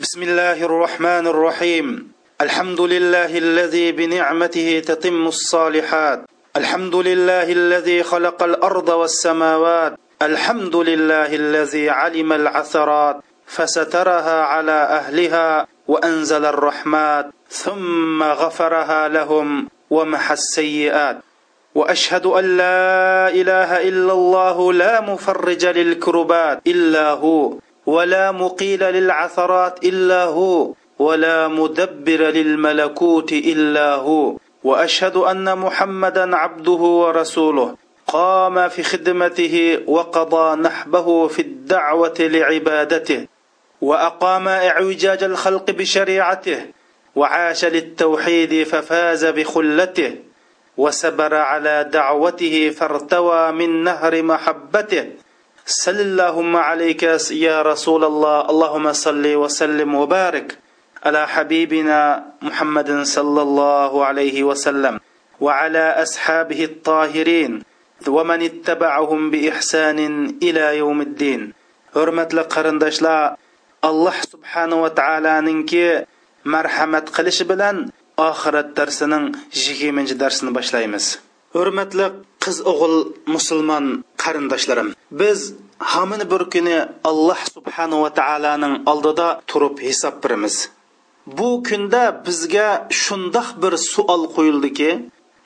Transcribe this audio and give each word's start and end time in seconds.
بسم 0.00 0.22
الله 0.22 0.64
الرحمن 0.64 1.26
الرحيم. 1.26 2.12
الحمد 2.40 2.80
لله 2.80 3.38
الذي 3.38 3.92
بنعمته 3.92 4.82
تتم 4.86 5.26
الصالحات. 5.26 6.24
الحمد 6.56 6.96
لله 6.96 7.52
الذي 7.52 8.02
خلق 8.02 8.42
الأرض 8.42 8.88
والسماوات. 8.88 9.96
الحمد 10.22 10.76
لله 10.76 11.34
الذي 11.34 11.90
علم 11.90 12.32
العثرات. 12.32 13.16
فسترها 13.46 14.42
على 14.42 14.72
أهلها 14.72 15.66
وأنزل 15.88 16.44
الرحمات. 16.44 17.30
ثم 17.50 18.22
غفرها 18.22 19.08
لهم 19.08 19.68
ومحى 19.90 20.34
السيئات. 20.34 21.18
وأشهد 21.74 22.26
أن 22.26 22.56
لا 22.56 23.28
إله 23.28 23.88
إلا 23.88 24.12
الله 24.12 24.72
لا 24.72 25.00
مفرج 25.00 25.66
للكربات 25.66 26.60
إلا 26.66 27.10
هو. 27.10 27.52
ولا 27.86 28.32
مقيل 28.32 28.80
للعثرات 28.80 29.84
إلا 29.84 30.24
هو 30.24 30.72
ولا 30.98 31.48
مدبر 31.48 32.20
للملكوت 32.22 33.32
إلا 33.32 33.94
هو. 33.94 34.36
وأشهد 34.64 35.16
أن 35.16 35.58
محمدا 35.58 36.36
عبده 36.36 36.72
ورسوله. 36.72 37.76
قام 38.06 38.68
في 38.68 38.82
خدمته 38.82 39.78
وقضى 39.86 40.60
نحبه 40.60 41.28
في 41.28 41.42
الدعوة 41.42 42.14
لعبادته. 42.20 43.26
وأقام 43.80 44.48
إعوجاج 44.48 45.24
الخلق 45.24 45.70
بشريعته. 45.70 46.66
وعاش 47.16 47.64
للتوحيد 47.64 48.62
ففاز 48.62 49.24
بخلته. 49.24 50.14
وسبر 50.76 51.34
على 51.34 51.88
دعوته 51.92 52.70
فارتوى 52.70 53.52
من 53.52 53.84
نهر 53.84 54.22
محبته. 54.22 55.06
صل 55.66 55.98
اللهم 56.00 56.56
عليك 56.56 57.02
يا 57.30 57.62
رسول 57.62 58.04
الله 58.04 58.50
اللهم 58.50 58.92
صل 58.92 59.26
وسلم 59.34 59.94
وبارك 59.94 60.58
على 61.04 61.28
حبيبنا 61.28 62.24
محمد 62.42 63.02
صلى 63.02 63.42
الله 63.42 64.04
عليه 64.04 64.44
وسلم 64.44 65.00
وعلى 65.40 65.84
اصحابه 66.02 66.64
الطاهرين 66.64 67.62
ومن 68.08 68.42
اتبعهم 68.42 69.30
باحسان 69.30 69.98
إلى 70.42 70.78
يوم 70.78 71.00
الدين 71.00 71.52
hurmatli 71.96 72.42
qarindoshlar 72.54 73.34
alloh 73.82 74.16
subhanava 74.32 74.94
taoloninki 74.94 76.04
marhamat 76.44 77.10
qilishi 77.16 77.44
bilan 77.50 77.76
oxirat 78.28 78.68
darsining 78.78 79.24
yigirmanchi 79.50 80.14
darsini 80.22 80.50
boshlaymiz. 80.58 81.25
Hurmatli 81.58 82.06
qiz 82.44 82.56
o'g'il 82.70 82.96
musulmon 83.34 83.84
qarindoshlarim 84.22 84.88
biz 85.20 85.40
hamini 85.92 86.26
bir 86.32 86.42
kuni 86.54 86.78
alloh 87.10 87.40
subhanava 87.54 88.08
taoloning 88.20 88.74
oldida 88.92 89.28
turib 89.50 89.76
hisob 89.88 90.14
beramiz 90.22 90.56
bu 91.38 91.48
kunda 91.68 92.02
bizga 92.26 92.68
shundoq 93.02 93.48
bir 93.62 93.72
savol 93.92 94.22
qo'yildiki 94.36 94.90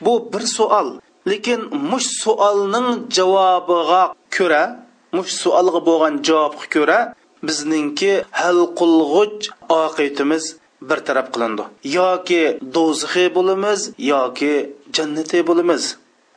bu 0.05 0.15
bir 0.33 0.45
savol 0.57 0.89
lekin 1.31 1.61
mush 1.91 2.09
savolning 2.23 2.89
javobiga 3.17 4.03
ko'ra 4.37 4.63
mush 5.17 5.33
savolga 5.43 5.81
bo'lgan 5.89 6.15
javobga 6.29 6.67
ko'ra 6.75 6.99
bizningki 7.47 8.13
hal 8.41 8.59
qilg'uch 8.79 9.43
oqibatimiz 9.81 10.45
bir 10.89 10.99
taraf 11.07 11.27
qilindi. 11.35 11.65
Yoki 11.99 12.43
do'zaxiy 12.75 13.29
bo'lamiz 13.37 13.81
yoki 14.13 14.53
jannatiy 14.97 15.43
bo'lamiz 15.49 15.83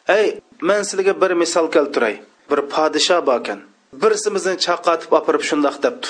ey 0.07 0.41
men 0.61 0.81
sizlarga 0.83 1.21
bir 1.21 1.31
misol 1.31 1.71
keltiray. 1.71 2.15
Bir 2.51 2.59
podsho 2.73 3.25
bor 3.27 3.39
ekan. 3.41 3.59
Birsimizni 4.01 4.55
chaqatib 4.65 5.11
opirib 5.19 5.43
shundoq 5.49 5.75
debdi. 5.83 6.07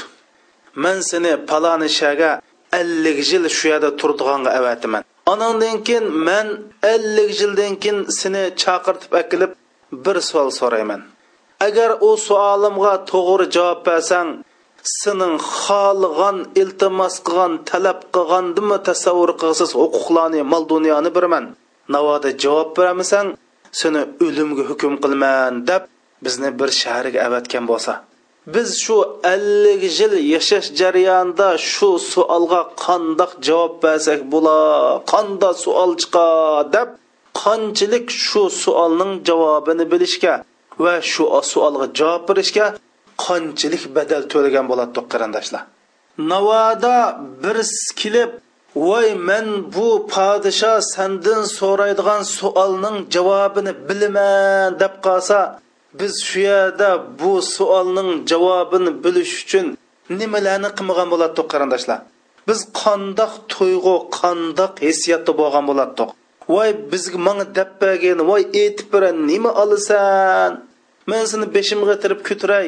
Men 0.83 0.97
seni 1.09 1.33
paloni 1.49 1.89
shaga 1.99 2.31
ellik 2.79 3.17
yil 3.31 3.43
shu 3.57 3.65
yerda 3.71 3.89
turdig'anga 3.99 4.51
avatiman 4.59 5.03
anandan 5.25 5.77
keyin 5.87 6.05
men 6.27 6.47
ellik 6.93 7.31
yildan 7.41 7.73
keyin 7.81 7.97
seni 8.19 8.43
chaqirtib 8.61 9.11
akilib 9.21 9.51
bir 10.05 10.17
savol 10.29 10.49
so'rayman. 10.59 11.01
Agar 11.67 11.89
u 12.07 12.09
savolimga 12.27 12.93
to'g'ri 13.11 13.45
javob 13.55 13.79
bersang 13.87 14.29
sening 15.01 15.35
xohlagan 15.61 16.37
iltimos 16.61 17.15
qilgan 17.27 17.53
talab 17.69 17.99
qilgandimi 18.15 18.77
tasavvur 18.87 19.31
qilsiz 19.41 19.69
huquqlarni 19.79 20.41
mol 20.51 20.63
dunyoni 20.73 21.09
beraman. 21.17 21.45
Navoda 21.93 22.29
javob 22.43 22.69
beramisang 22.77 23.27
seni 23.79 24.01
o'limga 24.25 24.63
hukm 24.69 24.93
qilman 25.03 25.53
deb 25.69 25.83
bizni 26.25 26.49
bir 26.59 26.69
shaharga 26.81 27.19
avatgan 27.27 27.65
bo'lsa. 27.71 27.93
Biz 28.53 28.69
shu 28.83 28.97
ellik 29.33 29.81
yil 29.99 30.13
yashash 30.33 30.69
jarayonida 30.79 31.49
shu 31.71 31.89
savolga 32.11 32.61
qandoq 32.85 33.31
javob 33.47 33.73
bersak 33.83 34.19
bo'la 34.33 34.57
qanda 35.11 35.49
savol 35.63 35.91
chiqa 36.01 36.27
deb 36.75 36.87
qanchalik 37.41 38.05
shu 38.27 38.41
savolning 38.63 39.13
javobini 39.27 39.85
bilishga 39.93 40.33
va 40.83 40.93
shu 41.11 41.23
savolga 41.51 41.87
javob 41.99 42.23
berishga 42.29 42.65
qanchalik 43.25 43.83
badal 43.95 44.23
to'lagan 44.31 44.65
bo'ladi 44.71 44.99
qarindoshlar. 45.13 45.63
Navoda 46.31 46.95
bir 47.43 47.57
kelib 48.01 48.31
voy 48.75 49.13
men 49.15 49.47
bu 49.73 50.07
podsho 50.13 50.73
sandan 50.93 51.43
so'raydigan 51.57 52.21
savolning 52.37 52.97
javobini 53.13 53.73
bilaman 53.87 54.79
deb 54.81 54.93
qolsa 55.05 55.39
biz 55.99 56.13
shu 56.27 56.39
yerda 56.49 56.89
bu 57.19 57.31
savolning 57.55 58.11
javobini 58.31 58.91
bilish 59.03 59.33
uchun 59.43 59.67
nimalarni 60.19 60.69
qilmagan 60.77 61.07
bo'lardik 61.13 61.45
qarindoshlar? 61.53 61.99
Biz 62.47 62.59
qandoq 62.81 63.33
tuyg'u 63.53 63.95
qandoq 64.19 64.73
hissiyatda 64.87 65.31
bo'lgan 65.41 65.63
bo'lardik 65.69 66.09
voy 66.53 66.69
bizga 66.91 67.17
manga 67.27 67.45
deb 67.57 67.69
bergin 67.81 68.19
voy 68.29 68.43
aytib 68.61 68.87
bera 68.93 69.09
nima 69.29 69.51
olasan? 69.63 70.51
Men 71.09 71.23
seni 71.31 71.45
beshimga 71.55 71.95
tirib 72.03 72.21
ko'tiray 72.27 72.65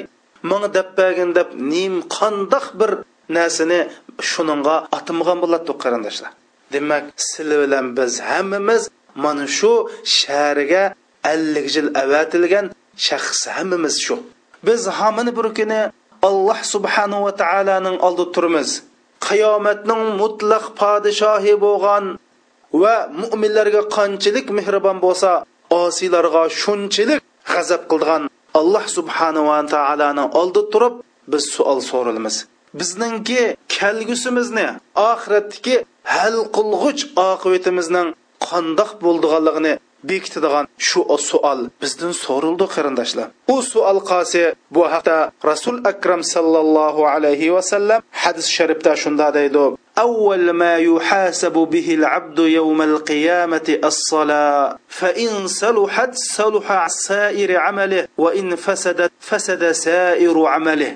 manga 0.49 0.69
deb 0.77 0.87
bergin 0.99 1.29
deb 1.37 1.49
nim 1.71 1.93
qandoq 2.17 2.65
bir 2.79 2.91
narsani 3.35 3.79
shuningga 4.31 4.75
atimgan 4.97 5.37
bo'ladi 5.43 5.71
qarindoshlar. 5.83 6.31
Demak 6.73 7.03
sizlar 7.29 7.59
bilan 7.63 7.85
biz 7.97 8.13
hammamiz 8.29 8.83
mana 9.23 9.45
shu 9.57 9.73
shariga 10.19 10.83
ellik 11.33 11.67
yil 11.75 11.89
avatilgan 12.03 12.65
shaxs 13.07 13.41
hammamiz 13.55 13.95
shu. 14.05 14.15
Biz 14.67 14.81
hammani 14.99 15.31
bir 15.37 15.47
kuni 15.57 15.81
alloh 16.29 16.59
subhanahu 16.73 17.23
va 17.27 17.33
taoloning 17.41 17.97
oldida 18.07 18.31
turmiz 18.35 18.69
qiyomatning 19.27 20.03
mutlaq 20.21 20.63
podshohi 20.81 21.53
bo'lgan 21.65 22.03
va 22.81 22.95
mo'minlarga 23.21 23.81
qanchalik 23.97 24.47
mehribon 24.57 24.97
bo'lsa 25.05 25.29
osiylarga 25.83 26.43
shunchalik 26.61 27.19
g'azab 27.51 27.81
qilgan 27.91 28.21
alloh 28.59 28.83
subhanava 28.97 29.57
taoloni 29.73 30.23
oldida 30.39 30.63
turib 30.73 30.93
biz 31.31 31.43
savol 31.55 31.79
so'ralamiz. 31.91 32.35
bizningki 32.78 33.42
kelgusimizni 33.76 34.66
oxiratdagi 35.10 35.76
hal 36.14 36.36
qilg'uch 36.56 37.02
oqibatimizning 37.30 38.08
qandoq 38.48 38.90
bo'ldiganligini 39.04 39.74
bekitadigan 40.10 40.66
shu 40.88 41.00
savol 41.28 41.60
bizdan 41.82 42.12
so'rildi 42.24 42.66
qarindoshlar 42.74 43.28
u 43.54 43.56
savol 43.72 43.98
qasi 44.10 44.42
bu 44.74 44.82
haqda 44.92 45.16
rasul 45.50 45.76
akram 45.92 46.22
sallallohu 46.34 47.02
alayhi 47.14 47.52
vasallam 47.56 48.00
hadis 48.22 48.46
sharifda 48.56 48.92
shunda 49.02 49.28
deydi 49.38 49.66
أول 50.08 50.50
ما 50.50 50.74
يحاسب 50.76 51.52
به 51.52 51.94
العبد 51.94 52.38
يوم 52.38 52.82
القيامة 52.82 53.78
الصلاة 53.84 54.78
فإن 54.88 55.46
صلحت 55.46 56.12
صلح 56.14 56.86
سائر 56.88 57.50
عمله 57.64 58.08
وإن 58.18 58.56
فسدت 58.56 59.12
فسد 59.20 59.72
سائر 59.72 60.36
عمله 60.46 60.92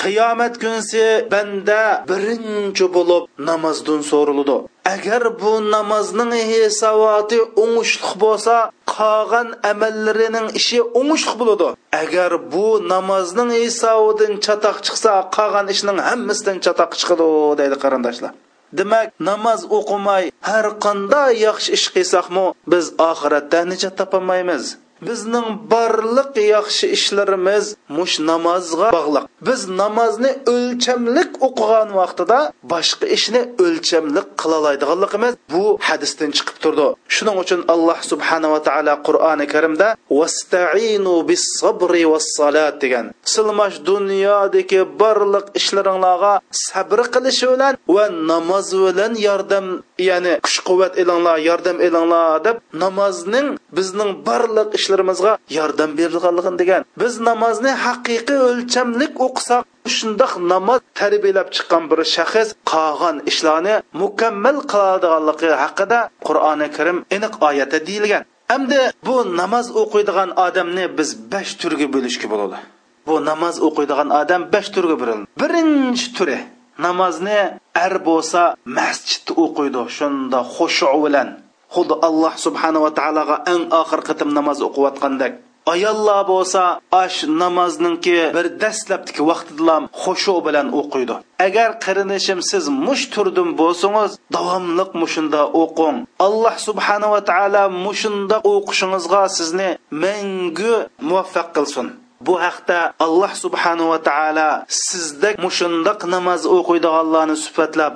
qiyomat 0.00 0.54
kunsi 0.62 1.04
banda 1.32 1.82
birinchi 2.10 2.86
bo'lib 2.96 3.22
namozdan 3.48 4.00
so'riladi 4.10 4.56
agar 4.94 5.22
bu 5.40 5.52
namozning 5.74 6.32
hisoboti 6.50 7.38
o'ngishli 7.62 8.12
bo'lsa 8.24 8.56
qolgan 8.96 9.48
amallarining 9.70 10.48
ishi 10.60 10.78
o'ngishli 11.00 11.34
bo'ladi. 11.40 11.68
Agar 12.02 12.32
bu 12.52 12.66
namozning 12.92 13.50
hisobidan 13.62 14.32
chatoq 14.46 14.76
chiqsa 14.86 15.12
qolgan 15.36 15.66
ishning 15.74 15.98
hammasidan 16.08 16.56
chatoq 16.64 16.90
chiqadi 17.00 17.26
deydi 17.60 17.76
qarindoshlar. 17.84 18.32
Demak 18.78 19.06
namoz 19.30 19.60
o'qimay 19.78 20.24
har 20.48 20.66
qanday 20.84 21.30
yaxshi 21.46 21.70
ish 21.78 21.86
qilsakmi 21.94 22.46
biz 22.72 22.84
oxiratda 23.10 23.60
nijot 23.72 23.94
topolmaymiz 24.00 24.64
bizning 25.02 25.48
barliq 25.72 26.32
yaxshi 26.54 26.86
ishlarimiz 26.96 27.64
mush 27.96 28.16
namozga 28.30 28.88
bog'liq. 28.96 29.24
Biz 29.48 29.60
namozni 29.80 30.30
o'lchamlik 30.54 31.30
o'qigan 31.46 31.88
vaqtida 32.00 32.38
boshqa 32.72 33.06
ishni 33.16 33.40
o'lchamlik 33.64 34.28
qilolaydiganligimiz 34.40 35.34
bu 35.52 35.64
hadisdan 35.88 36.30
chiqib 36.36 36.56
turdi. 36.64 36.88
Shuning 37.14 37.36
uchun 37.44 37.60
alloh 37.74 37.98
subhanava 38.10 38.58
taolo 38.68 38.94
qur'oni 39.06 39.46
karimda 39.54 39.88
vastainu 40.18 41.14
bis 41.28 41.44
sabri 41.60 42.04
vas 42.12 42.26
salat 42.36 42.74
degan. 42.82 43.06
Silmash 43.34 43.76
dunyodagi 43.90 44.80
barliq 45.00 45.46
ishlaringlarga 45.60 46.34
sabr 46.66 46.98
qilish 47.14 47.42
bilan 47.52 47.74
va 47.94 48.04
namoz 48.30 48.68
bilan 48.84 49.12
yordam 49.26 49.66
ya'ni 50.08 50.32
kuch 50.44 50.58
quvvat 50.68 50.92
elinglar 51.02 51.38
yordam 51.48 51.76
elinglar 51.86 52.44
deb 52.46 52.56
namozning 52.82 53.48
bizning 53.76 54.10
barliq 54.28 54.68
ishlarimizga 54.86 55.32
yordam 55.58 55.90
berilganligini 55.98 56.58
degan 56.62 56.82
biz 57.02 57.12
namozni 57.28 57.72
haqiqiy 57.86 58.40
o'lchamlik 58.50 59.12
o'qisak 59.26 59.64
shundoq 59.96 60.32
namoz 60.52 60.80
tarbiyalab 61.00 61.48
chiqqan 61.56 61.82
bir 61.90 61.98
shaxs 62.14 62.48
qolgan 62.72 63.16
ishlarni 63.30 63.74
mukammal 64.02 64.58
qiladiganligi 64.72 65.50
haqida 65.62 65.98
qur'oni 66.26 66.68
karim 66.76 66.98
aniq 67.16 67.34
oyatda 67.48 67.78
deyilgan 67.88 68.24
hamda 68.52 68.80
bu 69.06 69.16
namoz 69.40 69.66
o'qiydigan 69.82 70.30
odamni 70.46 70.84
biz 70.98 71.10
besh 71.32 71.52
turga 71.60 71.86
bo'lishga 71.94 72.26
bo'ladi. 72.32 72.58
Bu 73.06 73.14
namoz 73.30 73.56
o'qiydigan 73.66 74.08
odam 74.20 74.42
besh 74.54 74.68
turga 74.74 74.96
bo'linadi. 75.00 75.26
Birinchi 75.42 76.06
turi 76.16 76.38
namozni 76.86 77.40
ar 77.84 77.94
bo'lsa 78.08 78.42
masjidda 78.78 79.32
o'qiydi, 79.44 79.82
shunda 79.98 80.38
xushu 80.54 80.88
bilan. 81.04 81.28
Xuddi 81.76 81.94
Alloh 82.08 82.34
subhanahu 82.46 82.86
va 82.86 82.92
taologa 82.98 83.36
eng 83.52 83.64
oxir 83.80 84.00
qitim 84.08 84.30
namoz 84.38 84.58
o'qiyotgandek 84.68 85.32
ayollar 85.72 86.20
bo'lsa 86.32 86.62
ash 87.02 87.18
namozningki 87.42 88.18
bir 88.36 88.46
dastlabdagi 88.62 89.22
vaqtida 89.30 89.76
xushu 90.02 90.34
bilan 90.46 90.66
o'qiydi. 90.80 91.16
Agar 91.46 91.70
qarinishim 91.84 92.38
siz 92.50 92.64
mush 92.86 93.04
turdim 93.14 93.48
bo'lsangiz 93.60 94.12
davomliq 94.36 94.90
mushunda 95.02 95.40
o'qing. 95.62 95.96
Alloh 96.26 96.56
subhanahu 96.68 97.14
va 97.16 97.22
taolo 97.30 97.64
mushunda 97.86 98.36
o'qishingizga 98.52 99.22
sizni 99.38 99.70
mangu 100.02 100.74
muvaffaq 101.08 101.48
qilsin. 101.56 101.86
Bu 102.26 102.34
haqda 102.44 102.78
alloh 103.06 103.32
subhanahu 103.44 103.88
va 103.92 104.00
taolo 104.10 104.50
sizda 104.88 105.30
mushundoq 105.44 106.00
namoz 106.14 106.42
o'qiydiganlarni 106.56 107.36
sifatlab 107.44 107.92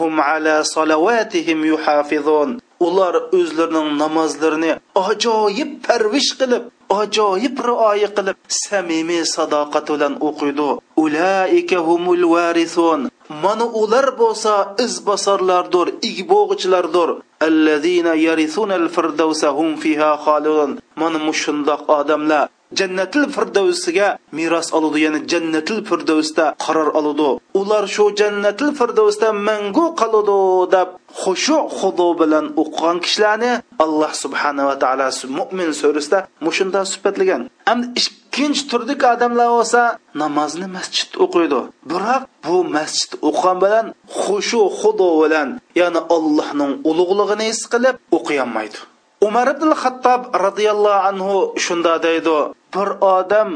hum 0.00 0.14
ala 0.32 0.54
salawatihim 0.74 1.58
yuhafizun. 1.72 2.50
Ular 2.86 3.14
o'zlarining 3.38 3.88
namozlarini 4.02 4.72
ajoyib 5.06 5.70
parvish 5.86 6.30
qilib 6.40 6.64
ajoyib 7.00 7.56
rioya 7.68 8.08
qilib 8.16 8.38
samimiy 8.62 9.24
sadoqat 9.34 9.86
bilan 9.94 10.14
o'qiydi. 10.28 10.68
Ulaika 11.04 11.78
humul 11.88 12.24
varisun 12.34 13.00
mana 13.44 13.66
ular 13.82 14.06
bo'lsa 14.20 14.54
izbosarlardir 14.86 15.86
igbog'ichilardir 16.10 17.08
allazina 17.46 18.14
yarisuna 18.26 18.78
firdavsa 18.94 19.48
hum 19.58 19.70
fiha 19.82 20.10
xolidun. 20.24 20.70
Mana 21.00 21.18
mushundoq 21.28 21.82
odamlar 21.98 22.46
jannatil 22.78 23.24
firdavsiga 23.34 24.08
meros 24.38 24.68
oladi 24.76 24.98
ya'ni 25.04 25.20
jannatil 25.32 25.80
firdavsda 25.88 26.44
qaror 26.64 26.88
oladi 26.98 27.30
ular 27.60 27.84
shu 27.94 28.04
jannatil 28.20 28.70
firdavsda 28.78 29.28
mangu 29.48 29.86
qoladi 30.00 30.38
deb 30.74 30.88
xushu 31.22 31.58
xudo 31.78 32.08
bilan 32.20 32.44
o'qigan 32.62 32.96
kishilarni 33.04 33.52
alloh 33.84 34.12
subhanava 34.22 34.74
taolo 34.82 35.08
mo'min 35.38 35.70
surasida 35.80 36.18
mushunda 36.46 36.80
sifatlagan 36.92 37.42
endi 37.72 37.86
ikkinchi 38.00 38.62
turdagi 38.70 39.06
odamlar 39.14 39.48
bo'lsa 39.56 39.82
namozni 40.22 40.66
masjidda 40.76 41.16
o'qiydi. 41.24 41.60
Biroq 41.90 42.22
bu 42.46 42.56
masjid 42.76 43.10
o'qigan 43.28 43.56
bilan 43.64 43.86
xushu 44.22 44.62
xudo 44.80 45.08
bilan 45.22 45.48
ya'ni 45.80 46.00
allohning 46.16 46.72
ulug'lig'ini 46.90 47.44
his 47.50 47.60
qilib 47.72 47.96
o'qiyolmaydi 48.16 48.78
umar 49.26 49.46
ibn 49.54 49.70
xattob 49.82 50.20
roziyallohu 50.44 51.00
anhu 51.10 51.34
shunda 51.64 51.94
deydi 52.06 52.36
bir 52.74 52.88
odam 53.14 53.50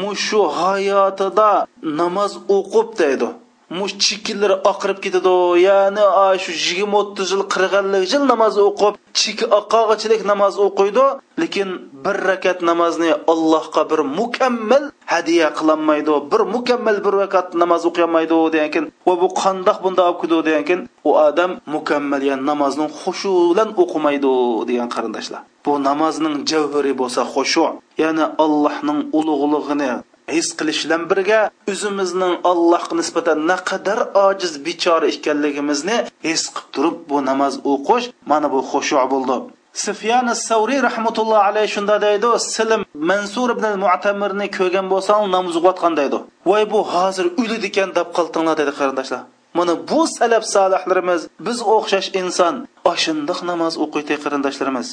mushu 0.00 0.42
hayotida 0.58 1.50
namoz 2.00 2.32
o'qib 2.56 2.98
deydi. 2.98 3.28
Mush 3.78 3.94
oqirib 4.70 4.98
ketadi 5.04 5.34
ya'ni 5.66 6.04
shu 6.42 6.52
yigirma 6.64 6.96
o'ttiz 7.02 7.28
yil 7.34 7.44
qirq 7.54 7.72
ellik 7.80 8.04
yil 8.12 8.24
namoz 8.32 8.54
o'qib 8.68 8.94
chiki 9.20 9.44
oqqog'ichilik 9.58 10.22
namoz 10.32 10.54
o'qiydi 10.66 11.06
lekin 11.42 11.68
bir 12.04 12.16
rakat 12.28 12.58
namozni 12.70 13.10
allohga 13.32 13.82
bir 13.90 14.00
mukammal 14.18 14.84
hadya 15.12 15.48
qilolmaydi 15.58 16.14
bir 16.32 16.42
mukammal 16.54 16.96
bir 17.04 17.14
rakat 17.22 17.48
namoz 17.62 17.82
o'qiolmaydi 17.90 18.36
degan 18.54 18.70
keyin 18.74 18.86
va 19.06 19.14
bu 19.22 19.28
qandoq 19.42 19.78
bunda 19.84 20.02
olib 20.08 20.18
ketadi 20.22 20.42
deganekin 20.48 20.80
u 21.08 21.10
odam 21.26 21.50
mukammal 21.74 22.22
ya'ni 22.30 22.44
namozni 22.50 22.86
xushu 23.00 23.32
bilan 23.50 23.68
o'qimaydi 23.82 24.32
degan 24.68 24.88
qarindoshlar. 24.94 25.40
Bu 25.64 25.72
namozning 25.88 26.36
javhiri 26.50 26.92
bo'lsa 27.00 27.22
xushu. 27.34 27.64
Ya'ni 28.02 28.24
allohning 28.44 29.00
ulug'lig'ini 29.18 29.90
his 30.36 30.48
qilish 30.58 30.80
bilan 30.84 31.02
birga 31.10 31.40
o'zimizning 31.72 32.34
allohga 32.50 32.94
nisbatan 33.00 33.38
naqadar 33.50 33.98
ojiz 34.26 34.52
bechora 34.66 35.06
ekanligimizni 35.14 35.96
his 36.28 36.42
qilib 36.56 36.90
turib 36.90 37.08
bu 37.10 37.18
namoz 37.30 37.54
o'qish 37.72 38.06
mana 38.26 38.48
bu 38.52 38.60
xushu 38.70 38.96
bo'ldi. 39.12 39.36
Sufyan 39.84 40.26
savriy 40.48 40.80
rahmatullohi 40.88 41.44
alayhi 41.50 41.68
shunda 41.76 41.96
deydi 42.06 42.28
silim 42.54 42.82
mansur 43.10 43.48
ibn 43.56 43.66
mu'tamirni 43.84 44.46
ko'rgan 44.58 44.86
bo'lsang 44.92 45.22
namoz 45.36 45.54
o'qiyotgan 45.60 45.92
deydi. 46.00 46.18
Voy 46.48 46.64
bu 46.72 46.80
hozir 46.94 47.26
o'ladi 47.40 47.66
ekan 47.72 47.90
deb 47.98 48.08
qoltinglar 48.16 48.54
dedi 48.60 48.72
qarindoshlar. 48.78 49.22
Mana 49.58 49.74
bu 49.90 50.00
salaf 50.18 50.44
solihlarimiz 50.54 51.20
biz 51.46 51.58
o'xshash 51.76 52.08
inson 52.20 52.54
oshindiq 52.92 53.38
namoz 53.50 53.74
o'qiydi 53.84 54.14
qarindoshlarimiz. 54.24 54.88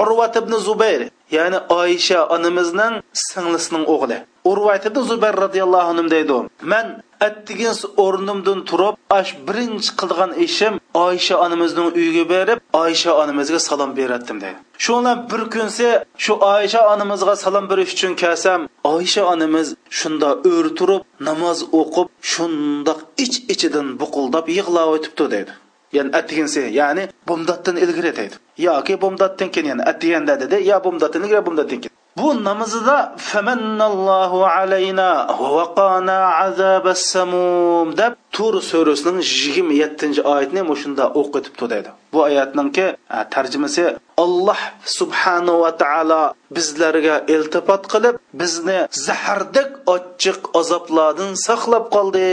Urvat 0.00 0.34
ibn 0.40 0.52
zubayr 0.66 1.02
ya'ni 1.36 1.58
oysha 1.80 2.20
onamizning 2.34 2.94
singlisining 3.26 3.84
o'g'li. 3.94 4.18
Urvat 4.50 4.82
ibn 4.90 5.00
zubayr 5.10 5.36
roziyallohu 5.44 5.88
anhu 5.92 6.10
deydi 6.14 6.38
man 6.72 6.86
attigin 7.26 7.74
o'rnimdan 8.04 8.60
turib 8.70 8.94
ash 9.18 9.30
birinchi 9.48 9.90
qilgan 10.00 10.30
ishim 10.46 10.74
oysha 11.06 11.36
onamizning 11.44 11.88
uyiga 11.98 12.24
berib 12.34 12.58
oysha 12.82 13.10
onamizga 13.22 13.60
salom 13.68 13.90
beratdim 13.98 14.40
deydi. 14.44 14.58
Shundan 14.84 15.18
bir 15.30 15.42
kunsi 15.54 15.86
shu 16.24 16.34
oysha 16.54 16.80
onamizga 16.92 17.34
salom 17.44 17.64
berish 17.70 17.92
uchun 17.96 18.12
kelsam 18.22 18.60
oysha 18.94 19.22
onamiz 19.32 19.68
shunda 19.98 20.28
o'r 20.52 20.66
turib 20.78 21.02
namoz 21.28 21.58
o'qib 21.80 22.08
shundoq 22.32 23.00
ich 23.24 23.36
ichidan 23.54 23.86
buqildab 24.00 24.46
yig'lab 24.56 24.88
o'tibdi 24.94 25.24
deydi. 25.34 25.52
Ya'ni 25.96 26.10
attiginsi 26.18 26.62
ya'ni 26.80 27.04
bomdoddan 27.28 27.76
ilgari 27.84 28.12
deydi. 28.18 28.34
Yoki 28.66 28.94
bomdoddan 29.02 29.48
keyin 29.54 29.66
ya'ni 29.70 29.82
attiganda 29.90 30.34
dedi 30.42 30.56
yo 30.70 30.76
bomdoddan 30.86 31.22
ilgari 31.24 31.46
bomdoddan 31.48 31.78
keyin. 31.82 31.94
Bu 32.18 32.44
namozida 32.44 32.96
famannallohu 33.30 34.38
alayna 34.56 35.10
va 35.40 35.48
vaqana 35.58 36.18
azabas 36.46 37.02
samum 37.14 37.86
deb 38.00 38.12
tur 38.36 38.54
surasining 38.70 39.18
yigirma 39.42 39.74
yettinchi 39.82 40.20
oyatni 40.32 40.62
mushunda 40.70 41.04
o'qitib 41.20 41.54
deydi 41.72 41.90
bu 42.12 42.18
oyatninki 42.28 42.86
e, 43.16 43.18
tarjimasi 43.34 43.84
alloh 44.24 44.60
subhanahu 44.98 45.58
va 45.64 45.72
taolo 45.82 46.22
bizlarga 46.56 47.16
iltifot 47.34 47.82
qilib 47.92 48.14
bizni 48.40 48.78
zahardek 49.06 49.68
ochiq 49.94 50.40
azoblardan 50.60 51.30
saqlab 51.46 51.84
qoldi 51.96 52.26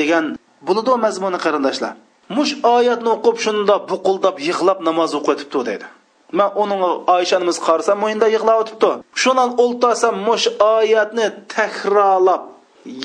degan 0.00 0.24
bo'ladi 0.68 0.92
mazmuni 1.04 1.38
qarindoshlar. 1.44 1.92
Mush 2.36 2.52
oyatni 2.76 3.08
o'qib 3.16 3.36
shunda 3.44 3.74
buquldab 3.90 4.36
yig'lab 4.48 4.78
namoz 4.88 5.10
o'qitib 5.18 5.48
deydi 5.68 5.86
man 6.38 6.50
uning 6.62 6.82
oyshanimiz 7.16 7.58
qarsa 7.66 7.92
mo'yinda 8.02 8.26
yig'lab 8.34 8.58
o'tibdi. 8.62 8.90
Shundan 9.22 9.50
o'ltasam 9.64 10.14
mush 10.28 10.46
oyatni 10.74 11.26
takrorlab 11.56 12.42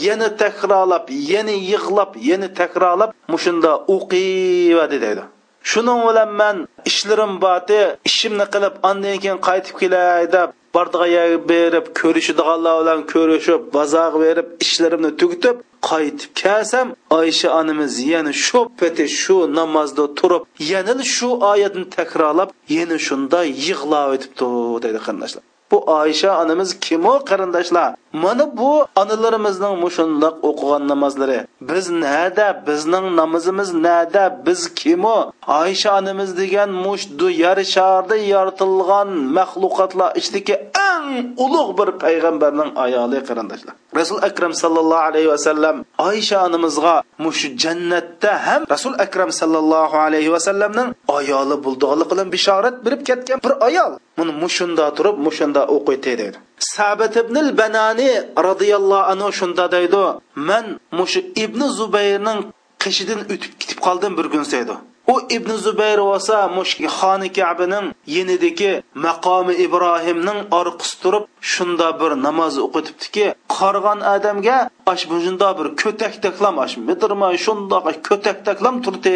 yana 0.05 0.27
takrorlab 0.37 1.05
yana 1.09 1.55
yig'lab 1.71 2.11
yana 2.29 2.47
takrorlab 2.59 3.11
mushunda 3.33 3.71
o'qiyvadi 3.95 4.97
deydi 5.05 5.23
shuning 5.71 5.99
bilan 6.07 6.29
man 6.41 6.55
ishlarim 6.89 7.33
boti 7.45 7.79
ishimni 8.09 8.45
qilib 8.53 8.73
andan 8.89 9.15
keyin 9.23 9.39
qaytib 9.47 9.75
kelay 9.81 10.23
deb 10.35 10.49
bardig'a 10.75 11.25
berib 11.51 11.85
ko'rishadiganlar 11.99 12.75
bilan 12.81 12.99
ko'rishib 13.13 13.61
bozorga 13.75 14.17
berib 14.25 14.47
ishlarimni 14.65 15.11
tugatib 15.21 15.57
qaytib 15.89 16.31
kelsam 16.41 16.87
oysha 17.19 17.49
onamiz 17.59 17.93
yana 18.13 18.33
shu 18.45 18.59
peti 18.79 19.05
shu 19.21 19.37
namozda 19.59 20.05
turib 20.19 20.43
yana 20.71 21.03
shu 21.15 21.29
oyatni 21.51 21.85
takrorlab 21.97 22.49
yana 22.77 22.97
shunda 23.07 23.39
yig'lab 23.65 24.07
o'tibdi 24.15 24.45
deydi 24.83 24.99
qarindoshlar 25.05 25.43
bu 25.73 25.79
oysha 25.99 26.41
onamiz 26.41 26.79
kimo 26.79 27.13
qarindoshlar. 27.29 27.93
Mana 28.23 28.57
bu 28.57 28.71
onalarimizning 29.01 29.75
mushundoq 29.83 30.35
o'qigan 30.49 30.83
namozlari. 30.91 31.39
Biz 31.69 31.89
nada? 31.89 32.47
Bizning 32.67 33.05
namozimiz 33.19 33.73
nada? 33.73 34.23
Biz 34.45 34.61
kimo 34.81 35.31
oysha 35.47 35.89
onamiz 35.99 36.37
degan 36.37 36.69
mushdu 36.85 37.29
yer 37.43 37.59
sharda 37.75 38.15
yoritilgan 38.33 39.09
maxluqotlar 39.37 40.09
ichidagi 40.19 40.55
eng 40.89 41.07
ulug' 41.45 41.71
bir 41.79 41.89
payg'ambarning 42.03 42.69
ayoli 42.85 43.19
qarindoshlar. 43.27 43.73
Rasul 43.99 44.19
akram 44.29 44.53
sallallohu 44.63 45.07
alayhi 45.09 45.29
vasallam 45.33 45.75
oysha 46.09 46.37
onamizga 46.47 46.95
mushu 47.25 47.47
jannatda 47.63 48.31
ham 48.45 48.61
rasul 48.73 48.93
akram 49.05 49.31
sallallohu 49.41 49.97
alayhi 50.05 50.31
vasallamning 50.35 50.89
ayoli 51.17 51.55
bo'ldig'ini 51.65 52.05
bilan 52.11 52.27
bishorat 52.35 52.75
berib 52.85 53.01
ketgan 53.09 53.37
bir 53.45 53.53
ayol. 53.67 53.91
Buni 54.17 54.31
mushunda 54.43 54.85
turib 54.97 55.17
mushunda 55.27 55.61
o'qiydi 55.75 56.17
deydi 56.21 56.37
sabit 56.75 57.15
ibn 57.23 57.35
al 57.43 57.51
banani 57.57 58.11
roziyallohu 58.47 59.09
anhu 59.11 59.29
shunda 59.39 59.65
deydi 59.75 60.03
man 60.49 60.65
mushu 60.99 61.19
ibn 61.43 61.61
zubayrning 61.79 62.39
qishidan 62.83 63.19
o'tib 63.33 63.53
ketib 63.61 63.79
qoldim 63.85 64.13
bir 64.17 64.27
kun 64.33 64.43
deydi 64.55 64.75
u 65.07 65.15
ibn 65.29 65.51
zubayr 65.65 65.99
bo'lsa 66.09 66.35
mushki 66.57 66.87
xoni 66.97 67.29
kabining 67.37 67.85
yenidagi 68.15 68.71
maqomi 69.05 69.53
ibrohimning 69.65 70.39
orqasi 70.59 70.95
turib 71.03 71.25
shunda 71.53 71.87
bir 72.01 72.11
namoz 72.25 72.55
o'qitibdiki 72.65 73.25
qarg'an 73.57 73.99
odamga 74.15 74.57
ash 74.93 75.03
shunda 75.25 75.49
bir 75.57 75.67
ko'tak 75.81 76.13
taklam 76.23 76.55
ash 76.65 76.75
midirmay 76.87 77.35
shundoq 77.45 77.85
ko'tak 78.09 78.37
taklam 78.47 78.75
turdi. 78.85 79.15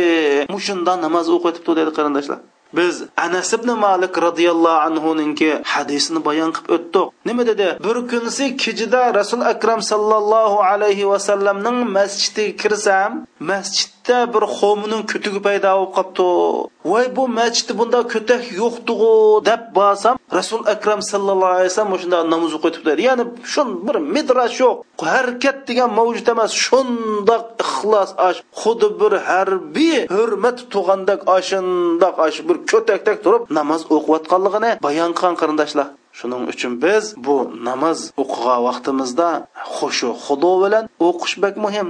Mushunda 0.56 0.94
namoz 1.06 1.28
o'qitibdi 1.36 1.72
dedi 1.80 1.92
qarindoshlar. 1.98 2.40
Biz 2.74 3.04
anas 3.18 3.54
ibn 3.54 3.72
malik 3.72 4.18
roziyallohu 4.18 4.80
anhuninki 4.88 5.50
hadisini 5.64 6.26
bayon 6.26 6.52
qilib 6.52 6.72
o'tdik 6.76 7.08
nima 7.26 7.46
dedi? 7.48 7.68
Bir 7.86 7.98
kunsi 8.12 8.58
kechida 8.58 9.14
rasul 9.20 9.42
akram 9.42 9.82
sallallohu 9.82 10.58
alayhi 10.72 11.10
vasallamning 11.10 11.78
masjidiga 11.98 12.58
kirsam 12.62 13.12
masjid 13.40 13.97
masjidda 14.08 14.34
bir 14.34 14.44
xo'mining 14.58 15.04
kutugi 15.12 15.40
paydo 15.48 15.72
bo'lib 15.78 15.92
qolibdi. 15.96 16.70
Voy 16.92 17.06
bu 17.16 17.28
masjidda 17.28 17.74
bunda 17.80 18.00
ko'tak 18.14 18.44
yo'qdig'u 18.62 19.46
deb 19.46 19.62
borsam 19.76 20.16
rasul 20.38 20.62
akram 20.74 21.02
sallallohu 21.02 21.54
alayhi 21.56 21.70
vasallam 21.72 22.00
shunda 22.04 22.20
namoz 22.34 22.52
o'qitibdi 22.58 23.02
ya'ni 23.08 23.24
shun 23.54 23.68
bir 23.88 23.96
midrash 24.16 24.58
yo'q. 24.64 24.76
Harakat 25.12 25.58
degan 25.68 25.90
mavjud 26.00 26.28
emas. 26.34 26.52
Shundoq 26.66 27.44
ixlos 27.64 28.12
ash 28.28 28.40
xuddi 28.62 28.88
bir 29.02 29.14
harbiy 29.30 30.00
hurmat 30.16 30.58
tug'andak 30.74 31.22
ashundoq 31.38 32.16
ash 32.28 32.38
bir 32.48 32.58
ko'takdak 32.72 33.18
turib 33.24 33.44
namoz 33.60 33.82
o'qiyotganligini 33.96 34.72
bayon 34.86 35.12
qilgan 35.18 35.36
qarindoshlar. 35.42 35.88
Shuning 36.18 36.44
uchun 36.52 36.74
biz 36.84 37.04
bu 37.26 37.36
namoz 37.70 38.00
o'qigan 38.22 38.60
vaqtimizda 38.68 39.30
xushu 39.76 40.10
xudo 40.26 40.52
bilan 40.64 40.84
o'qish 41.08 41.36
bak 41.44 41.56
muhim. 41.66 41.90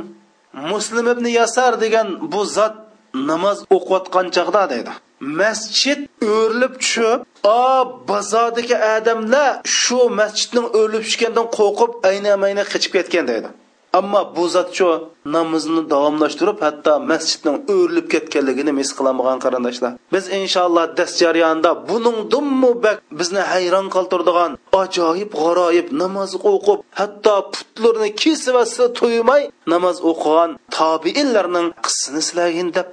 Muslim 0.72 1.08
ibn 1.08 1.26
yasar 1.40 1.82
degan 1.82 2.32
bu 2.32 2.46
zot 2.46 2.76
namoz 3.14 3.60
o'qiyotgan 3.78 4.28
chog'da 4.36 4.64
deydi. 4.74 4.92
Masjid 5.20 6.00
o'rilib 6.34 6.74
tushib 6.82 7.20
o 7.44 7.62
bozordagi 8.10 8.76
odamlar 8.96 9.52
shu 9.82 10.00
masjidning 10.20 10.68
o'rilib 10.80 11.04
tushgandan 11.08 11.48
qo'rqib 11.58 11.92
ayna 12.10 12.32
mayna 12.44 12.64
qochib 12.74 12.92
ketgan 12.98 13.26
deydi. 13.32 13.50
Ammo 13.94 14.22
bu 14.36 14.48
zotchu 14.56 14.90
namozni 15.26 15.82
davomlashtirib 15.94 16.58
hatto 16.66 16.94
masjidning 17.12 17.58
o'rilib 17.74 18.08
ketganligini 18.14 18.72
mis 18.80 18.90
qilamagan 18.98 19.40
qarindoshlar. 19.46 19.92
Biz 20.14 20.26
inshaalloh 20.40 20.86
dars 20.98 21.14
jarayonida 21.22 21.72
buningdinmi 21.90 22.72
bak 22.86 22.98
bizni 23.20 23.42
hayron 23.52 23.88
qoldirdigan 23.96 24.52
ajoyib 24.82 25.32
g'aroyib 25.42 25.88
namoz 26.02 26.32
o'qib 26.54 26.80
hatto 27.00 27.36
putlarni 27.54 28.10
kesib 28.22 28.54
va 28.58 28.64
to'ymay 29.00 29.42
namoz 29.74 29.98
o'qigan 30.12 30.50
tobiinlarning 30.78 31.68
qissini 31.86 32.22
sizlarga 32.28 32.64
deb 32.78 32.90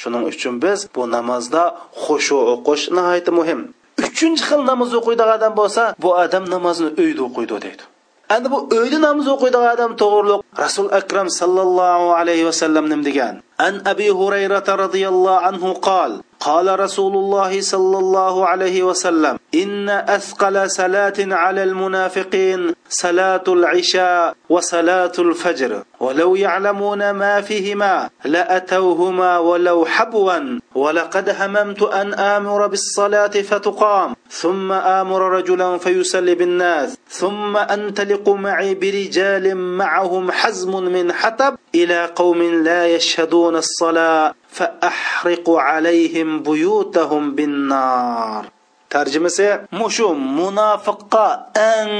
shuning 0.00 0.24
uchun 0.32 0.54
biz 0.64 0.80
bu 0.94 1.02
namozda 1.16 1.62
xushu 2.04 2.38
o'qish 2.54 2.84
nihoyatda 2.96 3.32
muhim. 3.38 3.60
Uchinchi 4.06 4.42
xil 4.48 4.60
namoz 4.70 4.90
o'qiydigan 4.98 5.30
odam 5.36 5.52
bo'lsa 5.60 5.82
bu 6.02 6.10
odam 6.24 6.44
namozni 6.54 6.88
uyda 7.02 7.22
o'qiydi 7.28 7.56
deydi. 7.64 7.82
Endi 8.30 8.48
bu 8.52 8.58
uyda 8.80 8.98
namoz 9.06 9.26
o'qiydigan 9.34 9.74
odam 9.74 9.92
to'g'riliq. 10.02 10.40
Rasul 10.64 10.88
akram 10.98 11.28
sallallohu 11.40 12.06
alayhi 12.20 12.44
vasallam 12.48 12.84
nim 12.92 13.00
degan 13.08 13.34
an 13.58 13.74
abi 13.92 14.08
hurayrata 14.20 14.78
roziyallohu 14.84 15.44
anhu 15.48 15.68
qol 15.88 16.12
قال 16.44 16.80
رسول 16.80 17.16
الله 17.16 17.60
صلى 17.60 17.98
الله 17.98 18.46
عليه 18.46 18.82
وسلم 18.82 19.38
إن 19.54 19.88
أثقل 19.88 20.70
صلاة 20.70 21.14
على 21.18 21.62
المنافقين 21.62 22.74
صلاة 22.88 23.44
العشاء 23.48 24.34
وصلاة 24.48 25.12
الفجر 25.18 25.82
ولو 26.00 26.36
يعلمون 26.36 27.10
ما 27.10 27.40
فيهما 27.40 28.10
لأتوهما 28.24 29.38
ولو 29.38 29.84
حبوا 29.84 30.60
ولقد 30.74 31.36
هممت 31.38 31.82
أن 31.82 32.14
آمر 32.14 32.66
بالصلاة 32.66 33.26
فتقام 33.26 34.16
ثم 34.30 34.72
آمر 34.72 35.20
رجلا 35.32 35.78
فيسلي 35.78 36.34
بالناس 36.34 36.96
ثم 37.08 37.56
أنطلق 37.56 38.28
معي 38.28 38.74
برجال 38.74 39.56
معهم 39.56 40.30
حزم 40.30 40.82
من 40.84 41.12
حطب 41.12 41.56
إلى 41.74 42.10
قوم 42.16 42.42
لا 42.42 42.86
يشهدون 42.86 43.56
الصلاة. 43.56 44.34
فأحرق 44.54 45.50
عليهم 45.50 46.42
بيوتهم 46.42 47.34
بالنار. 47.34 48.50
Tarjimasi 48.94 49.46
mushu 49.80 50.08
munofiqqa 50.38 51.26
eng 51.72 51.92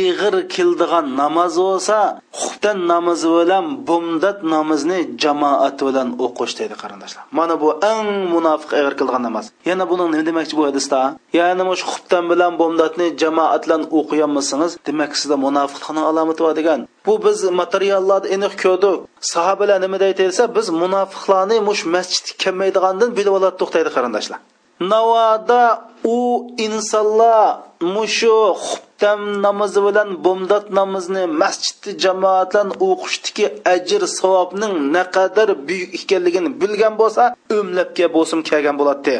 ig'ir 0.00 0.34
keldigan 0.54 1.06
namoz 1.20 1.54
bo'lsa 1.66 1.98
xuftan 2.40 2.78
namozi 2.92 3.28
bilan 3.36 3.64
bumdat 3.88 4.38
namozni 4.54 5.00
jamoat 5.22 5.78
bilan 5.88 6.08
o'qish 6.26 6.54
deydi 6.58 6.74
qarindoshlar. 6.82 7.22
Mana 7.38 7.54
bu 7.62 7.68
eng 7.92 8.08
munofiq 8.34 8.70
ig'ir 8.80 8.94
keldigan 8.98 9.22
namoz. 9.28 9.44
Yana 9.70 9.84
buni 9.90 10.04
nima 10.12 10.24
demoqchi 10.28 10.54
bu 10.58 10.62
hadisda 10.68 11.00
ya'ni 11.38 11.62
mush 11.70 11.82
xuftan 11.90 12.24
bilan 12.32 12.52
bumdatni 12.60 13.06
jamoat 13.22 13.62
bilan 13.66 13.82
o'qiyolmasangiz 13.98 14.72
demak 14.88 15.12
sizda 15.20 15.36
munofiqlikning 15.46 16.04
alomati 16.10 16.40
bor 16.44 16.54
degan. 16.60 16.80
Bu 17.06 17.14
biz 17.24 17.38
materiallarda 17.60 18.28
aniq 18.36 18.54
ko'rdik. 18.64 18.96
Sahobalar 19.32 19.78
nima 19.84 19.98
deydi 20.04 20.22
desa 20.28 20.44
biz 20.56 20.66
munofiqlarni 20.82 21.56
mush 21.68 21.82
masjidga 21.94 22.32
kelmaydigandan 22.42 23.10
bilib 23.18 23.34
olatdik 23.38 23.68
deydi 23.76 23.90
qarindoshlar. 23.96 24.40
Navoda 24.80 25.90
u 26.04 26.18
insonlar 26.56 27.58
mushu 27.94 28.36
xubtam 28.66 29.20
namozi 29.46 29.80
bilan 29.86 30.08
bomdod 30.24 30.64
namozni 30.78 31.24
masjidni 31.42 31.92
jamoatdan 32.04 32.68
o'qishdiki 32.88 33.46
ajr 33.74 34.02
savobning 34.18 34.74
naqadar 34.96 35.48
buyuk 35.68 35.90
ekanligini 35.98 36.50
bilgan 36.60 36.94
bo'lsa 37.00 37.24
o'mlabga 37.56 38.06
bo'lsim 38.16 38.40
kelgan 38.48 38.76
bo'ladi. 38.80 39.14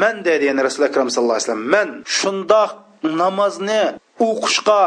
Man 0.00 0.16
deydi 0.26 0.44
yana 0.50 0.60
rasuli 0.66 0.84
akram 0.90 1.08
sallallohu 1.10 1.38
alayhi 1.38 1.48
vasallam 1.48 1.68
man 1.74 1.88
shundoq 2.18 2.70
namozni 3.20 3.82
o'qishga 4.26 4.82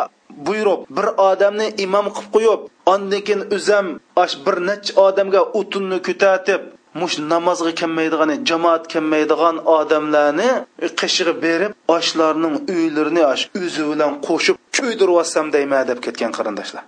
buyruq 0.48 0.82
bir 0.96 1.08
odamni 1.30 1.68
imom 1.86 2.06
qilib 2.16 2.32
qo'yib 2.36 2.62
ondan 2.94 3.22
keyin 3.28 3.42
o'zam 3.56 3.86
bir 4.46 4.56
necha 4.70 4.92
odamga 5.08 5.42
o'tinni 5.60 5.98
ko'tartib 6.08 6.62
mush 7.00 7.16
namozga 7.34 7.72
kelmaydigan 7.82 8.32
jamoat 8.50 8.84
kelmaydigan 8.94 9.56
odamlarni 9.78 10.50
e, 10.86 10.88
qishig'i 11.00 11.34
berib 11.46 11.72
oshlarning 11.96 12.56
uylarini 12.76 13.24
osh 13.34 13.44
o'zi 13.62 13.84
bilan 13.92 14.12
qo'shib 14.28 14.56
kuydirib 14.76 15.16
olsam 15.22 15.46
deyman 15.56 15.88
deb 15.90 16.00
ketgan 16.06 16.32
qarindoshlar. 16.38 16.84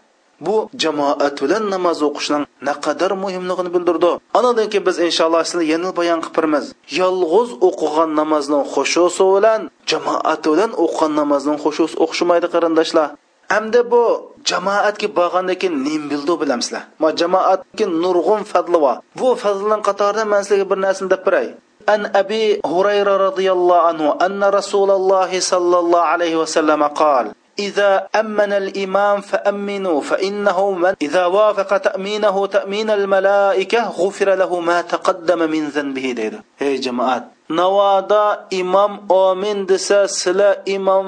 Bu 0.46 0.56
jamoat 0.84 1.36
bilan 1.44 1.64
namoz 1.76 2.00
o'qishning 2.08 2.44
naqadar 2.70 3.12
muhimligini 3.24 3.70
bildirdi. 3.76 4.12
Anadan 4.40 4.68
keyin 4.72 4.86
biz 4.90 4.98
inshaalloh 5.08 5.44
sizlarga 5.50 5.72
yana 5.74 5.90
bayon 6.00 6.20
qilib 6.24 6.36
beramiz. 6.38 6.66
Yolg'iz 7.00 7.50
o'qigan 7.68 8.10
namozning 8.20 8.64
xushusi 8.74 9.24
bilan 9.36 9.62
jamoat 9.92 10.44
bilan 10.54 10.72
o'qigan 10.84 11.12
namozning 11.22 11.58
xushusi 11.64 11.96
o'xshamaydi 12.06 12.48
qarindoshlar. 12.56 13.08
Hamda 13.54 13.82
bu 13.92 14.04
jamoatga 14.50 15.08
borgandan 15.18 15.74
nim 15.88 16.04
bildi 16.12 16.34
bilamsizlar 16.42 16.84
ma 17.02 17.10
jamoatga 17.22 17.86
nurg'un 18.04 18.44
fadli 18.52 18.78
bor 18.86 18.98
bu 19.20 19.28
fazlning 19.44 19.82
qatorida 19.88 20.24
man 20.34 20.42
sizlarga 20.44 20.68
bir 20.72 20.80
narsani 20.86 21.10
deb 21.14 21.22
beray 21.28 21.48
an 21.94 22.02
abi 22.22 22.44
hurayra 22.72 23.14
roziyallohu 23.28 23.88
anhu 23.92 24.08
anna 24.26 24.48
rasululloh 24.60 25.32
sollallohu 25.52 26.10
alayhi 26.14 26.38
vasallam 26.44 26.84
qol 27.04 27.28
إذا 27.60 28.08
أمن 28.16 28.52
الإمام 28.54 29.22
فأمنوا 29.22 30.02
فإنه 30.02 30.72
من 30.72 30.94
إذا 31.02 31.26
وافق 31.26 31.78
تأمينه 31.78 32.46
تأمين 32.46 32.90
الملائكة 32.90 33.90
غفر 33.90 34.36
له 34.36 34.60
ما 34.60 34.82
تقدم 34.82 35.40
من 35.50 35.64
ذنبه 35.70 36.12
دير 36.12 36.34
هي 36.60 36.76
جماعات 36.78 37.24
navoda 37.50 38.46
imom 38.52 39.08
omin 39.08 39.64
desa 39.68 40.08
sizlar 40.08 40.68
imom 40.68 41.08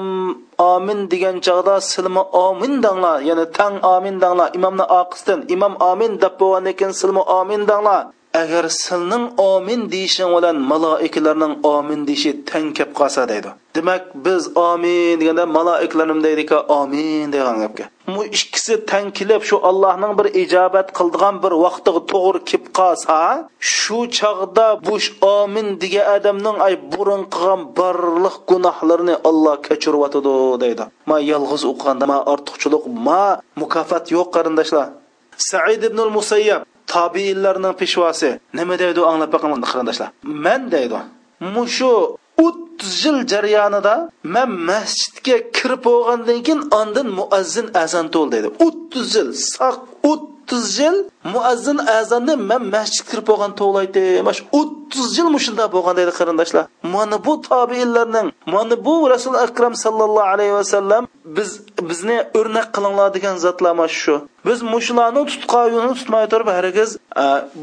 omin 0.60 0.98
degan 1.10 1.36
chog'da 1.46 1.76
silmi 1.90 2.22
omin 2.46 2.74
danglar. 2.84 3.18
Ya'ni 3.28 3.46
tang 3.58 3.76
omin 3.94 4.16
danglar. 4.22 4.48
Imomni 4.58 4.84
oqisdan 5.00 5.38
imom 5.54 5.74
omin 5.90 6.12
deb 6.22 6.34
bo'lgandan 6.40 6.74
keyin 6.78 6.94
silmi 7.00 7.22
omin 7.38 7.62
danglar. 7.70 8.02
Agar 8.34 8.68
silning 8.68 9.34
omin 9.38 9.90
deyishing 9.90 10.30
bilan 10.36 10.56
maloikalarning 10.70 11.54
omin 11.64 12.06
deyishi 12.06 12.44
tang 12.44 12.72
kelib 12.76 12.92
qolsa 12.98 13.28
deydi. 13.28 13.50
Demak 13.74 14.02
biz 14.14 14.56
omin 14.56 15.20
deganda 15.20 15.46
maloikalarnim 15.46 16.20
deydiki 16.26 16.56
omin 16.78 17.32
degan 17.32 17.56
gapga. 17.62 17.84
Bu 18.16 18.24
ikkisi 18.24 18.86
tang 18.90 19.08
kelib 19.18 19.42
shu 19.48 19.56
allohning 19.70 20.12
bir 20.18 20.26
ijobat 20.42 20.88
qildigan 20.98 21.34
bir 21.42 21.52
vaqtiga 21.64 22.00
to'g'ri 22.12 22.40
kelib 22.50 22.66
qolsa 22.78 23.18
shu 23.58 23.98
chog'da 24.18 24.66
bu 24.86 24.94
omin 25.38 25.66
degan 25.82 26.06
odamning 26.16 26.56
ay 26.66 26.74
burun 26.92 27.22
qilgan 27.34 27.60
barliq 27.78 28.36
gunohlarini 28.50 29.16
olloh 29.28 29.56
kechiryotidi 29.66 30.34
deydi. 30.62 30.84
Ma 31.10 31.16
yolg'iz 31.32 31.62
o'qiganda 31.70 32.04
ma 32.12 32.18
ortiqchilik 32.32 32.84
ma 33.06 33.22
mukofot 33.60 34.04
yo'q 34.16 34.28
qarindoshlar. 34.36 34.86
Said 35.48 35.82
ibn 35.88 36.00
musayyab 36.16 36.62
tobiinlarning 36.94 37.74
peshvosi. 37.80 38.30
Nima 38.58 38.74
deydi 38.82 39.00
anglab 39.10 39.30
boqinglar 39.34 39.68
qarindoshlar. 39.72 40.08
Man 40.44 40.62
deydi. 40.74 41.00
Mushu 41.54 41.92
o'ttiz 42.46 42.94
yil 43.04 43.18
jarayonida 43.32 43.94
man 44.34 44.50
masjidga 44.70 45.36
kirib 45.56 45.80
bo'lgandan 45.88 46.38
keyin 46.46 46.60
ondan 46.80 47.08
muazzin 47.18 47.66
azon 47.82 48.06
to'l 48.14 48.28
deydi. 48.34 48.48
O'ttiz 48.66 49.08
yil 49.18 49.30
saq 49.52 49.78
o'ttiz 50.10 50.39
yil 50.78 50.96
muazzin 51.34 51.78
azonni 51.98 52.34
man 52.50 52.62
masjidga 52.74 53.10
kirib 53.10 53.26
bo'lgan 53.30 53.52
to'g'laydi 53.60 54.02
mana 54.26 54.34
shu 54.38 54.44
o'ttiz 54.58 55.08
yil 55.18 55.28
mushunda 55.36 55.64
bo'lgan 55.74 55.94
deydi 55.98 56.12
qarindoshlar. 56.18 56.64
Mana 56.94 57.16
bu 57.26 57.32
tobiinlarning 57.48 58.26
mana 58.54 58.76
bu 58.86 58.94
rasul 59.14 59.34
akram 59.44 59.74
sallallohu 59.84 60.30
alayhi 60.34 60.54
vasallam 60.60 61.02
biz 61.36 61.50
bizni 61.88 62.16
o'rnak 62.38 62.66
qilinglar 62.74 63.08
degan 63.16 63.36
zotlar 63.44 63.72
mana 63.80 63.88
shu. 64.00 64.14
Biz 64.46 64.58
mushularni 64.72 65.22
tutqoyini 65.30 65.94
tutmay 66.00 66.24
turib 66.32 66.48
hargiz 66.56 66.90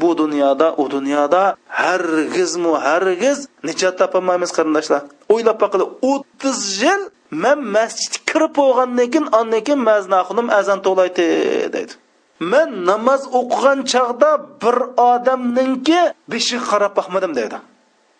bu 0.00 0.10
dunyoda 0.22 0.66
u 0.82 0.84
dunyoda 0.94 1.42
hargizmu 1.82 2.72
hargiz 2.86 3.38
nijot 3.68 3.94
topolmaymiz 4.00 4.50
qarindoshlar. 4.56 5.00
O'ylab 5.32 5.56
boqili 5.62 5.84
o'ttiz 6.10 6.58
yil 6.82 7.02
man 7.44 7.58
masjidga 7.76 8.20
kirib 8.30 8.52
bo'lgandan 8.60 9.08
keyin 9.12 9.26
ondan 9.38 9.60
keyin 9.66 9.80
maznaxunim 9.90 10.46
azon 10.58 10.78
to'laydi 10.86 11.26
deydi. 11.74 11.94
Man 12.40 12.70
namoz 12.90 13.22
o'qigan 13.40 13.78
chog'da 13.92 14.30
bir 14.62 14.76
odamninki 15.10 16.00
beshiga 16.32 16.64
qarab 16.70 16.92
boqmadim 16.98 17.32
deydi 17.38 17.58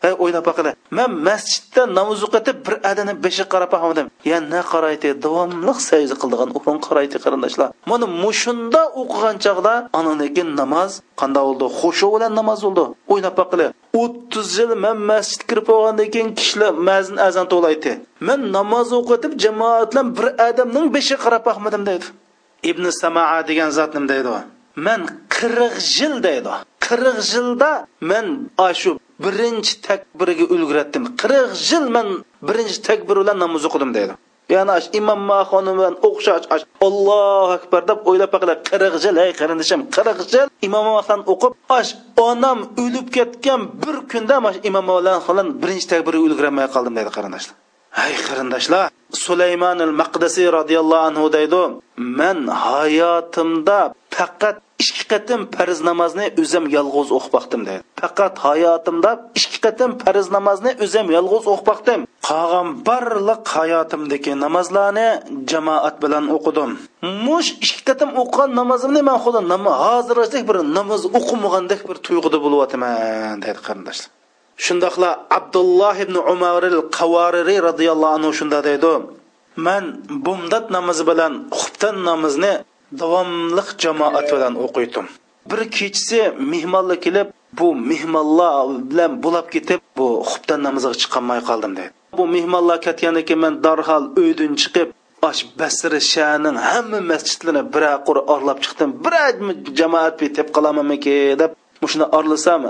Hey 0.01 0.13
o'ylab 0.23 0.45
boqili. 0.49 0.73
Men 0.97 1.11
masjidda 1.29 1.83
namoz 1.99 2.21
o'qitib 2.27 2.59
bir 2.67 2.75
adani 2.91 3.15
beshi 3.25 3.45
qarab 3.53 3.71
boqmadim. 3.75 4.07
Ya 4.31 4.39
na 4.53 4.61
qaraydi, 4.73 5.09
davomli 5.25 5.73
sajda 5.89 6.15
qildigan 6.23 6.51
o'rin 6.59 6.79
qaraydi 6.87 7.17
qarindoshlar. 7.25 7.69
Mana 7.91 8.07
mushunda 8.23 8.83
o'qigan 9.03 9.37
chog'da 9.45 9.75
ananikin 9.99 10.49
namoz 10.61 10.91
qanday 11.21 11.43
bo'ldi? 11.49 11.67
Xushu 11.81 12.07
bilan 12.15 12.33
namoz 12.41 12.59
bo'ldi. 12.67 12.85
O'ylab 13.13 13.35
boqili. 13.41 13.67
30 14.05 14.59
yil 14.59 14.71
men 14.85 14.97
masjidga 15.11 15.47
kirib 15.51 15.67
bo'lgandan 15.71 16.09
keyin 16.15 16.31
kishilar 16.39 16.73
mazin 16.89 17.17
azon 17.29 17.47
to'laydi. 17.53 17.93
Men 18.29 18.41
namoz 18.57 18.89
o'qitib 18.99 19.33
jamoat 19.45 19.89
bilan 19.93 20.07
bir 20.17 20.27
odamning 20.49 20.87
beshi 20.97 21.15
qarab 21.25 21.43
boqmadim 21.49 21.83
deydi. 21.91 22.07
Ibn 22.63 22.91
Samaa 22.91 23.43
degan 23.49 23.71
zot 23.71 23.95
nima 23.95 24.09
deydi? 24.09 24.29
Men 24.77 25.01
40 25.29 26.01
yil 26.01 26.23
deydi. 26.23 26.51
40 26.81 27.35
yilda 27.35 27.87
men 28.01 28.27
shu 28.81 28.91
birinchi 29.25 29.75
takbiriga 29.89 30.45
ulguratdim 30.55 31.05
qirq 31.21 31.51
yil 31.71 31.87
man 31.97 32.09
birinchi 32.49 32.79
takbir 32.89 33.17
bilan 33.23 33.39
namoz 33.45 33.63
o'qidim 33.69 33.91
deydi 33.97 34.15
ya'ni 34.55 34.77
imom 35.01 35.21
maxoni 35.33 35.73
bilan 35.79 35.95
o'xshash 36.09 36.65
ollohu 36.87 37.53
akbar 37.59 37.83
deb 37.91 37.99
o'ylab 38.11 38.31
baqila 38.35 38.55
qirq 38.71 38.95
yil 39.07 39.17
ey 39.25 39.31
qarindishim 39.41 39.81
qirq 39.97 40.19
yil 40.35 40.49
imom 40.69 40.87
maxon 40.99 41.21
o'qib 41.33 41.53
ash 41.79 41.91
onam 42.29 42.59
o'lib 42.85 43.07
ketgan 43.17 43.61
bir 43.83 43.97
kunda 44.13 44.37
imom 44.71 44.87
bilan 45.31 45.47
birinchi 45.63 45.87
takbirga 45.93 46.21
ulgurolmay 46.27 46.67
qoldim 46.75 46.95
deydi 46.99 47.11
qarindoshlar. 47.17 47.55
Hay 47.99 48.13
qarindoshlar! 48.29 48.89
Sulaymon 49.25 49.79
al 49.87 49.95
maqdasiy 50.01 50.49
roziyallohu 50.59 51.07
anhu 51.11 51.27
deydi 51.37 51.63
man 52.21 52.39
hayotimda 52.67 53.79
faqat 54.17 54.57
ikki 54.83 55.05
qatim 55.13 55.41
farz 55.55 55.79
namozni 55.91 56.27
o'zim 56.43 56.65
yolg'iz 56.77 57.09
o'qib 57.17 57.33
baqdim 57.37 57.63
deydi. 57.69 57.83
Faqat 58.01 58.35
hayotimda 58.47 59.11
ikki 59.41 59.59
qatim 59.67 59.91
farz 60.03 60.27
namozni 60.37 60.73
o'zim 60.85 61.07
yolg'iz 61.17 61.45
o'qib 61.53 61.67
baqdim 61.71 62.01
qolgan 62.29 62.69
barliq 62.89 63.45
hayotimdagi 63.57 64.33
namozlarni 64.45 65.09
jamoat 65.51 65.97
bilan 66.05 66.25
o'qidim. 66.37 66.71
Mush 67.27 67.51
ikki 67.65 67.83
qatim 67.89 68.11
o'qigan 68.23 68.51
namozimni 68.61 69.03
man 69.09 69.19
xudo 69.25 69.41
hozirgidek 69.85 70.43
bir 70.49 70.57
namoz 70.79 71.03
o'qimagandek 71.19 71.81
bir 71.89 71.97
tuyg'uda 72.07 72.39
bo'lyapman 72.45 73.37
deydi 73.45 73.61
qarindoshlar. 73.67 74.18
Shundoqla 74.65 75.11
abdulloh 75.39 75.97
ibn 76.05 76.17
umaril 76.33 76.81
qavoririy 76.99 77.59
roziyallohu 77.69 78.15
anhu 78.19 78.31
shunda 78.39 78.59
deydi. 78.69 78.93
Man 79.67 79.85
bumdat 80.27 80.67
namozi 80.77 81.05
bilan 81.11 81.33
xubtan 81.59 81.97
namozni 82.09 82.53
davomliq 83.01 83.69
jamoat 83.85 84.27
bilan 84.35 84.55
o'qiydim. 84.65 85.07
Bir 85.51 85.61
kechasi 85.77 86.21
mehmonlar 86.53 86.99
kelib 87.07 87.29
bu 87.59 87.67
mehmonlar 87.91 88.67
bilan 88.91 89.13
bo'lib 89.25 89.47
ketib 89.55 89.81
bu 89.99 90.07
xubtan 90.31 90.61
namoziga 90.67 90.97
chiqolmay 91.03 91.41
qoldim 91.49 91.73
deydi. 91.79 91.93
Bu 92.19 92.25
mehmonlar 92.37 92.79
ketgandan 92.87 93.25
keyin 93.29 93.41
man 93.45 93.55
darhol 93.67 94.05
uydan 94.21 94.53
chiqib 94.63 94.89
osh 95.29 95.41
basri 95.59 96.01
shaning 96.13 96.57
hamma 96.71 97.01
masjidlarni 97.11 97.63
bir 97.75 97.85
qur 98.07 98.17
orlab 98.35 98.59
chiqdim. 98.65 98.91
Bir 99.05 99.15
jamoat 99.81 100.15
betib 100.23 100.49
qolamanmiki? 100.57 101.17
deb 101.43 101.51
shuni 101.87 102.07
orlasam 102.19 102.63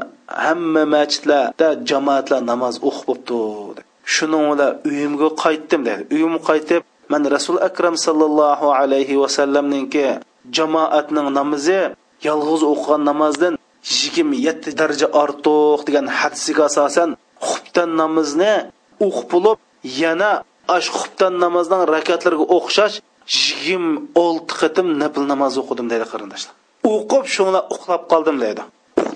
hamma 0.45 0.83
masjidlarda 0.95 1.69
jamoatlar 1.91 2.41
namoz 2.53 2.75
o'qib 2.89 3.07
bo'libdi. 3.31 3.81
Shuning 4.15 4.45
bilan 4.51 4.73
uyimga 4.91 5.29
qaytdim 5.45 5.81
dedi. 5.89 6.03
Uyimga 6.15 6.41
qaytib 6.51 6.83
man 7.13 7.23
rasul 7.35 7.57
akram 7.69 7.95
sallallohu 8.07 8.67
alayhi 8.81 9.15
vasallamninki 9.23 10.07
jamoatning 10.57 11.29
namozi 11.39 11.81
yolg'iz 12.29 12.63
o'qigan 12.73 13.03
namozdan 13.11 13.55
yigirma 13.97 14.37
yetti 14.47 14.71
daraja 14.81 15.09
ortiq 15.23 15.81
degan 15.89 16.07
hadisiga 16.19 16.63
asosan 16.71 17.11
xubtan 17.49 17.91
namozni 18.03 18.55
o'qib 19.07 19.29
bo'lib 19.35 19.59
yana 20.03 20.31
ash 20.77 20.89
xubtan 20.99 21.33
namozning 21.45 21.83
rakatlariga 21.95 22.47
o'xshash 22.57 22.97
yigirma 23.43 23.93
olti 24.25 24.53
qatim 24.61 24.87
nafl 25.03 25.23
namoz 25.33 25.53
o'qidim 25.63 25.87
deydi 25.93 26.07
qarindoshlar. 26.13 26.55
O'qib 26.95 27.25
shunga 27.35 27.61
uxlab 27.75 28.03
qoldim 28.13 28.37
deydi 28.45 28.63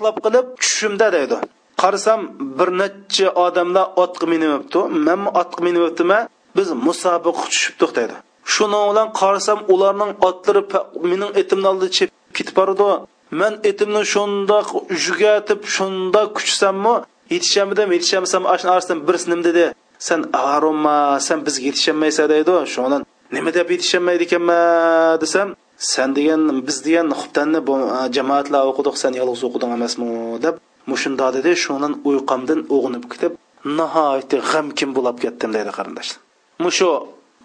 uxlab 0.03 0.17
qilib 0.25 0.45
tushimda 0.61 1.07
deydi. 1.15 1.37
Qarasam 1.81 2.19
bir 2.57 2.69
necha 2.81 3.27
odamlar 3.45 3.85
otga 4.03 4.25
minibdi 4.33 4.79
man 5.07 5.21
otga 5.41 5.61
minibdima 5.67 6.19
biz 6.57 6.67
musobaqa 6.87 7.43
tushibdik 7.53 7.91
deydi. 7.97 8.15
Shuni 8.53 8.79
bilan 8.89 9.07
qarasam 9.19 9.59
ularning 9.73 10.11
otlari 10.27 10.61
mening 11.11 11.31
etimni 11.41 11.67
oldi 11.71 11.87
chep 11.97 12.09
ketib 12.37 12.55
bordi. 12.59 12.89
Man 13.39 13.53
etimni 13.69 14.01
shundoq 14.13 14.67
jugatib 15.05 15.61
shundoq 15.75 16.27
kuchsammi 16.37 16.93
yetishamidim 17.33 17.89
yetishmasam 17.95 18.43
ashuni 18.53 18.71
orasidan 18.75 18.99
birisi 19.07 19.27
nima 19.31 19.43
dedi. 19.49 19.65
San 20.07 20.19
aroma 20.53 20.97
san 21.27 21.39
bizga 21.45 21.65
yetisholmaysan 21.69 22.25
deydi. 22.33 22.55
Shundan 22.73 23.01
nima 23.35 23.51
deb 23.57 23.67
yetisholmaydi 23.75 24.23
ekanman 24.27 25.21
desam 25.23 25.47
san 25.77 26.09
degan 26.17 26.41
biz 26.67 26.77
degan 26.85 27.07
xubtanni 27.19 27.59
e, 27.59 28.01
jamoatlar 28.15 28.63
o'qidiq 28.71 28.95
san 29.03 29.13
yolg'iz 29.19 29.41
o'qiding 29.47 29.71
emasmi 29.77 30.07
deb 30.45 30.55
mushunda 30.91 31.27
dedi. 31.37 31.51
Shundan 31.63 31.93
uyqamdan 32.09 32.59
o'g'inib 32.75 33.05
ketib 33.11 33.33
nihoyatda 33.79 34.37
g'amkin 34.51 34.89
bo'lib 34.97 35.17
ketdim 35.23 35.49
deydi 35.55 35.71
qarindoshlar. 35.77 36.19
Mushu 36.65 36.89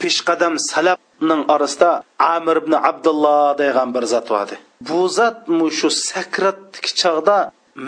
peshqadam 0.01 0.55
salabning 0.71 1.43
orasida 1.55 1.91
amir 2.35 2.57
ibn 2.63 2.73
abdulloh 2.91 3.59
degan 3.63 3.89
bir 3.95 4.05
zot 4.13 4.27
bor 4.33 4.49
bu 4.89 5.01
zot 5.19 5.39
mushu 5.61 5.89
sakratdagi 6.09 6.91
chog'da 7.01 7.37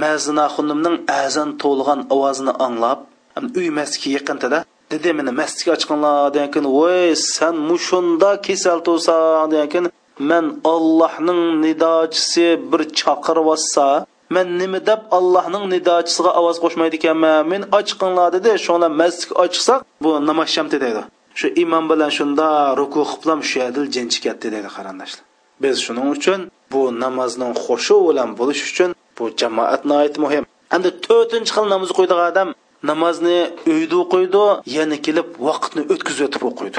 mazina 0.03 0.47
xonimning 0.55 0.97
azan 1.23 1.51
to'lg'an 1.63 2.01
ovozini 2.15 2.53
anglab 2.67 2.99
uy 3.59 3.69
masjidga 3.79 4.09
yaqinda 4.19 4.59
dedi 4.93 5.11
meni 5.19 5.33
masjidga 5.41 5.71
ochqinlar 5.77 6.17
degan 6.35 6.51
kun 6.55 6.67
voy 6.79 7.07
san 7.35 7.55
mushunda 7.71 8.31
kasal 8.47 8.79
to'san 8.89 9.47
degan 9.53 9.69
kun 9.75 9.85
man 10.31 10.47
ollohning 10.75 11.43
nidochisi 11.65 12.47
bir 12.71 12.83
chaqiryotsa 13.01 13.87
man 14.35 14.47
nima 14.61 14.81
deb 14.91 15.01
allohning 15.19 15.65
nidochisiga 15.75 16.31
ovoz 16.41 16.57
qo'shmaydi 16.65 16.97
ekanman 17.01 17.39
men 17.53 17.63
ochqinlar 17.79 18.29
dedi 18.37 18.51
shuna 18.67 18.89
masjidga 19.01 19.35
ochsak 19.45 19.81
bu 20.05 20.11
namoz 20.29 20.49
deydi 20.85 21.03
shu 21.39 21.47
imom 21.63 21.85
bilan 21.91 22.11
shunda 22.19 22.49
ruku 22.81 23.03
qilib 23.13 23.41
shu 23.49 23.57
yerda 23.63 23.81
jinchi 23.95 24.19
ketdi 24.25 24.47
dedi 24.57 24.69
qarindoshlar 24.77 25.25
biz 25.63 25.77
shuning 25.87 26.09
uchun 26.17 26.41
bu 26.73 26.83
namozning 27.05 27.53
xushu 27.65 27.97
bilan 28.09 28.31
bo'lish 28.39 28.63
uchun 28.71 28.91
bu 29.17 29.25
jamoat 29.41 29.83
nihoyat 29.91 30.17
muhim 30.25 30.45
endi 30.75 30.89
to'rtinchi 31.07 31.51
xil 31.57 31.67
namoz 31.75 31.91
qo'ydigan 31.99 32.27
odam 32.33 32.49
namozni 32.91 33.39
uyda 33.75 33.97
o'qiydi 34.03 34.45
yana 34.77 34.97
kelib 35.07 35.29
vaqtni 35.49 35.83
o'tkazib 35.93 36.25
o'tib 36.29 36.43
o'qiydi 36.51 36.79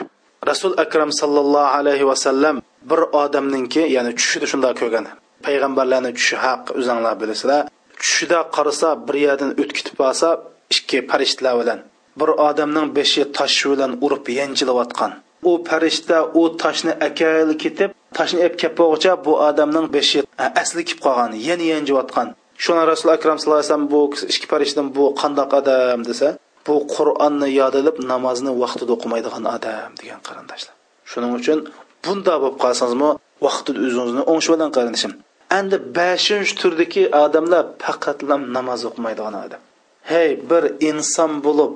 rasul 0.50 0.74
akram 0.84 1.12
sallallohu 1.22 1.72
alayhi 1.80 2.06
vasallam 2.12 2.56
bir 2.90 3.02
odamninki 3.24 3.84
ya'ni 3.96 4.12
tushida 4.20 4.48
shunday 4.52 4.74
ko'rgan. 4.82 5.06
Payg'ambarlarni 5.46 6.12
tushi 6.18 6.36
haq 6.46 6.64
o'zinglar 6.80 7.16
bilasizlar. 7.22 7.62
Tushida 8.02 8.40
qarasa 8.56 8.90
bir 9.08 9.16
yerdan 9.26 9.52
o'tkitib 9.62 9.98
olsa 10.08 10.28
ikki 10.76 10.98
farishtalar 11.10 11.56
bilan. 11.62 11.80
Bir 12.20 12.30
odamning 12.48 12.88
beshi 12.98 13.22
tosh 13.38 13.60
bilan 13.72 13.92
urib 14.06 14.26
yanchilayotgan. 14.40 15.12
U 15.50 15.52
farishta 15.70 16.18
u 16.40 16.44
toshni 16.62 16.94
akali 17.08 17.56
ketib 17.64 17.90
toshni 18.18 18.40
ep 18.48 18.54
kelib 18.62 18.78
bu 19.26 19.34
odamning 19.48 19.88
beshi 19.96 20.20
asli 20.62 20.82
kelib 20.88 21.02
qolgan 21.06 21.32
yana 21.48 21.66
yanjiyotgan 21.74 22.28
shuna 22.64 22.84
rasul 22.92 23.10
akram 23.10 23.38
sallallohu 23.40 23.60
alayhi 23.60 23.72
vasallam 23.74 23.92
bu 23.94 24.02
ikki 24.34 24.48
farishtadan 24.52 24.88
bu 24.98 25.04
qandoq 25.22 25.52
odam 25.60 26.02
desa 26.10 26.28
bu 26.68 26.76
qur'onni 26.96 27.50
yodilib 27.62 27.96
namozni 28.12 28.52
vaqtida 28.64 28.92
o'qimaydigan 28.96 29.46
odam 29.56 29.92
degan 30.02 30.20
qarindoshlar. 30.28 30.74
Shuning 31.12 31.34
uchun 31.40 31.60
bunda 32.06 32.34
bo'lib 32.42 32.58
qolsangizmi 32.64 33.10
vaqtida 33.46 33.80
o'zingizni 33.88 34.24
o'ngshi 34.32 34.50
bilan 34.54 34.72
qarindishim. 34.78 35.12
Endi 35.60 35.78
beshinchi 35.98 36.54
turdagi 36.62 37.04
odamlar 37.24 37.64
faqatlam 37.86 38.42
namoz 38.56 38.82
o'qimaydigan 38.90 39.36
odam 39.46 39.62
hey 40.10 40.30
bir 40.50 40.64
inson 40.90 41.32
bo'lib 41.46 41.72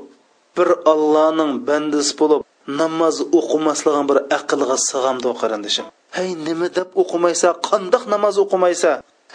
bir 0.58 0.70
allohning 0.94 1.52
bandasi 1.68 2.14
bo'lib 2.22 2.42
namoz 2.82 3.16
o'qimasligin 3.40 4.06
bir 4.12 4.20
aqlga 4.38 4.78
sig'amdi 4.90 5.30
qarindishim. 5.42 5.86
Hey 6.18 6.30
nima 6.48 6.68
deb 6.78 6.90
o'qimaysa 7.02 7.48
qandoq 7.70 8.04
namoz 8.14 8.36
o'qimaysa? 8.44 8.92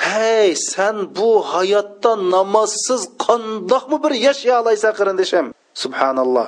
Hey 0.09 0.48
sen 0.72 0.96
bu 1.16 1.31
hayotda 1.53 2.12
namozsiz 2.35 3.03
qandoqmi 3.26 3.96
bir 4.05 4.12
yashay 4.26 4.53
olaysan 4.61 4.92
qarindishim? 4.98 5.46
Subhanalloh. 5.83 6.46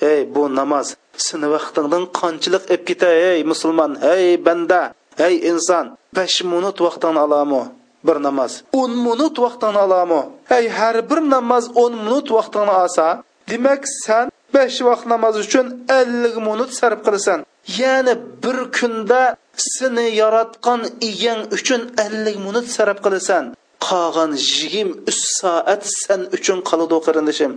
Ey 0.00 0.20
bu 0.34 0.42
namoz 0.58 0.96
seni 1.16 1.48
vaqtingdan 1.54 2.04
qanchalik 2.18 2.64
ep 2.74 2.82
ketay 2.88 3.16
ey 3.30 3.40
musulmon? 3.44 3.92
Ey 4.14 4.44
banda 4.46 4.80
ey 5.26 5.34
inson 5.50 5.86
besh 6.16 6.38
minut 6.52 6.78
vaqtingni 6.86 7.20
olami 7.26 7.62
bir 8.06 8.16
namoz 8.26 8.52
o'n 8.80 8.92
minut 9.06 9.36
vaqtingni 9.44 9.80
olami 9.86 10.20
ey 10.56 10.64
har 10.68 10.96
bir 11.10 11.20
namoz 11.34 11.64
o'n 11.82 11.94
minut 12.04 12.26
vaqtingni 12.36 12.74
olsa 12.82 13.06
demak 13.48 13.82
san 14.04 14.26
besh 14.54 14.78
vaqt 14.88 15.04
namoz 15.12 15.34
uchun 15.44 15.66
ellik 16.00 16.36
minut 16.48 16.70
sarf 16.78 17.00
qilasan. 17.06 17.38
Ya'ni 17.78 18.14
bir 18.42 18.58
kunda 18.76 19.22
seni 19.76 20.06
yaratgan 20.22 20.80
egang 21.08 21.40
uchun 21.56 21.80
ellik 22.04 22.36
minut 22.46 22.66
sarf 22.76 22.98
qilasan. 23.04 23.44
Qolgan 23.86 24.30
yigirma 24.48 24.94
uch 25.10 25.22
soat 25.38 25.82
sen 26.02 26.20
uchun 26.36 26.58
qoladi 26.68 26.96
qarindishim. 27.06 27.52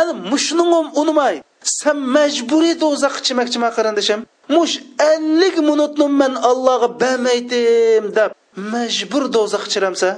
Ana 0.00 0.12
mushning 0.30 0.70
unimay 1.00 1.34
sen 1.62 1.98
majburiy 2.16 2.74
do'zaxga 2.82 3.20
chimakchiman 3.26 3.72
qarindishim 3.76 4.20
mush 4.54 4.74
ellik 5.12 5.56
minutni 5.70 6.06
man 6.20 6.32
allohga 6.50 6.88
bermaydim 7.02 8.04
deb 8.18 8.30
majbur 8.72 9.24
do'zax 9.34 9.64
chiramsa 9.72 10.08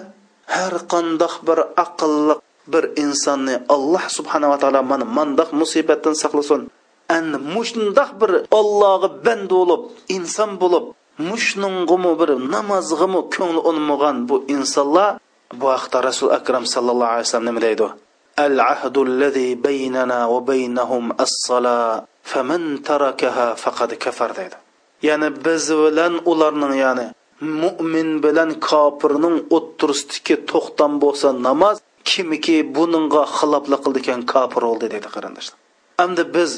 har 0.54 0.74
qandoq 0.92 1.34
bir 1.46 1.58
aqlli 1.84 2.34
bir 2.72 2.84
insonni 3.04 3.54
alloh 3.74 4.04
subhanava 4.16 4.56
taolo 4.62 4.80
mana 4.92 5.04
mandoq 5.18 5.50
musibatdan 5.60 6.14
saqlasin 6.22 6.60
endi 7.16 7.38
mushundoq 7.54 8.10
bir 8.20 8.30
allohga 8.60 9.08
banda 9.26 9.48
bo'lib 9.54 9.82
inson 10.16 10.50
bo'lib 10.62 10.84
mushning'imi 11.30 12.12
bir 12.20 12.30
namozg'imi 12.54 13.20
ko'ngli 13.34 13.60
unmagan 13.70 14.16
bu 14.28 14.36
insonlar 14.54 15.10
bu 15.60 15.66
haqda 15.74 15.98
rasul 16.08 16.28
akram 16.38 16.64
sallallohu 16.74 17.12
alayhi 17.14 17.26
vasallam 17.28 17.48
nima 17.50 17.60
deydi 17.66 17.86
العهد 18.38 18.98
الذي 18.98 19.54
بيننا 19.54 20.26
وبينهم 20.26 21.12
الصلاة 21.20 22.04
فمن 22.22 22.82
تركها 22.82 23.54
فقد 23.54 23.94
كفر 23.94 24.32
dedi. 24.32 24.56
ya'ni 25.02 25.28
biz 25.44 25.64
bilan 25.70 26.14
ularning 26.30 26.74
ya'ni 26.84 27.06
mu'min 27.62 28.08
bilan 28.24 28.50
kofirning 28.68 29.36
o'ttirsidagi 29.56 30.36
to'xtam 30.50 30.92
bo'lsa 31.04 31.28
namoz 31.46 31.76
kimiki 32.10 32.56
buningga 32.76 33.22
xiloflik 33.36 33.80
qildi 33.84 33.98
ekan 34.02 34.20
kofir 34.32 34.62
bo'ldi 34.68 34.86
dedi 34.94 35.08
qarindoshlar 35.14 35.58
endi 36.04 36.22
biz 36.36 36.50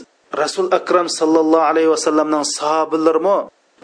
rasul 0.42 0.66
akram 0.78 1.08
sallallohu 1.18 1.68
alayhi 1.70 1.90
vasallamning 1.94 2.44
sahobalarimi 2.58 3.36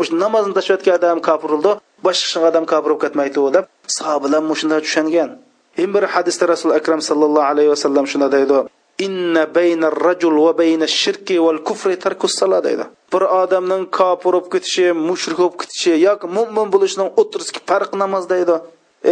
shu 0.06 0.12
namozni 0.24 0.52
tashlayotgan 0.58 0.94
odam 1.00 1.18
kofir 1.28 1.50
bo'ldi 1.54 1.72
boshqa 2.06 2.38
odam 2.50 2.64
kofir 2.72 2.90
bo'lib 2.90 3.02
ketmaydi 3.04 3.40
deb 3.56 3.64
sahobalar 3.98 4.40
shunday 4.60 4.80
tushungan 4.86 5.30
yana 5.80 5.94
bir 5.94 6.04
hadisda 6.14 6.44
rasul 6.52 6.70
akram 6.78 7.00
sallallohu 7.08 7.50
alayhi 7.52 7.70
vasallam 7.74 8.04
shunday 8.12 8.30
deydi. 8.36 8.58
Inna 9.06 9.42
bayna 9.56 9.88
rajul 10.06 10.36
va 10.44 10.52
bayna 10.60 10.86
shirki 11.00 11.36
val 11.46 11.58
kufri 11.68 11.96
tarkus 12.04 12.34
salat 12.40 12.64
deydi. 12.68 12.84
Bir 13.12 13.22
odamning 13.42 13.84
kofir 13.98 14.24
bo'lib 14.24 14.46
ketishi 14.52 14.86
mushrik 15.08 15.38
bo'lib 15.42 15.56
ketishi 15.62 15.92
yoki 16.06 16.26
mo'min 16.36 16.68
bo'lishining 16.74 17.08
o'tirsidagi 17.20 17.60
farq 17.70 17.90
namoz 18.02 18.24
deydi. 18.34 18.56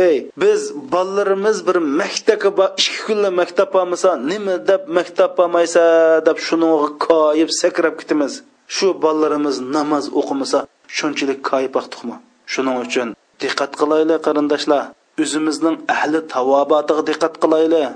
Ey 0.07 0.17
biz 0.43 0.61
bolalarimiz 0.93 1.67
bir 1.67 1.77
maktabga 2.01 2.67
ikki 2.83 2.99
kunlik 3.07 3.33
maktab 3.41 3.69
bormasa 3.75 4.11
nima 4.31 4.55
deb 4.71 4.83
maktab 4.97 5.31
bormaysa 5.39 5.83
deb 6.27 6.39
shuni 6.47 6.69
koyib 7.07 7.51
sakrab 7.61 7.95
ketamiz. 8.01 8.33
Shu 8.77 8.87
bolalarimiz 9.05 9.57
namoz 9.77 10.05
o'qimasa 10.21 10.59
shunchalik 10.97 11.41
koyib 11.51 11.73
vaqtiqmi 11.79 12.17
shuning 12.53 12.77
uchun 12.85 13.09
diqqat 13.43 13.73
qilaylik 13.81 14.21
qarindoshlar. 14.27 14.83
O'zimizning 15.23 15.77
ahli 15.95 16.21
tavobotiga 16.35 17.03
diqqat 17.09 17.35
qilaylik. 17.43 17.87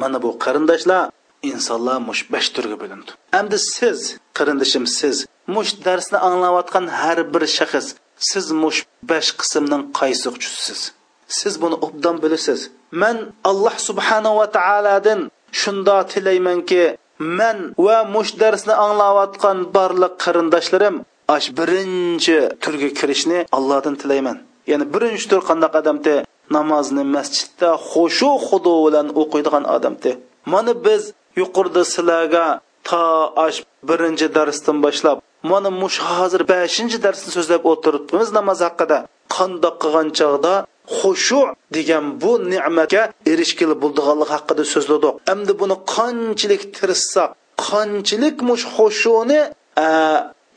Mana 0.00 0.18
bu 0.24 0.30
qarindoshlar 0.44 1.02
insonlar 1.50 1.98
mush 2.08 2.22
besh 2.32 2.48
turga 2.54 2.76
bo'lindi. 2.82 3.10
Endi 3.38 3.58
siz 3.74 3.98
qarindishim 4.38 4.84
siz 4.98 5.16
mush 5.54 5.72
darsni 5.86 6.18
anglayotgan 6.28 6.86
har 7.00 7.18
bir 7.32 7.42
shaxs 7.56 7.86
siz 8.30 8.46
mush 8.62 8.78
besh 9.10 9.30
qismning 9.40 9.82
qaysi 9.98 10.26
uchisiz 10.36 10.80
siz 11.38 11.54
buni 11.62 11.76
obdan 11.86 12.16
bilasiz. 12.22 12.60
Man 13.02 13.16
alloh 13.50 13.76
subhanava 13.88 14.46
taolodan 14.56 15.20
shunda 15.60 15.96
tilaymanki 16.12 16.82
man 17.38 17.58
va 17.86 17.98
mush 18.14 18.32
darsni 18.42 18.74
anglayotgan 18.84 19.58
barliq 19.76 20.14
qarindoshlarim 20.24 20.96
ash 21.36 21.48
birinchi 21.58 22.38
turga 22.62 22.88
kirishni 22.98 23.38
allohdan 23.56 23.94
tilayman. 24.02 24.36
Ya'ni 24.70 24.86
birinchi 24.94 25.26
tur 25.30 25.40
qandaq 25.48 25.72
odamda 25.80 26.14
namozni 26.56 27.04
masjidda 27.16 27.70
xushu 27.90 28.30
xudo 28.46 28.74
bilan 28.84 29.06
o'qiydigan 29.20 29.64
odamdi. 29.76 30.10
Mana 30.52 30.72
biz 30.86 31.02
yuqorida 31.40 31.82
sizlarga 31.94 32.46
to 32.88 33.02
ash 33.46 33.58
birinchi 33.88 34.26
darsdan 34.36 34.76
boshlab 34.84 35.18
mana 35.50 35.70
mush 35.82 35.98
hozir 36.10 36.42
beshinchi 36.52 36.98
darsni 37.06 37.30
so'zlab 37.36 37.62
o'tiribmiz 37.72 38.28
namoz 38.38 38.58
haqida. 38.66 38.98
Qandoq 39.34 39.74
qilgan 39.82 40.08
chog'da 40.18 40.54
xushu 40.98 41.40
degan 41.76 42.04
bu 42.22 42.32
ne'matga 42.52 43.02
erishgili 43.32 43.74
bo'ldiganlik 43.82 44.30
haqida 44.36 44.62
so'zladik. 44.74 45.14
Endi 45.32 45.52
buni 45.60 45.76
qanchalik 45.94 46.62
tirishsak 46.76 47.30
qanchalik 47.66 48.36
mush 48.48 48.64
xushuni 48.74 49.40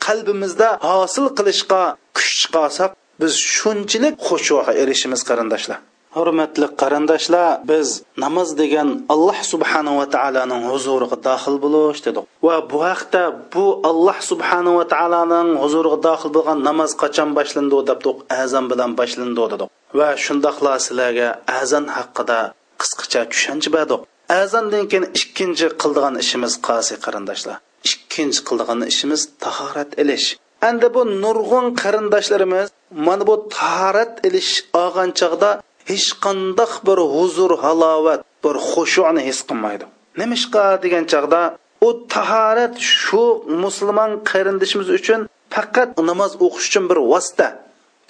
qalbimizda 0.06 0.68
hosil 0.90 1.26
qilishga 1.38 1.82
kuch 2.16 2.30
chiqarsak 2.40 2.90
biz 3.20 3.32
shunchalik 3.56 4.14
xushuga 4.26 4.72
erishimiz 4.82 5.20
qarindoshlar. 5.28 5.78
Hurmatli 6.16 6.66
qarindoshlar 6.80 7.46
biz 7.70 7.88
namoz 8.24 8.48
degan 8.60 8.88
alloh 9.14 9.38
subhanava 9.52 10.06
taoloning 10.14 10.62
huzuriga 10.72 11.16
daxil 11.28 11.56
bo'lish 11.64 12.00
dedik. 12.06 12.24
Va 12.46 12.56
bu 12.70 12.78
haqda 12.88 13.22
bu 13.54 13.64
alloh 13.90 14.18
subhanava 14.30 14.84
taoloning 14.94 15.50
huzuriga 15.62 15.98
daxil 16.08 16.30
bo'lgan 16.36 16.58
namoz 16.68 16.90
qachon 17.02 17.28
boshlandi 17.38 17.76
debdik 17.90 18.18
azon 18.42 18.64
bilan 18.72 18.90
boshlandi 19.00 19.44
dedik. 19.52 19.68
Va 19.98 20.08
shundoqla 20.24 20.72
sizlarga 20.86 21.28
azon 21.60 21.84
haqida 21.96 22.40
qisqacha 22.80 23.20
tushuncha 23.32 23.70
berdik. 23.76 24.00
Azondan 24.42 24.84
keyin 24.90 25.04
ikkinchi 25.18 25.66
qildigan 25.82 26.14
ishimiz 26.22 26.52
qasi 26.68 26.94
qarindoshlar 27.04 27.58
ikkinchi 27.88 28.40
qildigan 28.48 28.80
ishimiz 28.92 29.22
tahorat 29.44 29.90
ilish 30.02 30.28
endi 30.68 30.88
bu 30.94 31.02
nurg'un 31.22 31.66
qarindoshlarimiz 31.82 32.68
mana 33.06 33.24
bu 33.30 33.34
tahorat 33.56 34.12
ilish 34.26 34.52
olgan 34.82 35.10
chog'da 35.20 35.50
hech 35.90 36.08
qandoq 36.24 36.72
bir 36.86 36.98
huzur 37.14 37.52
halovat 37.64 38.20
bir 38.44 38.56
xushuni 38.70 39.22
his 39.28 39.38
qilmaydi. 39.48 39.84
Nimishqa 40.20 40.64
degan 40.84 41.04
chog'da 41.12 41.42
u 41.86 41.88
tahorat 42.14 42.74
shu 43.00 43.22
musulmon 43.62 44.10
qarindoshimiz 44.30 44.88
uchun 44.98 45.20
faqat 45.54 45.90
namoz 46.10 46.32
o'qish 46.46 46.66
uchun 46.70 46.84
bir 46.90 46.98
vosita. 47.12 47.48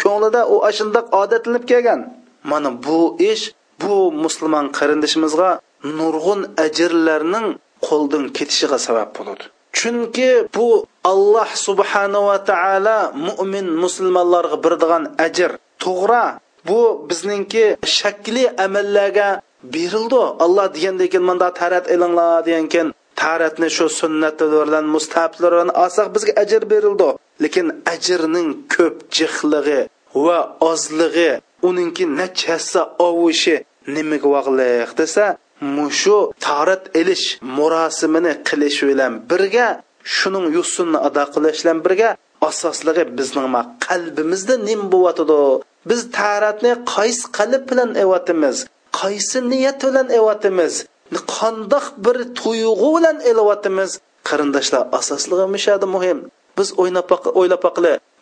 Ko'nglida 0.02 0.40
u 0.54 0.56
ashundoq 0.68 1.06
odatlanib 1.22 1.64
kelgan. 1.70 2.00
Mana 2.50 2.70
bu 2.86 3.00
ish 3.32 3.44
bu 3.82 3.94
musulmon 4.24 4.66
qarindoshimizga 4.78 5.50
nurg'un 5.98 6.40
ajrlarning 6.64 7.46
qo'ldan 7.86 8.24
ketishiga 8.36 8.78
sabab 8.86 9.10
bo'ladi. 9.18 9.44
Chunki 9.76 10.30
bu 10.54 10.68
alloh 11.12 11.50
subhanava 11.66 12.36
taolo 12.50 12.98
mo'min 13.26 13.66
musulmonlarga 13.82 14.56
beradigan 14.64 15.04
ajr. 15.26 15.50
To'g'ri 15.82 16.26
bu 16.68 16.80
bizningki 17.08 17.64
shakli 17.96 18.44
amallarga 18.64 19.28
berildi. 19.74 20.22
Olloh 20.44 20.66
degandan 20.74 21.08
keyin 21.12 21.24
manda 21.28 21.48
tarat 21.60 21.86
ilinglar 21.94 22.46
degan 22.46 22.66
keyin 22.72 22.88
taratni 23.20 23.68
shu 23.76 23.86
sunnati 24.00 24.44
bilan 24.52 24.86
mustahablar 24.94 25.50
bilan 25.54 25.70
olsak 25.82 26.06
bizga 26.14 26.32
ajr 26.42 26.62
berildi. 26.72 27.08
Lekin 27.42 27.66
ajrning 27.94 28.48
ko'p 28.74 28.96
jihlig'i 29.16 29.80
va 30.26 30.38
ozlig'i 30.70 31.30
uningki 31.68 32.04
nachasa 32.20 32.82
ovishi 33.08 33.56
nimaga 33.94 34.28
bog'liq 34.34 34.90
desa 35.00 35.24
mushu 35.60 36.18
tarat 36.46 36.82
elish 37.00 37.26
murosimini 37.56 38.32
qilish 38.48 38.80
bilan 38.88 39.12
birga 39.30 39.68
shuning 40.16 40.46
yusunni 40.56 40.98
ado 41.08 41.24
qilish 41.34 41.60
bilan 41.62 41.78
birga 41.86 42.10
asosligi 42.50 43.04
bizning 43.18 43.46
qalbimizda 43.86 44.54
nim 44.68 44.80
bo'lyotidi 44.92 45.40
biz 45.90 46.00
taratni 46.18 46.72
qaysi 46.94 47.24
qalb 47.38 47.62
bilan 47.70 47.90
evatimiz 48.04 48.56
qaysi 49.00 49.38
niyat 49.52 49.80
bilan 49.88 50.08
evatimiz 50.18 50.74
qandoq 51.36 51.84
bir 52.04 52.16
tuyg'u 52.40 52.88
bilan 52.96 53.18
elayotimiz 53.30 53.90
qarindoshlar 54.28 54.82
asosligi 54.98 55.46
mishadi 55.54 55.86
muhim. 55.94 56.18
Biz 56.58 56.68
o'ylab 56.80 57.10
o'ylab 57.40 57.62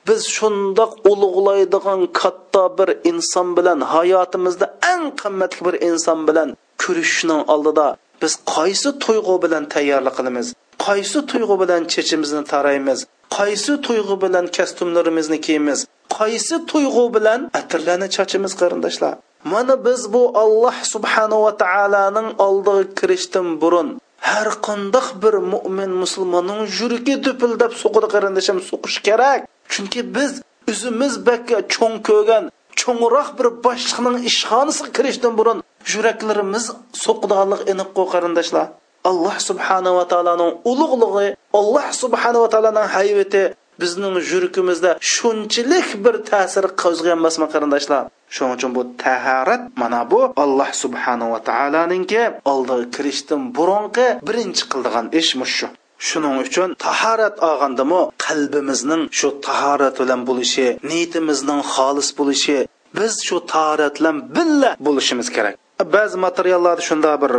biz 0.09 0.21
shundoq 0.37 0.93
ulug'laydigan 1.11 2.01
katta 2.21 2.65
bir 2.79 2.89
inson 3.11 3.49
bilan 3.57 3.81
hayotimizda 3.95 4.67
eng 4.93 5.05
qimmatli 5.23 5.61
bir 5.67 5.75
inson 5.91 6.21
bilan 6.29 6.49
ko'rishishning 6.83 7.43
oldida 7.55 7.87
biz 8.23 8.33
qaysi 8.55 8.91
tuyg'u 9.05 9.35
bilan 9.45 9.65
tayyorlik 9.75 10.15
qilamiz? 10.19 10.47
Qaysi 10.87 11.19
tuyg'u 11.31 11.57
bilan 11.63 11.83
chechimizni 11.93 12.43
taraymiz? 12.53 12.99
Qaysi 13.39 13.73
tuyg'u 13.87 14.17
bilan 14.25 14.47
kostyumlarimizni 14.57 15.39
kiyamiz 15.47 15.81
qaysi 16.19 16.57
tuyg'u 16.71 17.05
bilan 17.15 17.41
atirlarni 17.61 18.09
chachimiz 18.17 18.53
qarindoshlar? 18.61 19.15
Mana 19.53 19.75
biz 19.87 20.01
bu 20.15 20.23
alloh 20.43 20.77
subhanava 20.93 21.51
taoloning 21.63 22.29
oldiga 22.47 22.85
kirishdan 22.99 23.49
burun 23.63 23.89
har 24.31 24.49
qandoq 24.67 25.07
bir 25.23 25.35
mo'min 25.53 25.91
musulmonning 26.03 26.61
yuragi 26.79 27.15
dupildab 27.27 27.73
suqidi 27.83 28.09
qarindashim 28.15 28.59
suqish 28.69 28.99
kerak. 29.07 29.41
Chunki 29.73 30.01
biz 30.17 30.33
o'zimiz 30.71 31.15
bakka 31.27 31.59
cho'ng 31.75 31.97
ko'rgan 32.09 32.45
cho'ngroq 32.81 33.29
bir 33.39 33.47
boshliqning 33.67 34.17
ishxonasiga 34.31 34.91
kirishdan 34.97 35.33
burun 35.39 35.59
yuraklarimiz 35.93 36.65
so'qdiganlik 37.05 37.61
aniq 37.73 37.89
qo'y 37.97 38.07
qarindoshlar 38.15 38.67
alloh 39.11 39.37
subhanava 39.49 40.05
taoloning 40.13 40.53
ulug'lig'i 40.71 41.29
alloh 41.61 41.87
subhanava 42.03 42.49
taoloning 42.55 42.89
hayvati 42.97 43.43
bizning 43.83 44.17
yuragimizda 44.31 44.91
shunchalik 45.15 45.89
bir 46.05 46.15
ta'sir 46.31 46.65
qo'zg'anmasmi 46.83 47.47
qarindoshlar 47.55 48.03
shuning 48.35 48.53
uchun 48.57 48.71
bu 48.77 48.83
tahorat 49.05 49.63
mana 49.83 50.01
bu 50.11 50.21
alloh 50.45 50.71
subhanava 50.83 51.39
taoloninki 51.51 52.23
oldiga 52.53 52.87
kirishdan 52.97 53.43
burungi 53.57 54.07
birinchi 54.29 54.65
qildigan 54.73 55.07
ish 55.21 55.33
mushu 55.41 55.67
shuning 56.09 56.37
uchun 56.45 56.69
tahorat 56.87 57.37
olgandimi? 57.49 58.03
Qalbimizning 58.27 59.03
shu 59.19 59.29
tahorat 59.49 59.95
bilan 60.03 60.21
bo'lishi 60.29 60.67
niyatimizning 60.91 61.61
xolis 61.75 62.09
bo'lishi 62.19 62.59
biz 62.99 63.13
shu 63.27 63.37
tahorat 63.53 63.95
bilan 63.99 64.17
billa 64.37 64.71
bo'lishimiz 64.87 65.29
kerak. 65.37 65.55
Ba'zi 65.95 66.17
materiallarda 66.27 66.83
shunda 66.89 67.13
bir 67.23 67.33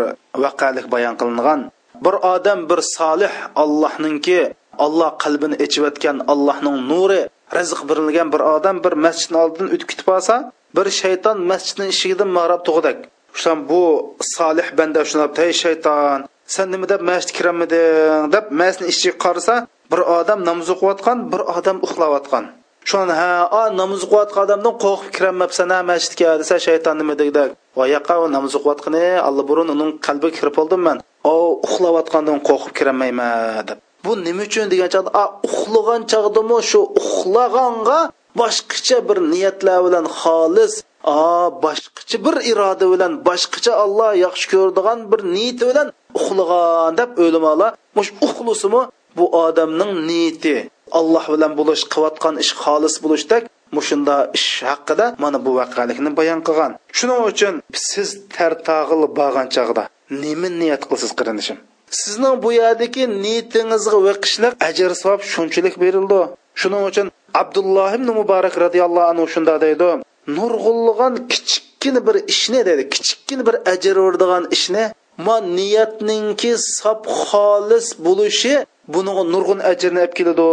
vaqalik 0.43 0.86
bayon 0.93 1.15
qilingan. 1.21 1.60
Bir 2.06 2.15
odam 2.34 2.60
bir 2.69 2.80
solih 2.97 3.34
ollohninki 3.63 4.39
alloh 4.86 5.12
qalbini 5.23 5.56
ichiyotgan 5.65 6.17
allohning 6.34 6.78
nuri 6.91 7.21
rizq 7.58 7.80
berilgan 7.89 8.28
bir 8.34 8.41
odam 8.56 8.78
bir 8.86 8.93
masjidni 9.06 9.38
oldidan 9.43 9.67
o'tib 9.73 9.88
ketib 9.91 10.08
qolsa 10.12 10.36
bir 10.78 10.88
shayton 11.01 11.38
masjidni 11.51 11.86
eshigidan 11.93 12.30
marab 12.38 12.62
tug'idak 12.67 12.97
shular 13.39 13.58
bu 13.71 13.84
solih 14.36 14.67
banda 14.78 15.01
shunday 15.10 15.45
ey 15.47 15.54
shayton 15.63 16.19
sen 16.53 16.67
nima 16.71 16.86
deb 16.91 17.01
masjidga 17.10 17.38
kiramiding 17.38 18.29
deb 18.36 18.45
masjidni 18.60 18.88
ichiga 18.93 19.15
qarasa 19.25 19.55
bir 19.91 20.01
odam 20.17 20.39
namoz 20.49 20.69
o'qiyotgan 20.75 21.17
bir 21.31 21.41
odam 21.58 21.77
uxlayotgan. 21.86 22.45
Shuni 22.89 23.13
ha 23.21 23.31
a 23.60 23.62
namoz 23.81 24.01
o'qiyotgan 24.05 24.41
odamdan 24.45 24.75
qo'rqib 24.84 25.12
kiramabsan 25.17 25.69
ha 25.73 25.79
masjidga 25.91 26.29
desa 26.41 26.55
shayton 26.67 26.95
nima 27.01 27.13
deydi? 27.21 27.43
Oyoqqa 27.84 28.15
u 28.23 28.25
namoz 28.36 28.53
o'qiyotgani 28.60 29.03
burun 29.49 29.67
uning 29.75 29.91
qalbiga 30.05 30.34
kirib 30.38 30.55
oldim 30.62 30.81
man 30.88 30.97
o 31.31 31.36
uxlayotgandan 31.67 32.39
qo'rqib 32.49 32.73
kiramayman 32.77 33.65
deb. 33.69 33.77
Bu 34.05 34.12
nima 34.27 34.43
uchun 34.47 34.65
degan 34.73 34.89
chog'da 34.93 35.12
a 35.21 35.23
uxlagan 35.47 36.01
chog'dami 36.12 36.58
shu 36.69 36.81
uxlaganga 37.01 37.99
boshqacha 38.41 38.97
bir 39.10 39.17
niyatlar 39.31 39.77
bilan 39.86 40.05
xolis 40.19 40.73
a 41.17 41.19
boshqacha 41.65 42.17
bir 42.25 42.36
iroda 42.51 42.86
bilan 42.93 43.12
boshqacha 43.27 43.73
olloh 43.84 44.12
yaxshi 44.25 44.45
ko'radigan 44.53 44.99
bir 45.12 45.19
niyati 45.36 45.63
bilan 45.69 45.88
uxlagan 46.19 46.91
deb 46.99 47.10
o'limolar 47.23 47.71
mush 47.97 48.12
uxlusimi 48.28 48.82
bu 49.17 49.25
odamning 49.43 49.91
niyati 50.10 50.56
alloh 50.99 51.25
bilan 51.34 51.51
bo'lish 51.60 51.84
qilayotgan 51.93 52.36
ish 52.43 52.51
xolis 52.63 52.95
bo'lishdek 53.04 53.43
mushunda 53.78 54.15
ish 54.38 54.49
haqida 54.69 55.06
mana 55.23 55.38
bu 55.45 55.51
voqelikni 55.60 56.10
bayon 56.19 56.39
qilgan. 56.47 56.71
Shuning 56.97 57.21
uchun 57.32 57.54
siz 57.89 58.10
tartag'il 58.36 59.01
borgan 59.19 59.47
chog'da 59.56 59.84
nima 60.23 60.49
niyat 60.62 60.84
qilsiz 60.89 61.12
qarindishim? 61.19 61.58
Sizning 62.01 62.36
bu 62.43 62.49
yerdagi 62.62 63.04
niyatingizga 63.25 63.97
viqishliq 64.08 64.54
ajr 64.67 64.91
savob 65.01 65.21
shunchalik 65.34 65.75
berildi. 65.84 66.19
Shuning 66.62 66.84
uchun 66.89 67.08
abdulloh 67.41 67.89
ibn 67.97 68.08
muborak 68.19 68.56
roziyallohu 68.63 69.08
anhu 69.12 69.25
shunda 69.34 69.56
deydi 69.65 69.89
nurg'unlagan 70.38 71.13
kichikkina 71.32 71.99
bir 72.08 72.15
ishni 72.34 72.62
deydi 72.67 72.84
kichikkina 72.93 73.43
bir 73.47 73.56
ajr 73.73 73.95
o'rdigan 74.06 74.43
ishni 74.56 74.84
niyatninki 75.58 76.51
sop 76.78 77.01
xolis 77.25 77.88
bo'lishi 78.06 78.54
buning 78.93 79.19
nurg'un 79.34 79.60
ajrni 79.71 79.99
olib 80.06 80.13
keladi. 80.19 80.49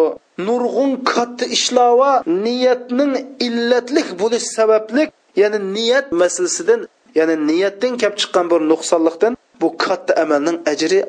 Nurg'un 0.49 0.91
katta 1.13 1.45
ishlova 1.57 2.13
niyatning 2.47 3.13
illatlik 3.47 4.09
bo'lish 4.21 4.47
sababli 4.57 5.03
ya'ni 5.41 5.59
niyat 5.77 6.07
masalasidan 6.23 6.81
ya'ni 7.19 7.37
niyatdan 7.49 7.93
kelib 8.01 8.17
chiqqan 8.21 8.47
bir 8.53 8.61
nuqsonlikdan 8.71 9.33
bu 9.61 9.69
katta 9.85 10.13
amalning 10.23 10.59
ajri 10.73 11.01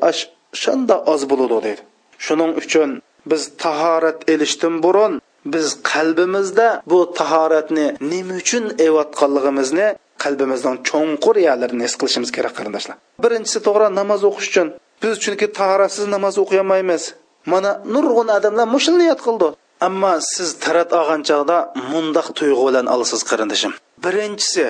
shunda 0.62 0.96
oz 1.14 1.22
bo'ladi 1.32 1.58
deydi. 1.66 1.82
Shuning 2.26 2.52
uchun 2.62 2.90
biz 3.32 3.42
tahorat 3.64 4.20
elishdan 4.34 4.76
burun 4.84 5.14
biz 5.54 5.68
qalbimizda 5.92 6.68
bu 6.92 7.00
tahoratni 7.20 7.88
nima 8.12 8.34
uchun 8.42 8.66
eyotganligimizni 8.86 9.88
qalbimizdan 10.24 10.76
cho'nqur 10.90 11.36
yalarni 11.48 11.84
his 11.88 11.96
qilishimiz 12.00 12.30
kerak 12.36 12.54
qarindoshlar. 12.60 12.96
Birinchisi 13.24 13.60
to'g'ri 13.68 13.88
namoz 14.00 14.22
o'qish 14.30 14.48
uchun. 14.52 14.68
Biz 15.04 15.14
chunki 15.24 15.48
tahoratsiz 15.60 16.06
namoz 16.16 16.36
o'qiy 16.44 16.60
olmaymiz 16.64 17.04
mana 17.52 17.72
nurg'un 17.94 18.30
odamlar 18.38 18.68
mushuni 18.76 18.98
niyat 19.04 19.22
qildi. 19.28 19.48
Ammo 19.88 20.14
siz 20.34 20.50
tarat 20.64 20.90
olgan 21.00 21.22
chog'da 21.30 21.58
mundoq 21.92 22.28
tuyg'u 22.38 22.64
bilan 22.68 22.86
olasiz 22.94 23.22
qarindoshim. 23.30 23.72
Birinchisi 24.06 24.66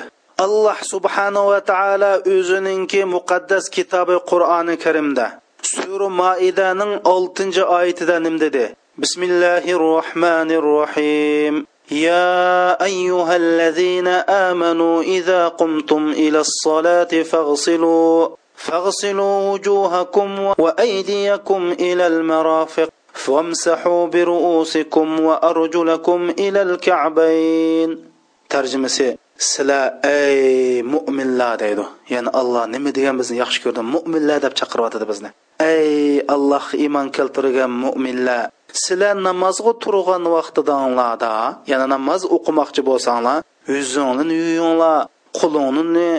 alloh 0.45 0.77
subhanava 0.91 1.59
taolo 1.71 2.13
o'zininki 2.35 3.01
muqaddas 3.15 3.65
kitobi 3.75 4.17
qur'oni 4.31 4.75
karimda 4.85 5.25
sura 5.73 6.07
maidaning 6.21 6.93
oltinchi 7.13 7.63
oyatida 7.77 8.15
nim 8.25 8.35
dedi? 8.43 8.65
Bismillahi 9.03 9.71
rohmanir 9.85 10.63
rohim 10.73 11.55
يا 11.91 12.83
أيها 12.83 13.35
الذين 13.35 14.07
آمنوا 14.07 15.01
إذا 15.01 15.47
قمتم 15.47 16.11
إلى 16.11 16.39
الصلاة 16.39 17.23
فاغسلوا 17.23 18.27
فاغسلوا 18.55 19.51
وجوهكم 19.51 20.53
وأيديكم 20.57 21.71
إلى 21.79 22.07
المرافق 22.07 22.89
فامسحوا 23.13 24.07
برؤوسكم 24.07 25.19
وأرجلكم 25.19 26.33
إلى 26.39 26.61
الكعبين. 26.61 28.11
ترجمة 28.49 29.17
سلا 29.37 30.01
أي 30.05 30.81
مؤمن 30.81 31.37
لا 31.37 31.55
دايدو. 31.55 31.83
يعني 32.09 32.29
الله 32.35 32.65
نمي 32.65 32.91
ديان 32.91 33.17
بزن 33.17 33.35
يخش 33.35 33.67
مؤمن 33.67 34.27
لا 34.27 34.37
دب 34.37 35.07
بزن 35.07 35.31
أي 35.61 36.25
الله 36.29 36.61
إيمان 36.73 37.09
كالترغم 37.09 37.81
مؤمن 37.81 38.25
لا. 38.25 38.51
Sizlar 38.73 39.15
namozga 39.27 39.73
turgan 39.83 40.23
vaqtidanglarda 40.35 41.33
ya'ni 41.71 41.87
namoz 41.95 42.21
o'qimoqchi 42.35 42.81
bo'lsanglar 42.89 43.37
yuzingni 43.75 44.35
yuyinglar 44.43 44.97
qo'lingni 45.39 46.09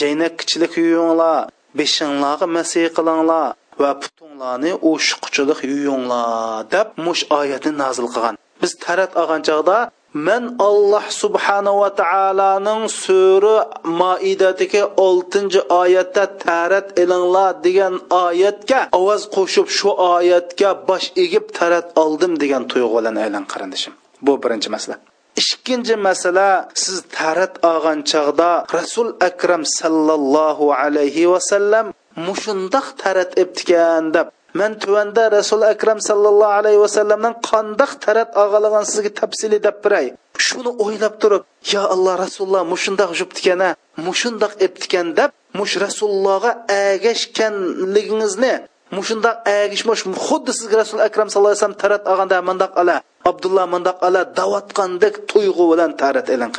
jaynakkichilik 0.00 0.72
yuyinglar 0.82 1.38
beshinglarga 1.78 2.46
masih 2.56 2.86
qilinglar 2.96 3.46
va 3.82 3.90
putinglarni 4.02 4.72
o'shiqchilik 4.90 5.60
yuyinglar 5.70 6.70
deb 6.74 6.88
mush 7.06 7.22
oyatni 7.38 7.72
nozil 7.82 8.06
qilgan. 8.14 8.34
Biz 8.62 8.72
tarat 8.84 9.12
olgan 9.20 9.40
chog'da 9.48 9.78
man 10.12 10.56
alloh 10.58 11.04
subhanava 11.22 11.94
taoloning 11.94 12.88
sura 12.88 13.56
moidadagi 13.84 14.82
oltinchi 15.06 15.60
oyatda 15.82 16.24
tarat 16.44 16.98
ilinglar 17.02 17.62
degan 17.66 17.94
oyatga 18.26 18.80
ovoz 18.98 19.22
qo'shib 19.36 19.66
shu 19.78 19.90
oyatga 20.16 20.70
bosh 20.88 21.06
egib 21.24 21.44
tarat 21.58 21.86
oldim 22.02 22.32
degan 22.42 22.62
tuyg'u 22.70 22.90
bilan 22.96 23.16
aylan 23.24 23.44
qarindishim. 23.52 23.92
Bu 24.26 24.32
birinchi 24.42 24.68
masala. 24.74 24.96
Ikkinchi 25.42 25.94
masala 26.06 26.48
siz 26.82 26.98
tarat 27.16 27.54
olgan 27.70 27.98
chog'da 28.10 28.50
rasul 28.78 29.08
akram 29.28 29.62
sallallohu 29.78 30.66
alayhi 30.82 31.30
vasallam 31.32 31.86
mushundoq 32.26 32.86
tarat 33.02 33.30
eptikan 33.42 34.04
deb 34.14 34.26
man 34.54 34.72
tuvanda 34.82 35.24
rasul 35.38 35.62
akram 35.74 35.98
sallallohu 36.08 36.56
alayhi 36.58 36.80
vasallamdan 36.84 37.34
qandoq 37.48 37.92
tarat 38.04 38.30
og'alagan 38.42 38.84
sizga 38.90 39.10
tafsili 39.20 39.58
deb 39.66 39.76
biray. 39.84 40.06
Shuni 40.46 40.70
o'ylab 40.84 41.14
turib 41.22 41.42
yo 41.72 41.82
alloh 41.94 42.14
rasululloh 42.24 42.62
mushundoq 42.72 43.10
jubtikana 43.20 43.68
mushundoq 44.06 44.52
eptikan 44.66 45.06
deb 45.18 45.30
mush 45.58 45.74
rasulullohga 45.84 46.50
agashganligingizni 46.82 48.54
mushundoq 48.96 49.36
agishmosh 49.58 50.02
xuddi 50.26 50.52
sizga 50.58 50.76
rasul 50.82 51.00
akram 51.08 51.28
sallallohu 51.28 51.52
alayhi 51.54 51.62
vasallam 51.62 51.82
tarat 51.84 52.02
olganda 52.10 52.38
mandoq 52.50 52.72
ala 52.80 52.96
abdulloh 53.30 53.66
mandoq 53.74 53.98
ala 54.06 54.20
туйғу 54.38 55.20
tuyg'u 55.30 55.64
bilan 55.72 55.90
tarat 56.00 56.26
elan 56.34 56.50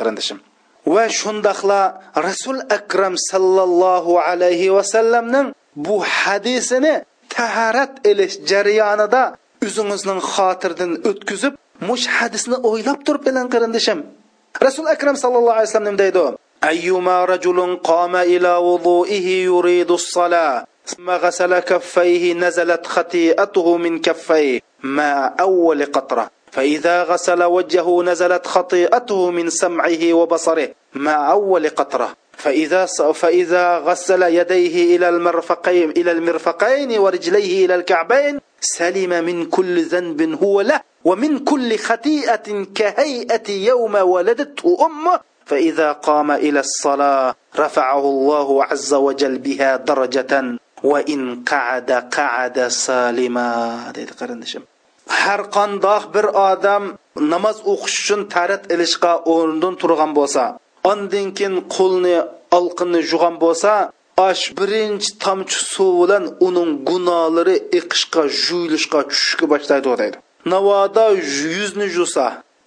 Ва 0.84 0.94
va 0.94 1.04
shundoqla 1.20 1.80
rasul 2.28 2.58
akram 2.78 3.14
sallallohu 3.30 4.18
alayhi 4.18 4.74
vasallamning 4.76 5.54
bu 5.76 5.96
hadisini 6.02 6.94
taharat 7.34 7.92
elish 8.10 8.36
jarayonida 8.50 9.22
o'zingizning 9.66 10.20
xotirdan 10.34 10.90
o'tkazib 11.10 11.52
mush 11.88 12.06
hadisni 12.16 12.56
o'ylab 12.68 12.98
turib 13.06 13.22
bilan 13.28 13.46
qarindishim 13.54 13.98
rasul 14.66 14.86
akram 14.94 15.16
sallallohu 15.22 15.56
alayhi 15.58 15.70
vasallam 15.72 15.98
deydi 16.04 16.26
أيما 16.72 17.24
رجل 17.24 17.58
قام 17.76 18.16
إلى 18.16 18.52
وضوئه 18.56 19.28
يريد 19.50 19.90
الصلاة 19.90 20.64
ثم 20.86 21.10
غسل 21.10 21.58
كفيه 21.58 22.34
نزلت 22.34 22.86
خطيئته 22.86 23.76
من 23.76 23.98
كفيه 23.98 24.60
مع 24.82 25.34
أول 25.40 25.84
قطرة 25.84 26.30
فإذا 26.52 27.02
غسل 27.02 27.42
وجهه 27.42 28.02
نزلت 28.02 28.46
خطيئته 28.46 29.30
من 29.30 29.50
سمعه 29.50 30.12
وبصره 30.12 30.68
مع 30.94 31.30
أول 31.30 31.68
قطرة 31.68 32.08
فإذا 32.42 32.86
فإذا 33.22 33.78
غسل 33.78 34.22
يديه 34.22 34.96
إلى 34.96 35.08
المرفقين 35.08 35.90
إلى 35.90 36.12
المرفقين 36.12 36.98
ورجليه 36.98 37.66
إلى 37.66 37.74
الكعبين 37.74 38.40
سلم 38.60 39.24
من 39.24 39.46
كل 39.46 39.82
ذنب 39.82 40.20
هو 40.42 40.60
له 40.60 40.80
ومن 41.04 41.38
كل 41.38 41.78
خطيئة 41.78 42.64
كهيئة 42.74 43.50
يوم 43.50 43.94
ولدته 43.94 44.86
أمه. 44.86 45.20
فإذا 45.46 45.92
قام 45.92 46.30
إلى 46.30 46.60
الصلاة 46.60 47.34
رفعه 47.58 48.00
الله 48.00 48.64
عز 48.64 48.94
وجل 48.94 49.38
بها 49.38 49.76
درجة 49.76 50.58
وإن 50.82 51.44
قعد 51.44 51.90
قعد 51.92 52.68
سالما. 52.68 53.92
deydi 53.94 54.12
qarindishim 54.18 54.62
har 55.06 55.40
qandoq 55.56 56.02
bir 56.14 56.26
odam 56.50 56.84
namoz 57.32 57.56
o'qish 57.72 57.96
uchun 58.02 58.20
tarat 58.34 58.62
bo'lsa 60.18 60.44
ondan 60.90 61.28
keyin 61.36 61.56
qo'lni 61.76 62.16
olqinni 62.58 63.00
jug'an 63.10 63.34
bo'lsa 63.44 63.72
ash 64.28 64.44
birinchi 64.58 65.10
tomchi 65.24 65.58
suv 65.72 65.92
bilan 66.02 66.24
uning 66.46 66.70
gunohlari 66.88 67.56
iqishga 67.78 68.22
juyilishga 68.44 69.00
tushishga 69.10 69.46
boshlaydi 69.52 69.90
deydi. 70.00 70.18
Navoda 70.52 71.06
yuzni 71.54 71.86
jusa 71.96 72.26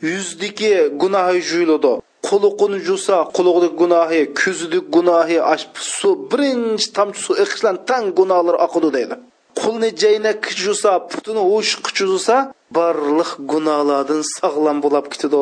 yuzdagi 0.10 0.74
gunohi 1.02 1.40
juyiladi 1.50 1.94
quliqini 2.28 2.80
jusa 2.88 3.16
quliqdagi 3.36 3.76
gunohi 3.82 4.22
ko'zidagi 4.42 4.88
gunohi 4.96 5.38
ash 5.54 5.66
suv 5.98 6.16
birinchi 6.32 6.88
tomchi 6.98 7.20
suv 7.26 7.36
iqishlan 7.44 7.76
tang 7.90 8.06
gunohlar 8.20 8.56
oqidi 8.66 8.90
deydi. 8.98 9.16
Qo'lni 9.62 9.90
jaynak 10.04 10.42
jusa 10.64 10.92
putini 11.12 11.44
o'sh 11.56 11.74
qichuzsa 11.86 12.36
barliq 12.78 13.32
gunohlardan 13.52 14.22
sog'lom 14.36 14.78
bo'lib 14.86 15.06
ketadi. 15.14 15.42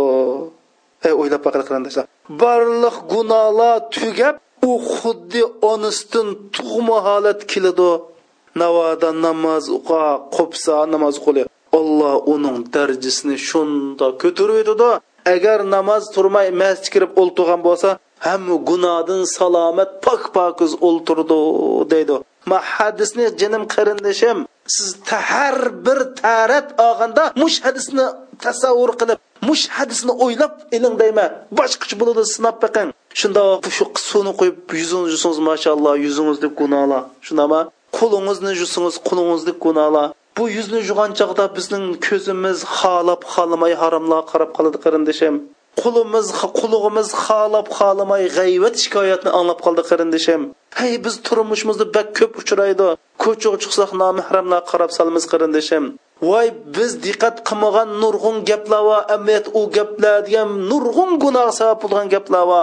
Ey 1.07 1.13
o'ylab 1.21 1.41
boqing 1.45 1.65
qarindoshlar 1.69 2.07
barliq 2.41 2.97
gunohlar 3.13 3.77
tugab 3.95 4.35
u 4.69 4.71
xuddi 4.95 5.41
onisidan 5.71 6.27
tug'ma 6.55 6.97
holat 7.07 7.39
keladi. 7.51 7.91
Navoda 8.61 9.09
namoz 9.25 9.65
o'qa 9.77 10.03
qo'psa 10.35 10.75
namoz 10.93 11.15
o'qili 11.19 11.43
alloh 11.79 12.15
uning 12.33 12.57
darajasini 12.73 13.37
shunda 13.49 14.07
ko'tarib 14.21 14.57
yetadi 14.61 14.89
agar 15.33 15.59
namoz 15.75 16.03
turmay 16.15 16.47
masjidga 16.61 16.91
kirib 16.93 17.11
o'ltirgan 17.21 17.61
bo'lsa 17.67 17.89
hamma 18.27 18.55
gunohdan 18.69 19.21
salomat 19.37 19.91
pok 20.05 20.23
pokiz 20.35 20.71
o'ltirdi 20.87 21.39
deydi. 21.91 22.15
Ma 22.49 22.57
hadisni 22.75 23.25
jinim 23.41 23.63
qarindishim 23.75 24.37
siz 24.75 24.89
har 25.31 25.57
bir 25.85 25.99
tarat 26.21 26.67
olganda 26.87 27.23
mush 27.41 27.57
hadisni 27.65 28.05
tasavvur 28.43 28.91
qilib 28.99 29.19
mush 29.47 29.63
hadisni 29.77 30.13
o'ylab 30.25 30.53
iling 30.77 30.95
deyman 31.01 31.29
boshqacha 31.59 31.95
bo'ladi 32.01 32.23
sinab 32.35 32.57
baqang 32.63 32.89
shundoq 33.21 33.61
shu 33.77 33.85
suvni 34.09 34.33
qo'yib 34.39 34.57
yuzingizni 34.81 35.11
yusingiz 35.13 35.39
mashalloh 35.49 35.93
yuzingizni 36.05 36.49
gunohlar. 36.59 37.01
Shundaqmi 37.27 37.61
qo'lingizni 37.97 38.51
yusingiz 38.61 38.95
qo'lingizni 39.07 39.53
gunohlar. 39.65 40.07
Bu 40.37 40.43
yuzni 40.57 40.79
yuvgan 40.89 41.11
chog'da 41.19 41.45
bizning 41.57 41.85
ko'zimiz 42.07 42.57
xolab 42.77 43.21
xohlamay 43.33 43.73
haromlar 43.81 44.21
qarab 44.31 44.49
qoladi 44.57 44.77
qarindishim 44.85 45.35
qo'limiz 45.81 46.27
qulug'imiz 46.59 47.07
xolab 47.25 47.67
xohlamay 47.77 48.23
g'ayvat 48.37 48.75
shikoyatni 48.83 49.31
anglab 49.37 49.59
qoldi 49.65 49.83
qarindishim 49.89 50.41
hey 50.79 50.93
biz 51.05 51.15
turmushimizda 51.27 51.85
bak 51.95 52.07
ko'p 52.19 52.33
uchraydi. 52.41 52.87
Ko'chaga 53.23 53.57
chiqsak 53.63 53.91
nomahramlar 54.01 54.61
qarab 54.71 54.91
solamiz 54.97 55.25
qarindishim 55.31 55.83
voy 56.27 56.47
biz 56.75 56.91
diqqat 57.05 57.35
qilmagan 57.47 57.89
nurg'un 58.01 58.37
gaplar 58.49 58.81
va 58.89 58.97
amiyat 59.15 59.45
u 59.59 59.61
gaplar 59.77 60.17
degan 60.27 60.49
nurg'un 60.69 61.11
gunoh 61.23 61.49
sabab 61.59 61.77
bo'lgan 61.83 62.07
gaplar 62.13 62.43
va 62.51 62.61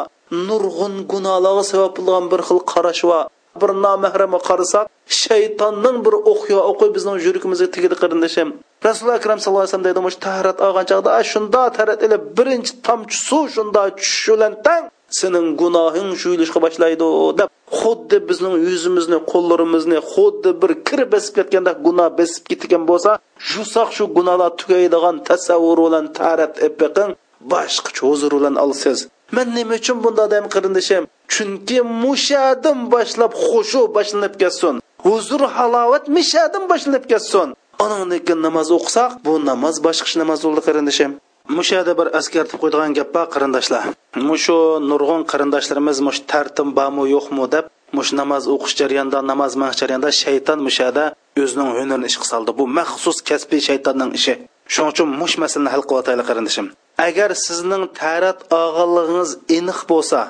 nurg'un 0.48 0.94
gunohlarga 1.12 1.64
sabab 1.72 1.92
bo'lgan 1.96 2.24
bir 2.32 2.40
xil 2.48 2.60
qarash 2.72 3.02
va 3.10 3.20
bir 3.60 3.70
nomahramga 3.84 4.40
qarasak 4.48 4.84
shaytonning 5.22 5.96
bir 6.06 6.14
o'qiyo 6.32 6.60
o'qi 6.70 6.86
bizning 6.96 7.16
yuragimizga 7.26 7.68
tegadi 7.74 7.96
qarindishim. 8.02 8.48
Rasululloh 8.86 9.18
akram 9.20 9.38
sallallohu 9.40 9.62
alayhi 9.62 9.72
vasallam 9.72 9.88
deydi 9.88 10.00
mush 10.06 10.18
taharat 10.26 10.58
olgan 10.66 10.84
chog'da 10.90 11.10
shunda 11.32 11.62
taharat 11.74 12.00
ilib 12.06 12.22
birinchi 12.38 12.72
tomchi 12.86 13.16
suv 13.28 13.44
shunda 13.56 13.82
tushishi 13.98 14.30
bilan 14.34 14.52
tang. 14.66 14.84
Sening 15.18 15.48
gunohing 15.60 16.10
shuyilishga 16.22 16.58
boshlaydi 16.64 17.08
deb 17.38 17.48
xuddi 17.78 18.16
bizning 18.28 18.54
yuzimizni 18.68 19.18
qo'llarimizni 19.32 19.98
xuddi 20.12 20.50
bir 20.62 20.72
kir 20.88 21.00
besib 21.12 21.32
ketganda 21.38 21.72
gunoh 21.86 22.08
besib 22.20 22.42
ketgan 22.50 22.82
bo'lsa 22.90 23.10
jusoq 23.50 23.88
shu 23.96 24.04
gunohlar 24.16 24.50
tugaydigan 24.60 25.16
tasavvur 25.28 25.78
bilan 25.86 26.06
tarat 26.18 26.54
epiqin 26.68 27.10
boshqa 27.52 27.90
cho'zir 27.98 28.30
bilan 28.36 28.56
olsiz. 28.64 28.98
Man 29.36 29.48
nima 29.58 29.74
uchun 29.80 29.96
bunday 30.04 30.26
deyman 30.32 30.50
qarindishim 30.56 31.02
chunki 31.34 31.78
mushadan 32.04 32.78
boshlab 32.94 33.32
xushu 33.46 33.82
boshlanib 33.96 34.34
ketsin. 34.42 34.74
Huzur 35.06 35.42
halovat 35.56 36.04
mishadan 36.16 36.64
boshlanib 36.72 37.04
ketsin. 37.12 37.48
Anandan 37.84 38.20
keyin 38.26 38.40
namoz 38.46 38.68
o'qisak 38.78 39.10
bu 39.26 39.32
namoz 39.50 39.76
boshqa 39.86 40.14
namoz 40.22 40.40
bo'ldi 40.46 40.62
qarindishim 40.68 41.10
mushada 41.56 41.92
bir 41.98 42.08
askartib 42.18 42.58
qo'ydigan 42.62 42.92
gap 42.98 43.08
bor 43.16 43.26
qarindoshlar. 43.34 43.84
Mushu 44.28 44.58
nurg'un 44.90 45.22
qarindoshlarimiz 45.32 45.98
mush 46.06 46.18
tartim 46.30 46.68
bormi 46.78 47.04
yo'qmi 47.14 47.44
deb 47.54 47.64
mush 47.96 48.10
namoz 48.20 48.44
o'qish 48.54 48.74
jarayonida 48.80 49.18
namoz 49.30 49.52
mah 49.62 49.72
jarayonida 49.80 50.10
shayton 50.22 50.58
mushada 50.66 51.04
o'zining 51.42 51.70
hunarini 51.76 52.06
ishga 52.10 52.26
soldi. 52.32 52.50
Bu 52.58 52.64
maxsus 52.78 53.18
kasbiy 53.28 53.60
shaytonning 53.68 54.10
ishi. 54.18 54.34
Shuning 54.72 54.90
uchun 54.94 55.08
mush 55.20 55.34
masalani 55.42 55.70
hal 55.74 55.82
qilyotaylik 55.88 56.26
qarindoshim 56.30 56.66
agar 57.08 57.30
sizning 57.46 57.84
tarat 58.00 58.38
og'irligingiz 58.62 59.30
aniq 59.58 59.80
bo'lsa 59.90 60.20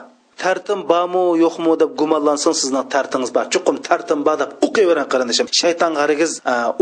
tartim 0.43 0.81
bormi 0.93 1.25
yo'qmi 1.45 1.73
deb 1.83 1.91
gumonlansang 2.01 2.55
sizning 2.61 2.87
tartingiz 2.95 3.31
bor. 3.37 3.45
Chuqum 3.53 3.77
tartim 3.89 4.21
bor 4.27 4.37
deb 4.43 4.51
o'qiyvering 4.67 5.09
qarindishim. 5.13 5.47
Shaytonga 5.61 5.99
hargiz 6.05 6.33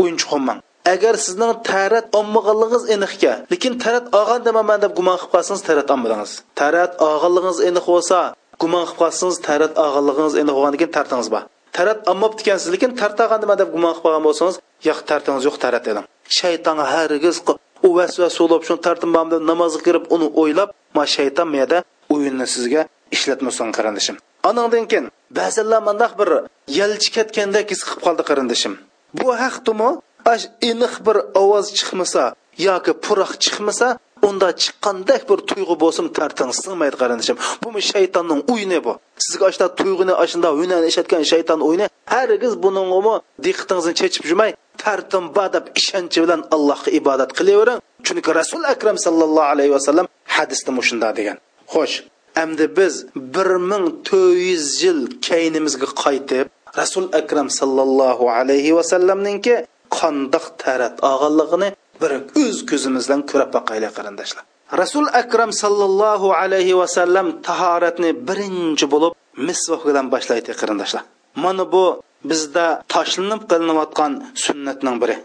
o'yinchoq 0.01 0.31
bo'lmang 0.35 0.59
agar 0.93 1.15
sizning 1.25 1.53
tarat 1.69 2.05
olmaganligingiz 2.17 2.83
aniqka 2.95 3.31
lekin 3.51 3.73
tarat 3.83 4.05
olgan 4.19 4.41
demaman 4.47 4.79
deb 4.83 4.91
gumon 4.97 5.17
qilib 5.21 5.31
qolsangiz 5.33 5.63
tarat 5.69 5.87
olmadingiz 5.93 6.31
tarat 6.59 6.91
olganligingiz 7.07 7.59
aniq 7.69 7.85
bo'lsa 7.93 8.17
gumon 8.61 8.85
qilib 8.87 8.99
qolsangiz 9.01 9.37
tarat 9.47 9.73
olganligingiz 9.83 10.35
aniq 10.41 10.53
bo'lgandan 10.57 10.79
keyin 10.81 10.93
tartingiz 10.97 11.29
bor. 11.33 11.43
Tarat 11.77 11.99
olmabdi 12.11 12.39
ekansiz 12.43 12.69
lekin 12.75 12.91
tartag'an 13.01 13.39
nima 13.43 13.55
deb 13.61 13.69
gumon 13.75 13.91
qilib 13.93 14.03
qolgan 14.05 14.23
bo'lsangiz 14.27 14.55
yo'q 14.87 14.99
tartingiz 15.09 15.43
yo'q 15.47 15.57
tarat 15.63 15.85
edim 15.91 16.05
shayton 16.39 16.79
hargiz 16.93 17.37
u 17.87 17.89
vasvasa 17.97 18.39
bo'lib 18.43 18.63
shuni 18.67 18.81
tartim 18.87 19.11
deb 19.33 19.41
namozga 19.51 19.81
kirib 19.87 20.05
uni 20.15 20.27
o'ylab 20.41 20.69
ma 20.97 21.03
shayton 21.15 21.47
miyada 21.53 21.77
o'yinni 22.13 22.47
sizga 22.55 22.81
ishlatmasin 23.15 23.69
qarindishim. 23.77 24.15
Anandan 24.49 24.85
keyin 24.91 25.05
ba'zanlar 25.39 25.81
mandaq 25.89 26.11
bir 26.19 26.29
yalchi 26.79 27.09
ketgandek 27.17 27.65
his 27.73 27.81
qilib 27.87 28.01
qoldi 28.05 28.23
qarindishim. 28.29 28.73
Bu 29.19 29.27
haqdimi? 29.43 29.89
Ash 30.25 30.45
iniq 30.69 30.93
bir 31.05 31.17
ovoz 31.41 31.67
chiqmasa 31.77 32.23
yoki 32.67 32.93
puroq 33.05 33.31
chiqmasa 33.43 33.87
unda 34.27 34.49
chiqqandek 34.61 35.21
bir 35.29 35.39
tuyg'u 35.49 35.75
bo'lsin 35.83 36.05
tartin 36.17 36.49
sig'maydi 36.63 36.97
qarindishim 37.01 37.37
bu 37.63 37.69
shaytonning 37.91 38.41
o'yini 38.53 38.79
bu. 38.85 38.93
Sizga 39.25 39.45
ashda 39.51 39.65
tuyg'uni 39.79 40.13
ashunda 40.23 40.49
hunani 40.59 40.87
ishlatgan 40.91 41.23
shayton 41.31 41.59
o'yini 41.67 41.85
hargiz 42.13 42.53
buningmi 42.63 43.15
diqqatingizni 43.45 43.93
chechib 43.99 44.23
yurmay 44.29 44.51
tartim 44.83 45.25
bor 45.35 45.47
deb 45.55 45.65
ishonchi 45.79 46.19
bilan 46.23 46.41
allohga 46.55 46.89
ibodat 46.99 47.31
qilavering 47.37 47.79
chunki 48.05 48.31
rasul 48.39 48.61
akram 48.73 48.97
sallallohu 49.05 49.49
alayhi 49.53 49.71
vasallam 49.77 50.05
hadisda 50.35 50.71
mushunda 50.77 51.09
degan. 51.19 51.37
Xo'sh 51.73 51.95
endi 52.43 52.65
biz 52.77 52.93
bir 53.33 53.49
ming 53.71 53.85
to'rt 54.07 54.39
yuz 54.49 54.65
yil 54.83 54.99
keynimizga 55.27 55.87
qaytib 56.03 56.45
rasul 56.81 57.05
akram 57.19 57.47
sallallohu 57.59 58.25
alayhi 58.39 58.71
vasallamninki 58.79 59.55
qandoq 59.97 60.45
tarat 60.63 60.95
olganligini 61.09 61.69
bir 62.01 62.11
o'z 62.43 62.57
ko'zimiz 62.69 63.03
bilan 63.07 63.21
ko'rib 63.31 63.49
boqaylik 63.57 63.91
qarindoshlar 63.97 64.43
rasul 64.81 65.07
akram 65.21 65.51
sallallohu 65.63 66.27
alayhi 66.41 66.73
vasallam 66.81 67.27
tahoratni 67.47 68.09
birinchi 68.27 68.85
bo'lib 68.93 69.11
misvoh 69.47 69.81
bilan 69.89 70.05
boshlaydi 70.13 70.51
qarindoshlar 70.61 71.03
mana 71.43 71.63
bu 71.73 71.83
bizda 72.23 72.65
tashlanib 72.93 73.41
qilinayotgan 73.51 74.11
sunnatning 74.45 74.97
biri. 75.01 75.15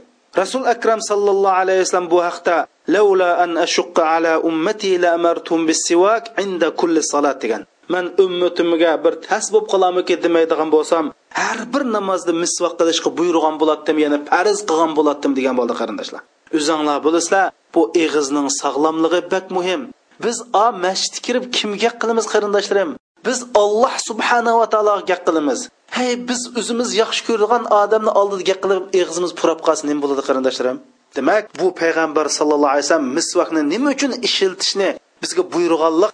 Rasul 0.40 0.64
akram 0.74 1.00
sallallohu 1.10 1.58
alayhi 1.62 1.80
vasallam 1.82 2.08
bu 2.14 2.18
haqda 2.28 2.56
laula 2.94 3.30
an 3.44 3.50
ashqa 3.66 4.02
ala 4.16 4.32
ummati 4.48 4.98
la 5.02 5.08
amartum 5.18 5.60
bis-siwak 5.68 6.24
inda 6.44 6.68
kulli 6.80 7.02
salat 7.12 7.36
degan. 7.42 7.62
Man 7.92 8.04
ummatimga 8.24 8.92
bir 9.04 9.14
tas 9.26 9.44
bo'lib 9.52 9.66
qolamiki 9.72 10.14
demaydigan 10.24 10.68
bo'lsam 10.74 11.04
har 11.40 11.58
bir 11.72 11.82
namozda 11.96 12.32
misvoq 12.42 12.74
qilishga 12.80 13.10
buyurgan 13.18 13.54
bo'lardim 13.62 13.96
ya'ni 14.04 14.18
farz 14.30 14.58
qilgan 14.68 14.92
bo'lardim 14.98 15.32
degan 15.38 15.54
bo'ldi 15.60 15.74
qarindoshlar. 15.80 16.22
O'zinglar 16.56 16.98
bilasizlar 17.06 17.44
bu 17.74 17.82
ig'izning 18.04 18.48
sog'lomligi 18.60 19.20
bak 19.34 19.46
muhim. 19.56 19.80
Biz 20.24 20.36
a 20.64 20.66
masjidga 20.84 21.20
kirib 21.26 21.44
kimga 21.56 21.90
qilamiz 22.00 22.26
qarindoshlarim 22.32 22.90
biz 23.26 23.38
olloh 23.62 23.94
subhanava 24.08 24.66
taologa 24.72 25.04
gap 25.10 25.20
qilamiz. 25.28 25.60
Hey 25.98 26.12
biz 26.28 26.40
o'zimiz 26.60 26.88
yaxshi 27.02 27.22
ko'rgan 27.28 27.62
odamni 27.80 28.12
oldida 28.20 28.42
gap 28.50 28.58
qilib 28.64 28.84
ig'izimiz 28.98 29.32
purab 29.40 29.60
qolsa 29.66 29.82
nima 29.88 30.00
bo'ladi 30.04 30.22
qarindoshlarim 30.28 30.78
demak 31.16 31.42
bu 31.60 31.66
payg'ambar 31.80 32.26
sallallohu 32.38 32.72
alayhi 32.74 32.86
vasallam 32.86 33.08
misvaqni 33.18 33.62
nima 33.72 33.88
uchun 33.96 34.12
ishiltishni 34.28 34.88
bizga 35.22 35.42
buyurganlik 35.54 36.12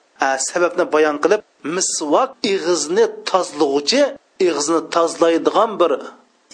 sababni 0.48 0.84
bayon 0.94 1.16
qilib 1.24 1.40
misvok 1.76 2.30
ig'izni 2.52 3.04
tozlovchi 3.30 4.02
ig'izni 4.46 4.80
tozlaydigan 4.94 5.70
bir 5.80 5.92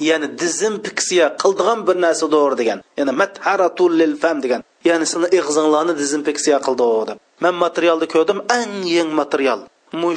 ya'ni 0.08 0.28
dezinfeksiya 0.42 1.26
qildigan 1.42 1.78
bir 1.86 1.96
narsadir 2.04 2.52
degan 2.60 2.78
ya'ni 2.98 3.12
matharatul 3.22 3.92
lil 4.00 4.14
fam 4.22 4.36
degan 4.44 4.62
ya'ni 4.88 5.06
seni 5.12 5.28
ig'zinglarni 5.38 5.94
dezinfeksiya 6.02 6.58
qildi 6.66 6.88
deb 7.08 7.18
man 7.44 7.54
materialni 7.64 8.06
ko'rdim 8.14 8.38
eng 8.58 8.74
yeng 8.96 9.10
material 9.20 9.60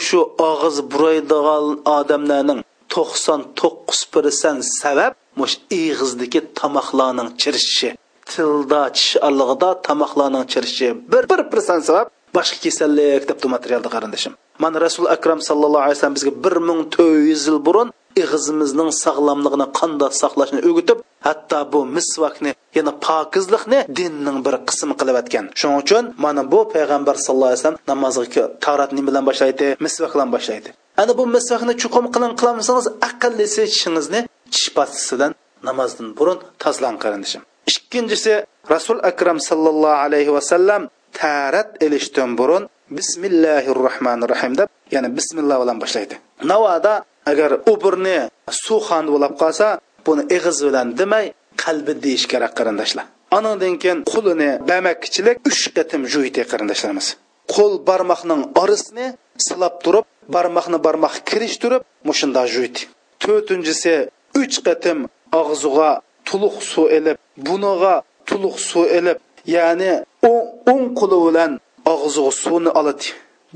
shu 0.08 0.20
og'iz 0.50 0.78
buraydigan 0.92 1.66
odamlarning 1.98 2.60
to'qson 2.94 3.42
to'qqiz 3.60 4.00
persent 4.14 4.62
sabab 4.82 5.12
mush 5.40 5.56
ig'izdagi 5.82 6.40
tomoqlarning 6.60 7.30
chirishishi 7.42 7.90
tilda 8.32 8.82
tish 8.98 9.12
arlig'ida 9.28 9.70
tomoqlarning 9.88 10.46
chirishi 10.54 10.88
bir 11.12 11.24
bir 11.32 11.42
persent 11.52 11.84
sabab 11.90 12.08
boshqa 12.36 12.58
kasallik 12.66 13.24
debdi 13.30 13.48
materialda 13.56 13.90
qarindishim. 13.96 14.34
Mana 14.64 14.78
rasul 14.86 15.06
akram 15.16 15.40
sallallohu 15.50 15.84
alayhi 15.86 15.98
vasallam 15.98 16.18
bizga 16.20 16.32
bir 16.44 16.56
ming 16.70 16.80
to'rt 16.94 17.22
yuz 17.30 17.44
yil 17.50 17.60
burun 17.68 17.90
ig'izimizning 18.22 18.90
sog'lomligini 19.04 19.68
qanday 19.80 20.12
saqlashni 20.22 20.60
o'gitib 20.70 20.98
hatto 21.28 21.60
bu 21.74 21.80
misvakni 21.98 22.52
yana 22.78 22.92
pokizlikni 23.08 23.80
dinning 24.00 24.38
bir 24.46 24.56
qismi 24.70 24.94
qilib 25.00 25.16
o'tgan 25.22 25.46
shuning 25.60 25.78
uchun 25.84 26.04
mana 26.26 26.42
bu 26.52 26.60
payg'ambar 26.74 27.16
sallallohu 27.26 27.50
alayhi 27.52 27.62
vasallam 27.62 27.80
namozga 27.92 28.44
tarat 28.66 28.92
nima 28.98 29.08
bilan 29.10 29.24
boshlaydi? 29.30 29.68
Misvak 29.86 30.12
bilan 30.16 30.30
boshlaydi. 30.36 30.70
Ana 31.02 31.14
bu 31.20 31.24
misvakni 31.36 31.74
chuqum 31.82 32.06
qilin 32.14 32.32
qilmasangiz 32.40 32.88
aqllisi 33.10 33.62
tishingizni 33.74 34.20
tish 34.54 34.68
pastisidan 34.76 35.32
namozdan 35.68 36.08
burun 36.18 36.38
tozalang 36.64 36.98
qarindishim. 37.04 37.42
Ikkinchisi 37.72 38.34
rasul 38.74 38.98
akram 39.10 39.38
sallallohu 39.50 39.98
alayhi 40.06 40.32
vasallam 40.38 40.82
tarat 41.20 41.70
ilishdan 41.86 42.30
burun 42.40 42.64
bismillahi 42.98 43.70
rohmanir 43.86 44.30
rohim 44.34 44.54
deb 44.60 44.70
ya'ni 44.94 45.10
bismillah 45.18 45.58
bilan 45.64 45.78
boshlaydi. 45.84 46.16
Navoda 46.52 46.94
agar 47.32 47.52
o'birni 47.72 48.18
suv 48.66 48.82
xon 48.90 49.06
bo'lib 49.14 49.34
qolsa 49.42 49.68
buni 50.08 50.24
ig'iz 50.36 50.58
bilan 50.68 50.88
demay 51.02 51.26
qalbi 51.64 51.94
deyish 52.06 52.26
kerak 52.32 52.54
qarindoshlar. 52.60 53.06
Anandan 53.38 53.74
keyin 53.82 54.00
qo'lini 54.12 54.50
bamakchilik 54.70 55.38
uch 55.50 55.62
qatim 55.78 56.02
juydi 56.14 56.42
qarindoshlarimiz. 56.52 57.08
Qo'l 57.54 57.74
barmoqning 57.90 58.42
orisini 58.62 59.08
silab 59.48 59.76
turib 59.84 60.06
barmoqni 60.36 60.78
barmoq 60.86 61.16
kirishtirib 61.30 61.84
mushunda 62.10 62.44
juydi 62.56 62.82
to'rtinchisi 63.24 63.94
uch 64.42 64.56
qatim 64.68 64.98
og'ziga 65.42 65.92
tuluq 66.28 66.56
suv 66.72 66.86
ilib 66.98 67.18
buniga 67.48 67.96
tuluq 68.30 68.56
suv 68.70 68.86
ilib 68.98 69.18
ya'ni 69.56 69.92
o'ng 70.28 70.86
qo'li 71.00 71.18
bilan 71.28 71.52
og'ziga 71.94 72.32
suvni 72.44 72.72
oladi. 72.80 73.08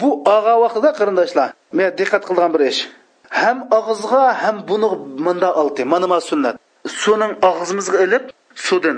Bu 0.02 0.10
og'a 0.36 0.56
vaqtida 0.64 0.90
qarindoshlar 1.00 1.50
men 1.78 1.88
diqqat 2.00 2.24
qilgan 2.30 2.50
bir 2.56 2.62
ish. 2.72 2.82
Ham 3.42 3.58
og'izga 3.78 4.24
ham 4.42 4.58
buni 4.70 4.90
munda 5.26 5.50
oldi 5.62 5.82
mana 5.94 6.08
mana 6.12 6.24
sunnat. 6.32 6.56
Suvning 7.02 7.34
og'zimizga 7.50 7.98
ilib 8.06 8.24
suvdan. 8.68 8.98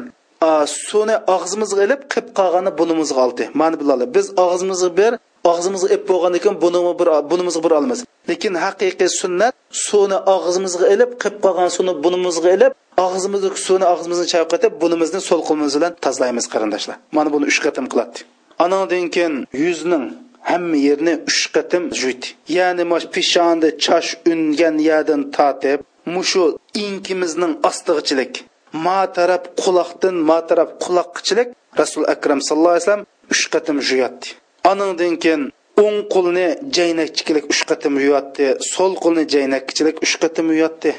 Suvni 0.87 1.15
og'zimizga 1.35 1.81
ilib 1.87 2.01
qilib 2.11 2.27
qolgani 2.39 2.71
bunimizga 2.79 3.19
oldi 3.25 3.43
mana 3.61 3.75
biladi 3.81 4.05
biz 4.15 4.25
og'zimizga 4.45 4.89
bir 4.99 5.11
og'zimizga 5.51 5.87
ip 5.95 6.03
bo'lgandan 6.11 6.39
keyin 6.43 6.57
buni 6.63 6.79
bir 6.99 7.07
bunimizga 7.31 7.61
bir 7.65 7.71
olamiz. 7.79 7.99
Lekin 8.29 8.53
haqiqiy 8.65 9.09
sunnat 9.21 9.53
suvni 9.87 10.17
og'zimizga 10.35 10.85
ilib 10.93 11.11
qilib 11.21 11.37
qolgan 11.45 11.69
suvni 11.77 11.93
bunimizga 12.05 12.49
ilib 12.57 12.73
og'zimizdagi 13.05 13.57
suvni 13.67 13.85
og'zimizni 13.93 14.27
chayqatib 14.33 14.71
bunimizni 14.83 15.21
so'l 15.29 15.41
qo'limiz 15.47 15.73
bilan 15.77 15.93
tozalaymiz 16.05 16.45
qarindoshlar. 16.53 16.97
Mana 17.17 17.29
buni 17.33 17.45
uch 17.51 17.59
qatim 17.65 17.85
qiladi 17.93 18.19
anadan 18.63 19.05
keyin 19.15 19.35
yuzning 19.65 20.05
hamma 20.49 20.77
yerni 20.87 21.13
uch 21.29 21.41
qatim 21.55 21.83
juydi 22.01 22.27
ya'ni 22.57 22.83
mash 22.91 23.05
peshonda 23.15 23.69
chosh 23.85 24.09
ungan 24.31 24.75
yerdan 24.89 25.21
tortib 25.37 25.79
mushu 26.15 26.43
inkimizning 26.85 27.53
ostig'ichilik 27.69 28.33
ma 28.85 29.01
taraf 29.17 29.43
quloqdan 29.61 30.15
ma 30.29 30.39
taraf 30.49 30.69
quloqqichilik 30.83 31.49
rasul 31.81 32.03
akram 32.13 32.39
sallallohu 32.47 32.75
alayhi 32.75 32.85
vasallam 32.85 33.05
uch 33.33 33.43
qatim 33.53 33.77
juyatdi 33.89 34.27
anandan 34.71 35.15
keyin 35.23 35.43
o'ng 35.83 35.99
qo'lni 36.13 36.47
jaynakchilik 36.77 37.45
uch 37.53 37.63
qatim 37.69 37.93
uyatdi 38.01 38.45
so'l 38.73 38.93
qo'lni 39.03 39.23
jaynakchilik 39.33 39.97
uch 40.05 40.15
qatim 40.23 40.47
uyatdi 40.55 40.91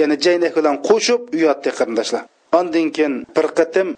ya'ni 0.00 0.16
jaynak 0.26 0.52
bilan 0.58 0.76
qo'shib 0.88 1.20
uyatdi 1.36 1.70
qarindoshlar 1.78 2.22
ondan 2.58 2.86
keyin 2.96 3.14
bir 3.36 3.46
qatim 3.58 3.88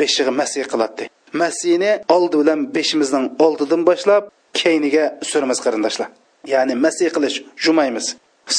beshig'i 0.00 0.32
masih 0.40 0.64
qiladi 0.72 1.04
masihni 1.42 1.92
oldi 2.16 2.36
bilan 2.42 2.60
beshimizning 2.76 3.26
oldidan 3.46 3.82
boshlab 3.88 4.22
keyniga 4.60 5.04
suramiz 5.30 5.58
qarindoshlar 5.64 6.08
ya'ni 6.52 6.74
masih 6.84 7.08
qilish 7.16 7.36
jumaymiz 7.64 8.06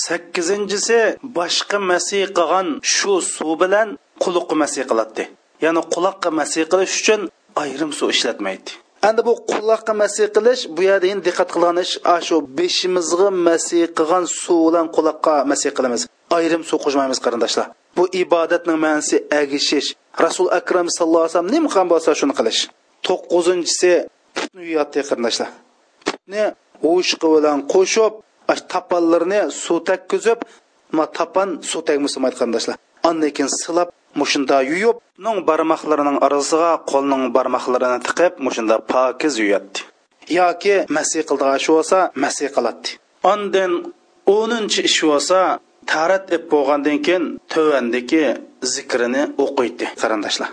sakkizinchisi 0.05 0.99
boshqa 1.37 1.77
masih 1.91 2.23
qilgan 2.37 2.67
shu 2.95 3.13
suv 3.35 3.51
bilan 3.63 3.87
quloqqa 4.23 4.55
masih 4.63 4.83
qiladi 4.91 5.23
ya'ni 5.65 5.81
quloqqa 5.93 6.29
masih 6.39 6.63
qilish 6.71 6.93
uchun 7.01 7.21
ayrim 7.63 7.91
suv 7.99 8.09
ishlatmaydi 8.15 8.71
endi 9.07 9.21
bu 9.27 9.33
quloqqa 9.51 9.93
masih 10.01 10.27
qilish 10.35 10.61
bu 10.75 10.81
yerda 10.89 11.07
endi 11.13 11.23
diqqat 11.27 11.49
qilgan 11.53 11.77
ish 11.85 11.93
shu 12.27 12.35
beshimizga 12.57 13.29
masih 13.47 13.83
qilgan 13.97 14.23
suv 14.41 14.59
bilan 14.67 14.87
quloqqa 14.95 15.35
masih 15.51 15.71
qilamiz. 15.77 16.01
Ayrim 16.37 16.61
suv 16.69 16.79
qo'shmaymiz 16.85 17.19
qarindoshlar. 17.25 17.67
Bu 17.97 18.03
ibodatning 18.23 18.77
ma'nosi 18.85 19.17
agishish. 19.41 19.89
Rasul 20.25 20.47
akram 20.59 20.87
sallallohu 20.97 21.23
alayhi 21.23 21.33
vasallam 21.33 21.51
nima 21.55 21.67
qilgan 21.71 21.87
bo'lsa 21.93 22.09
shuni 22.19 22.33
qilish. 22.39 22.59
To'qqizinchisi 23.07 23.91
putni 24.35 24.61
yuyatdi 24.69 24.99
qarindoshlar. 25.09 25.49
Putni 26.07 26.43
o'shqi 26.93 27.27
bilan 27.35 27.59
qo'shib 27.73 28.13
tapallarni 28.73 29.41
suv 29.63 29.77
takkizib 29.89 30.39
tapan 31.17 31.49
suv 31.69 31.81
tagmusamaydi 31.87 32.35
qarindoshlar. 32.39 32.75
Andan 33.09 33.31
keyin 33.35 33.51
silab 33.61 33.89
mushunda 34.19 34.57
yuyib 34.71 34.97
ning 35.25 35.37
barmoqlarining 35.49 36.17
orasiga 36.25 36.71
qo'lning 36.91 37.23
barmoqlarini 37.35 37.99
tiqib 38.07 38.33
mushunda 38.45 38.75
pokiz 38.91 39.33
yuyatdi 39.43 39.79
yoki 40.39 40.75
masih 40.97 41.21
qildigan 41.27 41.55
ish 41.61 41.69
bo'lsa 41.75 41.99
masih 42.23 42.47
qiladi 42.55 42.89
ondan 43.31 43.71
o'ninchi 44.37 44.81
ish 44.89 45.01
bo'lsa 45.09 45.39
tarat 45.91 46.25
ep 46.35 46.43
bo'lgandan 46.53 46.97
keyin 47.05 47.23
tövandagi 47.53 48.25
zikrini 48.73 49.23
o'qiydi 49.43 49.85
qarindoshlar 50.01 50.49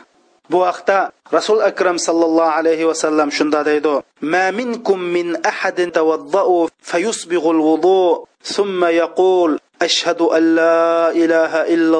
bu 0.51 0.59
vaqtda 0.67 0.99
rasul 1.37 1.59
akram 1.71 1.97
sallallohu 2.07 2.57
alayhi 2.61 2.85
vasallam 2.91 3.29
shunda 3.39 3.61
deydi 3.71 3.95
ma 4.33 4.47
minkum 4.61 4.99
min 5.17 5.27
ahadin 5.53 5.89
tawaddau 5.99 6.69
fayusbighu 6.91 7.49
alwudu 7.57 8.27
thumma 8.55 8.89
yaqul 9.03 9.51
ashhadu 9.87 10.31
an 10.37 10.45
la 10.59 11.11
ilaha 11.23 11.61
illa 11.75 11.99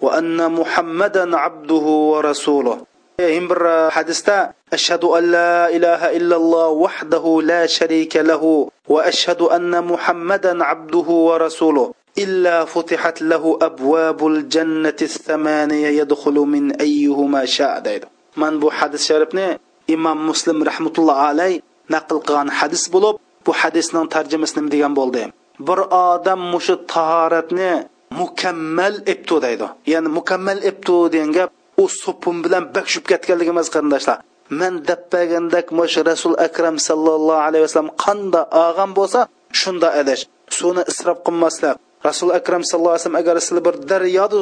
وأن 0.00 0.52
محمدا 0.52 1.36
عبده 1.36 1.86
ورسوله. 2.12 2.78
هم 3.20 3.48
برا 3.48 3.90
حديثة 3.90 4.50
أشهد 4.72 5.04
أن 5.04 5.30
لا 5.30 5.70
إله 5.76 6.16
إلا 6.16 6.36
الله 6.36 6.68
وحده 6.68 7.40
لا 7.42 7.66
شريك 7.66 8.16
له 8.16 8.68
وأشهد 8.88 9.42
أن 9.42 9.84
محمدا 9.84 10.64
عبده 10.64 11.08
ورسوله. 11.28 11.92
إلا 12.18 12.64
فتحت 12.64 13.22
له 13.22 13.58
أبواب 13.62 14.26
الجنة 14.26 15.00
الثمانية 15.02 15.88
يدخل 16.00 16.32
من 16.34 16.72
أيهما 16.72 17.44
شاء. 17.44 17.78
دايد. 17.78 18.04
من 18.38 18.60
بو 18.60 18.70
حدث 18.70 19.02
شاربني 19.02 19.60
إمام 19.90 20.28
مسلم 20.28 20.64
رحمة 20.64 20.92
الله 20.98 21.14
عليه 21.14 21.60
نقل 21.90 22.18
قان 22.18 22.50
بو 22.92 23.00
بولب 23.00 23.16
bu 23.48 23.52
hadisning 23.52 24.68
ديان 24.68 24.94
بول 24.94 25.12
bo'ldi 25.12 25.30
بر 25.60 25.88
آدم 25.92 26.54
مش 26.54 26.72
tahoratni 26.88 27.97
mukammal 28.10 28.94
eptu 29.12 29.36
deydi. 29.44 29.66
Ya'ni 29.92 30.08
mukammal 30.18 30.58
eptu 30.70 31.12
degan 31.12 31.30
gap 31.36 31.50
u 31.82 31.84
sopun 32.02 32.36
bilan 32.44 32.64
bakshib 32.74 33.04
ketganligi 33.10 33.50
emas 33.54 33.68
qarindoshlar. 33.74 34.18
Man 34.60 34.74
deb 34.88 35.00
bergandek 35.12 35.66
mush 35.78 35.96
rasul 36.10 36.34
akram 36.46 36.76
sallallohu 36.88 37.42
alayhi 37.48 37.64
vasallam 37.66 37.92
qanda 38.04 38.40
og'am 38.66 38.90
bo'lsa 38.98 39.20
shunda 39.60 39.88
adash 40.00 40.22
suvni 40.58 40.82
isrof 40.92 41.18
qilmaslik. 41.26 41.76
Rasul 42.08 42.30
akram 42.38 42.62
sallallohu 42.68 42.94
alayhi 42.94 43.04
vasallam 43.04 43.22
agar 43.22 43.34
sizlar 43.46 43.62
bir 43.68 43.74
daryoni 43.90 44.40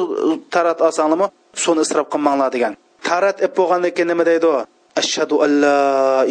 tarat 0.53 0.79
olsanglarmi 0.87 1.27
suvni 1.63 1.81
isrof 1.87 2.07
qilmanglar 2.13 2.49
degan. 2.55 2.73
Tarat 3.07 3.37
ep 3.45 3.51
bo'lgandan 3.59 3.91
keyin 3.95 4.09
nima 4.11 4.23
deydi 4.31 4.51
ashhadu 5.01 5.35
an 5.45 5.51
la 5.63 5.81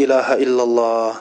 ilaha 0.03 0.35
illalloh. 0.45 1.13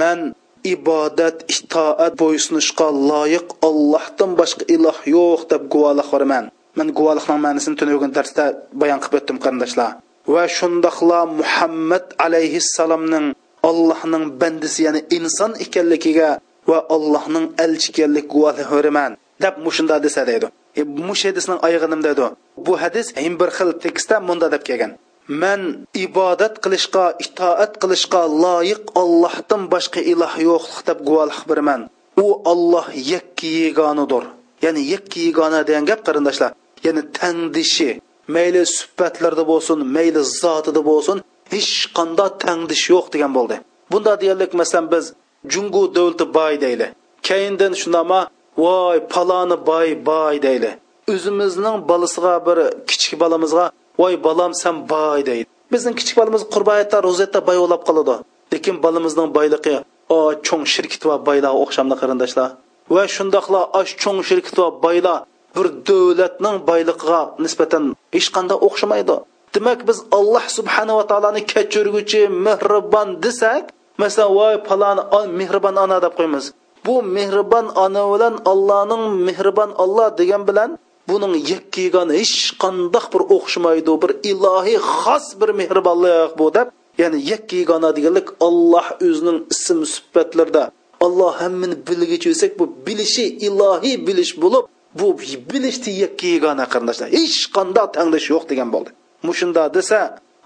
Man 0.00 0.18
ibodat 0.64 1.36
itoat 1.54 2.12
bo'ysunishga 2.22 2.88
loyiq 3.10 3.46
ollohdan 3.68 4.30
boshqa 4.40 4.64
iloh 4.74 4.98
yo'q 5.16 5.40
deb 5.52 5.62
guvohlik 5.72 6.08
beraman 6.14 6.44
man 6.78 6.88
guvohlikning 6.98 7.40
ma'nosini 7.46 7.76
tunugun 7.80 8.12
darsda 8.16 8.44
bayon 8.80 8.98
qilib 9.02 9.16
o'tdim 9.20 9.38
qarindoshlar. 9.44 9.90
Va 10.34 10.44
shundoqla 10.56 11.20
muhammad 11.40 12.04
alayhissalomning 12.26 13.26
allohning 13.70 14.24
bandisi 14.40 14.80
ya'ni 14.86 15.00
inson 15.16 15.52
ekanligiga 15.64 16.30
va 16.70 16.78
allohning 16.96 17.46
elchi 17.64 17.88
ekanlik 17.92 18.26
guvohlik 18.34 18.68
beraman 18.76 19.12
deb 19.44 19.54
mushunda 19.64 19.96
desa 20.06 20.22
deydi 20.30 20.48
bu 20.76 20.80
e, 20.80 20.82
mush 21.08 21.24
hadisning 21.28 21.58
oyig'i 21.66 21.88
nima 21.92 22.04
deydi 22.08 22.26
bu 22.66 22.72
hadis 22.82 23.06
bir 23.40 23.50
xil 23.56 23.70
tekstda 23.84 24.16
munda 24.28 24.46
deb 24.54 24.62
kelgan. 24.68 24.92
Man 25.28 25.86
ibodat 26.04 26.54
qilishga 26.64 27.04
itoat 27.24 27.72
qilishga 27.82 28.22
loyiq 28.44 28.82
ollohdan 29.02 29.62
boshqa 29.72 30.00
iloh 30.12 30.34
yo'qlik 30.48 30.80
deb 30.88 30.98
guvohlik 31.08 31.44
beraman. 31.50 31.80
U 32.24 32.26
olloh 32.52 32.86
yakki 33.12 33.48
yegonadir 33.64 34.24
ya'ni 34.64 34.82
yakki 34.92 35.18
yegona 35.26 35.60
degan 35.68 35.84
gap 35.90 36.00
qarindoshlar. 36.06 36.50
Ya'ni 36.86 37.02
tangdishi 37.18 37.90
mayli 38.34 38.62
suhbatlarda 38.76 39.44
bo'lsin 39.52 39.78
mayli 39.96 40.20
zotida 40.42 40.80
bo'lsin 40.90 41.16
hech 41.54 41.72
qanday 41.98 42.30
tangdish 42.44 42.84
yo'q 42.94 43.06
degan 43.14 43.32
bo'ldi. 43.36 43.56
Bunda 43.92 44.12
deyalik 44.22 44.52
masalan 44.60 44.86
biz 44.92 45.04
jungu 45.52 45.82
davlati 45.96 46.24
boy 46.38 46.54
deyli. 46.64 46.86
Keyindan 47.28 47.72
shundama 47.80 48.20
voy 48.64 48.98
paloni 49.12 49.56
boy 49.70 49.88
boy 50.10 50.34
deyli. 50.46 50.70
O'zimizning 51.12 51.76
bolasiga 51.90 52.34
bir 52.46 52.58
kichik 52.88 53.12
bolamizga 53.22 53.64
voy 54.00 54.14
bolam 54.26 54.52
san 54.62 54.76
boy 54.92 55.20
deydi. 55.28 55.48
Bizning 55.72 55.94
kichik 55.98 56.16
bolamiz 56.20 56.42
qurbayatda 56.54 56.98
ro'zatda 57.06 57.40
boy 57.48 57.58
bo'lib 57.62 57.82
qoladi. 57.88 58.16
Lekin 58.52 58.76
bolamizning 58.84 59.28
boyligi 59.36 59.76
o 60.16 60.18
cho'ng 60.46 60.64
shirkit 60.74 61.02
va 61.10 61.16
boylar 61.28 61.52
o'xshamli 61.62 61.96
qarindoshlar. 62.00 62.48
Va 62.94 63.04
shundoqla 63.16 63.60
osh 63.80 63.92
cho'ng 64.02 64.20
shirkit 64.28 64.56
va 64.62 64.68
boylar 64.84 65.18
bir 65.56 65.66
davlatning 65.88 66.56
boyligiga 66.70 67.20
nisbatan 67.44 67.84
hech 68.14 68.28
qanday 68.36 68.58
o'xshamaydi. 68.66 69.16
Demak 69.54 69.80
biz 69.88 69.98
alloh 70.18 70.44
subhanava 70.56 71.02
taoloni 71.10 71.42
kechirguchi 71.52 72.22
mehribon 72.46 73.08
desak 73.24 73.64
masalan 74.02 74.30
voy 74.38 74.54
palon 74.68 74.98
mehribon 75.40 75.74
ona 75.84 75.98
deb 76.04 76.12
qo'yamiz 76.18 76.44
bu 76.86 76.94
mehribon 77.16 77.66
ona 77.84 78.02
bilan 78.12 78.34
allohning 78.52 79.02
mehribon 79.26 79.70
olloh 79.82 80.08
degan 80.20 80.42
bilan 80.48 80.70
buning 81.08 81.34
yakkigan 81.52 82.08
hech 82.20 82.36
qandoq 82.62 83.06
bir 83.14 83.22
o'xshamaydi 83.36 83.92
bir 84.02 84.12
ilohiy 84.30 84.78
xos 85.00 85.26
bir 85.40 85.50
mehribonlik 85.60 86.30
bu 86.38 86.46
deb 86.56 86.68
ya'ni 87.00 87.18
yakkigona 87.32 87.90
deganlik 87.96 88.28
olloh 88.46 88.86
o'zining 89.06 89.38
ism 89.54 89.78
sifatlarida 89.94 90.64
olloh 91.06 91.32
hammani 91.42 91.76
bilgichi 91.88 92.28
desak 92.32 92.52
bu 92.58 92.64
bilishi 92.86 93.24
ilohiy 93.46 93.96
bilish 94.06 94.32
bo'lib 94.42 94.64
bu 94.98 95.06
bilishni 95.52 95.92
yakkigona 96.04 96.64
qarindoshlar. 96.72 97.08
Hech 97.18 97.38
qanday 97.56 97.86
tanglash 97.96 98.26
yo'q 98.34 98.44
degan 98.50 98.68
bo'ldi. 98.74 98.90
Mushunda 99.28 99.62
desa 99.76 99.98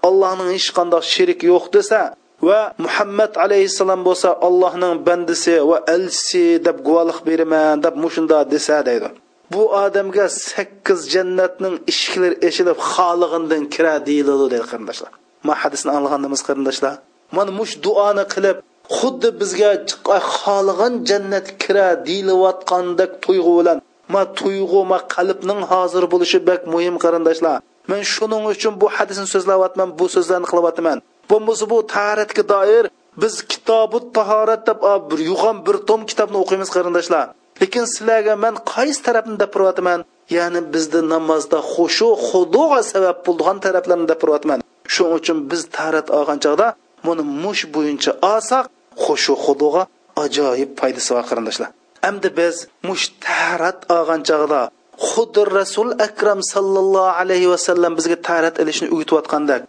allohning 0.07 0.49
hech 0.55 0.69
qanday 0.77 1.01
sherik 1.13 1.39
yo'q 1.51 1.65
desa 1.75 1.99
va 2.47 2.59
muhammad 2.85 3.31
alayhissalom 3.45 4.01
bo'lsa 4.07 4.29
allohning 4.47 4.95
bandisi 5.07 5.55
va 5.69 5.77
elchisi 5.95 6.43
deb 6.67 6.77
guvohlik 6.87 7.19
beraman 7.29 7.75
deb 7.85 7.95
mushunda 8.03 8.37
desa 8.53 8.75
deydi. 8.89 9.09
Bu 9.53 9.63
odamga 9.83 10.25
sakkiz 10.29 10.99
jannatning 11.13 11.75
eshiklari 11.91 12.35
eshilib 12.47 12.79
xolig'indan 12.93 13.63
kira 13.75 13.93
deyiladi 14.07 14.45
deydi 14.53 14.67
qarindoshlar. 14.71 15.11
Ma 15.47 15.53
hadisni 15.61 15.91
anglaganimiz 15.97 16.41
qarindoshlar? 16.47 16.95
Mana 17.37 17.51
mush 17.59 17.73
duoni 17.85 18.25
qilib 18.33 18.57
xuddi 18.97 19.29
bizga 19.41 19.71
xohlagan 20.35 20.93
jannat 21.09 21.47
kira 21.63 21.87
deyilayotgandek 22.07 23.11
tuyg'u 23.25 23.53
bilan 23.59 23.77
ma 24.13 24.21
tuyg'u 24.39 24.81
ma 24.91 24.99
qalbning 25.15 25.61
hozir 25.71 26.03
bo'lishi 26.13 26.39
bak 26.49 26.61
muhim 26.73 26.95
qarindoshlar. 27.03 27.57
Men 27.89 28.01
shuning 28.13 28.43
uchun 28.53 28.73
bu 28.81 28.87
hadisni 28.97 29.27
so'zlayapman 29.33 29.89
bu 29.99 30.05
so'zlarni 30.15 30.47
qilyapman. 30.51 30.97
Bo'lmasa 31.29 31.65
bu 31.71 31.77
tahoratga 31.93 32.43
doir 32.53 32.85
biz 33.21 33.33
kitobi 33.51 33.99
tahorat 34.17 34.61
deb 34.69 34.79
bir 35.09 35.19
yug'on 35.29 35.57
bir 35.67 35.75
tom 35.89 36.01
kitobni 36.09 36.37
o'qiymiz 36.43 36.69
qarindoshlar. 36.75 37.25
Lekin 37.61 37.85
sizlarga 37.93 38.33
man 38.43 38.55
qaysi 38.73 38.99
tarafni 39.07 39.35
gapiryapman 39.43 39.99
ya'ni 40.37 40.61
bizni 40.73 41.01
namozda 41.13 41.59
xushu 41.73 42.09
xudoga 42.27 42.79
sabab 42.91 43.17
bo'lgan 43.27 43.57
taraflarni 43.65 44.05
gapiryapman 44.11 44.59
shuning 44.93 45.13
uchun 45.19 45.37
biz 45.51 45.61
tarat 45.77 46.07
olgan 46.17 46.39
chog'da 46.45 46.67
buni 47.05 47.23
mush 47.43 47.63
bo'yicha 47.75 48.11
olsak 48.33 48.65
xushu 49.03 49.33
xudoga 49.45 49.81
ajoyib 50.23 50.71
foydasi 50.79 51.09
bor 51.15 51.25
qarindoshlar. 51.29 51.69
Endi 52.09 52.29
biz 52.39 52.55
mush 52.87 53.05
tarat 53.25 53.79
olgan 53.97 54.21
chog'da 54.29 54.61
xuddi 55.09 55.41
rasul 55.57 55.89
akram 56.07 56.39
sallallohu 56.53 57.11
alayhi 57.21 57.47
vasallam 57.53 57.91
bizga 57.99 58.17
tarat 58.29 58.55
ilishni 58.61 58.87
o'rgatayotgandek 58.95 59.61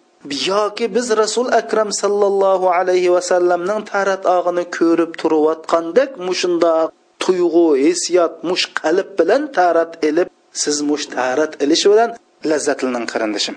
yoki 0.50 0.86
biz 0.94 1.06
rasul 1.22 1.46
akram 1.60 1.90
sallallohu 2.02 2.66
alayhi 2.78 3.10
vasallamning 3.16 3.80
tarat 3.92 4.22
og'ini 4.36 4.64
ko'rib 4.78 5.10
turayotgandek 5.20 6.10
mushundoq 6.28 6.88
tuyg'u 7.22 7.66
hissiyot 7.84 8.34
mush 8.48 8.64
qalb 8.80 9.08
bilan 9.18 9.42
tarat 9.56 9.92
ilib 10.08 10.28
siz 10.62 10.76
mush 10.90 11.04
tarat 11.14 11.52
ilish 11.64 11.84
bilan 11.92 12.10
lazzatlaning 12.50 13.06
qarindishim. 13.12 13.56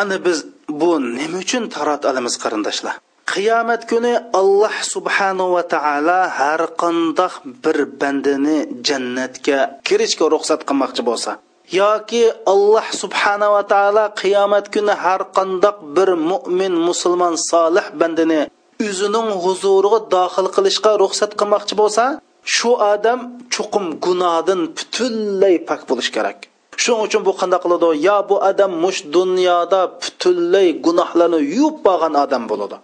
Ana 0.00 0.16
biz 0.26 0.38
bu 0.80 0.90
nima 1.18 1.38
uchun 1.44 1.64
tarat 1.74 2.02
olamiz 2.10 2.34
qarindoshlar? 2.42 2.94
Qiyomat 3.32 3.82
kuni 3.90 4.14
alloh 4.40 4.74
subhanahu 4.94 5.54
va 5.56 5.62
taolo 5.74 6.20
har 6.38 6.62
qandoq 6.82 7.34
bir 7.64 7.78
bandani 8.00 8.58
jannatga 8.88 9.58
kirishga 9.86 10.26
ruxsat 10.34 10.60
qilmoqchi 10.68 11.02
bo'lsa 11.08 11.30
yoki 11.80 12.22
alloh 12.52 12.86
subhanava 13.02 13.62
taolo 13.72 14.04
qiyomat 14.20 14.66
kuni 14.74 14.94
har 15.04 15.20
qandoq 15.36 15.76
bir 15.96 16.08
mo'min 16.30 16.74
musulmon 16.88 17.34
solih 17.50 17.86
bandini 18.00 18.42
o'zining 18.88 19.28
huzuriga 19.44 20.00
dohil 20.14 20.48
qilishga 20.56 20.92
ruxsat 21.02 21.32
qilmoqchi 21.40 21.74
bo'lsa 21.80 22.04
shu 22.54 22.70
odam 22.92 23.20
chuqum 23.54 23.86
gunohdan 24.04 24.60
butunlay 24.76 25.54
pok 25.68 25.80
bo'lishi 25.88 26.12
kerak. 26.16 26.38
Shuning 26.82 27.02
uchun 27.06 27.22
bu 27.26 27.32
qanday 27.40 27.58
qiladi? 27.64 27.86
Yo 28.08 28.18
bu 28.28 28.36
odam 28.50 28.72
mush 28.84 29.00
dunyoda 29.16 29.80
butunlay 30.02 30.68
gunohlarni 30.86 31.38
yuvib 31.56 31.76
bo'lgan 31.86 32.14
odam 32.24 32.42
bo'ladi. 32.50 32.76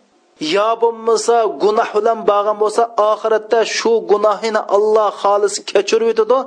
Yo 0.54 0.70
bo'lmasa 0.82 1.36
gunoh 1.62 1.88
bilan 1.96 2.18
bo'lgan 2.30 2.56
bo'lsa 2.62 2.82
oxiratda 3.10 3.60
shu 3.76 3.92
gunohini 4.10 4.60
alloh 4.76 5.10
xolis 5.22 5.54
kechirib 5.70 6.08
yetadi 6.12 6.38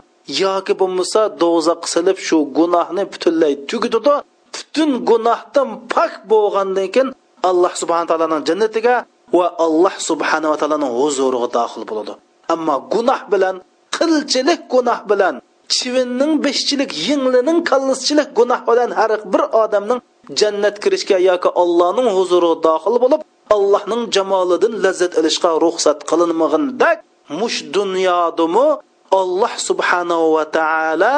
yoki 0.44 0.74
bo'lmasa 0.82 1.22
do'zax 1.42 1.82
silib 1.94 2.18
shu 2.28 2.38
gunohni 2.58 3.04
butunlay 3.12 3.54
tugatadi 3.70 4.14
butun 4.54 4.90
gunohdan 5.10 5.70
pok 5.94 6.14
bo'lgandan 6.32 6.88
keyin 6.94 7.08
alloh 7.50 7.74
subhana 7.82 8.06
taoloning 8.10 8.42
jannatiga 8.50 8.96
va 9.38 9.48
alloh 9.66 9.96
subhanava 10.10 10.56
taoloning 10.62 10.92
huzuriga 11.00 11.48
daxil 11.58 11.84
bo'ladi. 11.90 12.14
Ammo 12.54 12.76
gunoh 12.94 13.22
bilan 13.32 13.56
qilchilik 13.96 14.62
gunoh 14.74 15.00
bilan 15.10 15.36
chivinning 15.76 16.34
beshchilik 16.46 16.92
yinglining 17.08 17.60
kallischilik 17.70 18.30
gunoh 18.40 18.62
bilan 18.70 18.90
har 19.00 19.12
bir 19.34 19.44
odamning 19.64 20.00
jannat 20.40 20.76
kirishga 20.84 21.18
yoki 21.30 21.50
allohning 21.62 22.10
huzuriga 22.18 22.58
dohil 22.68 22.96
bo'lib 23.04 23.22
allohning 23.56 24.02
jamolidan 24.16 24.74
lazzat 24.84 25.14
olishga 25.20 25.52
ruxsat 25.66 26.00
qilinmagandek 26.10 26.98
mush 27.40 27.58
dunyodimi 27.78 28.68
alloh 29.20 29.54
subhanahu 29.70 30.26
va 30.36 30.46
taolo 30.58 31.16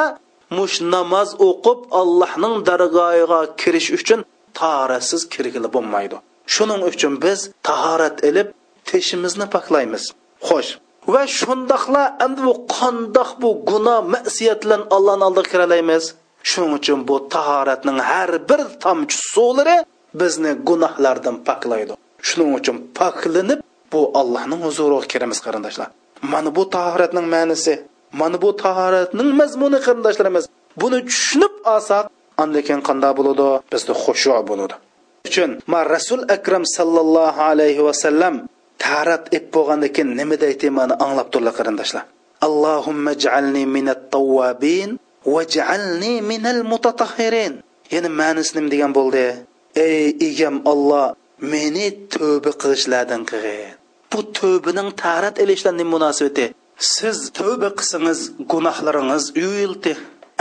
mush 0.58 0.76
namoz 0.94 1.30
o'qib 1.48 1.80
allohning 2.02 2.56
dargohiga 2.70 3.40
kirish 3.62 3.90
uchun 3.98 4.20
tahoratsiz 4.60 5.22
kirgili 5.34 5.70
bo'lmaydi. 5.76 6.16
Shuning 6.56 6.82
uchun 6.90 7.14
biz 7.26 7.40
tahorat 7.68 8.18
ilib 8.30 8.48
teshimizni 8.90 9.46
poklaymiz. 9.56 10.04
Xo'sh 10.48 10.72
va 11.14 11.24
shundoqla 11.40 12.04
endi 12.26 12.42
bu 12.48 12.54
qandoq 12.78 13.30
bu 13.42 13.50
gunoh 13.70 14.00
masiyatlan 14.14 14.82
allohni 14.96 15.24
oldiga 15.30 15.50
kira 15.52 15.66
olamiz 15.70 16.04
shuning 16.50 16.74
uchun 16.80 17.00
bu 17.10 17.16
tahoratning 17.36 18.00
har 18.10 18.32
bir 18.50 18.62
tomchi 18.84 19.18
suvlari 19.34 19.78
bizni 20.22 20.52
gunohlardan 20.70 21.36
poklaydi 21.48 21.94
shuning 22.28 22.52
uchun 22.60 22.78
poklanib 23.00 23.60
bu 23.92 24.02
allohning 24.20 24.62
huzuriga 24.68 25.08
kiramiz 25.12 25.40
qarindoshlar 25.46 25.88
mana 26.34 26.50
bu 26.58 26.64
tahoratning 26.76 27.28
ma'nisi 27.36 27.74
mana 28.22 28.38
bu 28.44 28.50
tahoratning 28.64 29.30
mazmuni 29.40 29.80
qarindoshlarimiz 29.86 30.46
buni 30.82 31.00
tushunib 31.10 31.54
olsak 31.74 32.04
andan 32.42 32.62
keyin 32.68 32.82
qanday 32.90 33.12
bo'ladi 33.20 33.48
bizda 33.74 33.94
xushu 34.04 34.32
bo'ladi 34.50 34.76
uchun 35.28 35.50
ma 35.72 35.80
rasul 35.96 36.22
akram 36.36 36.64
sallallohu 36.78 37.42
alayhi 37.52 37.82
vasallam 37.88 38.36
tarat 38.84 39.24
ep 39.38 39.46
bo'lgandan 39.56 39.90
keyin 39.96 40.10
nima 40.20 40.36
deytimani 40.44 40.94
anglab 41.06 41.28
turlar 41.34 41.54
qarindoshlar. 41.60 42.04
Allohumma 42.48 43.14
jalni 43.24 43.64
minat 43.76 44.02
tawwabin 44.16 44.90
vaj'alni 45.34 46.14
minal 46.32 46.62
mutatahhirin. 46.72 47.54
Yana 47.94 48.10
ma'nisi 48.20 48.52
nima 48.56 48.70
degan 48.74 48.92
bo'ldi? 48.98 49.26
Ey 49.86 50.06
egam 50.30 50.56
olloh 50.72 51.08
meni 51.52 51.88
tövbe 52.14 52.52
qilishlardan 52.62 53.22
qilgin. 53.30 53.74
Bu 54.12 54.20
tövbening 54.40 54.90
tarat 55.04 55.36
ilishlarning 55.44 55.90
munosabati. 55.96 56.46
Siz 56.94 57.18
tövbe 57.40 57.70
qilsangiz 57.78 58.20
gunohlaringiz 58.52 59.26
uyildi 59.44 59.94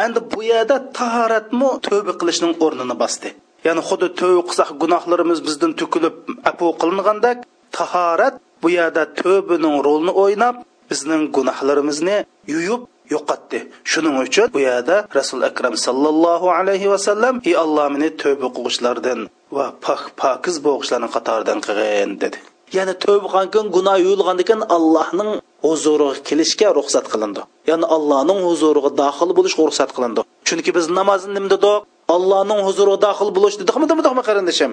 endi 0.05 0.21
bu 0.33 0.41
yerda 0.53 0.77
taharatmi 0.99 1.69
tövbe 1.89 2.13
qilishning 2.21 2.53
o'rnini 2.65 2.97
bosdi. 3.03 3.29
Ya'ni 3.67 3.83
xuddi 3.89 4.09
tövbe 4.21 4.43
qilsak 4.49 4.71
gunohlarimiz 4.83 5.39
bizdan 5.47 5.73
to'kilib 5.81 6.17
apu 6.51 6.67
qilingandak 6.83 7.39
tahorat 7.77 8.35
bu 8.63 8.69
yerda 8.79 9.03
tövbining 9.21 9.77
rolini 9.87 10.13
o'ynab 10.23 10.57
bizning 10.91 11.23
gunohlarimizni 11.37 12.17
yuyib 12.53 12.83
yo'qotdi. 13.15 13.59
Shuning 13.91 14.17
uchun 14.25 14.47
bu 14.57 14.61
yerda 14.69 14.97
rasul 15.19 15.43
akram 15.51 15.75
sallallohu 15.87 16.47
alayhi 16.59 16.91
vasallam 16.95 17.35
ey 17.49 17.55
alloh 17.65 17.87
meni 17.95 18.09
tövba 18.23 18.49
qilg'uchlardan 18.57 19.21
va 19.57 19.67
pok 19.85 20.03
pokiz 20.23 20.57
bo'g'ishlarni 20.67 21.09
qatoridan 21.15 21.59
qilgin 21.67 22.11
dedi. 22.23 22.39
Ya'ni 22.77 22.95
tövba 23.05 23.29
qilgan 23.35 23.67
gunoh 23.77 23.97
yuvilgandan 24.05 24.45
keyin 24.49 24.63
allohning 24.77 25.31
huzuriga 25.67 26.15
kelishga 26.29 26.69
ruxsat 26.79 27.07
qilindi. 27.13 27.43
Ya'ni 27.71 27.87
allohning 27.97 28.41
huzuriga 28.49 28.91
daxil 29.03 29.31
bo'lishga 29.39 29.63
ruxsat 29.69 29.91
qilindi. 29.97 30.21
Chunki 30.49 30.71
biz 30.77 30.87
namozni 30.99 31.31
nima 31.37 31.49
dedik 31.55 31.75
allohning 32.15 32.61
huzuriga 32.69 32.99
daxil 33.07 33.29
bo'lish 33.37 33.57
dedikmi 33.61 33.87
demidikmi 33.91 34.23
qarindishim? 34.29 34.71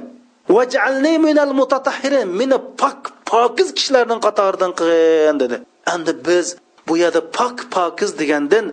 Vajalni 0.55 1.13
minal 1.27 1.53
mutatahhirin 1.59 2.27
meni 2.39 2.57
pok 2.81 2.99
pokiz 3.29 3.69
kishilarning 3.77 4.19
qatoridan 4.25 4.71
qilgin 4.79 5.37
dedi. 5.43 5.57
Endi 5.93 6.11
biz 6.27 6.47
bu 6.87 6.93
yerda 7.01 7.21
pok 7.37 7.55
pokiz 7.75 8.11
degandan 8.21 8.65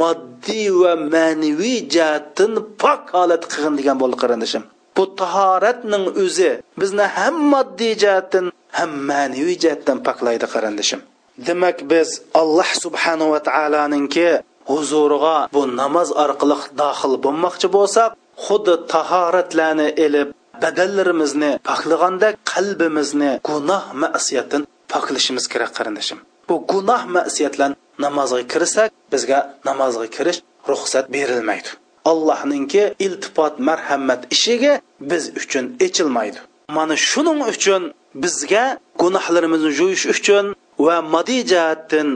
moddiy 0.00 0.68
va 0.82 0.92
ma'naviy 1.14 1.78
jihatdan 1.94 2.52
pok 2.82 3.02
holat 3.16 3.42
qilgin 3.50 3.74
degan 3.80 3.96
bo'ldi 4.02 4.16
qarindishim. 4.22 4.62
Bu 4.96 5.04
tahoratning 5.20 6.04
o'zi 6.24 6.50
bizni 6.80 7.06
ham 7.16 7.34
moddiy 7.52 7.94
jihatdan 8.02 8.46
ham 8.78 8.90
ma'naviy 9.10 9.56
jihatdan 9.62 9.98
poklaydi 10.06 10.46
qarindishim. 10.54 11.00
Demak 11.46 11.78
biz 11.92 12.08
alloh 12.40 12.70
subhanava 12.84 13.38
taoloninki 13.48 14.28
huzuriga 14.70 15.36
bu 15.54 15.62
namoz 15.80 16.08
orqali 16.24 16.56
daxil 16.82 17.12
bo'lmoqchi 17.24 17.68
bo'lsak 17.76 18.10
xuddi 18.44 18.74
tahoratlarni 18.92 19.88
ilib 20.04 20.28
badallarimizni 20.62 21.50
poklaganda 21.68 22.28
qalbimizni 22.52 23.30
gunoh 23.48 23.84
masiyatdan 24.04 24.62
poklashimiz 24.92 25.44
kerak 25.52 25.72
qarindoshim. 25.78 26.18
Bu 26.48 26.54
gunoh 26.72 27.02
ma'siyatlan 27.16 27.72
namozga 28.04 28.42
kirsak 28.52 28.90
bizga 29.12 29.38
namozga 29.68 30.06
kirish 30.16 30.38
ruxsat 30.70 31.04
berilmaydi. 31.16 31.68
Allohninki 32.10 32.82
iltifot 33.06 33.54
marhamat 33.68 34.20
ishiga 34.34 34.74
biz 35.10 35.24
uchun 35.40 35.64
echilmaydi 35.86 36.38
mana 36.68 36.96
shuning 36.96 37.40
uchun 37.52 37.82
bizga 38.24 38.64
gunohlarimizni 39.02 39.70
yuvish 39.80 40.04
uchun 40.14 40.44
va 40.86 40.96
moddiy 41.14 41.42
jihatdan 41.52 42.08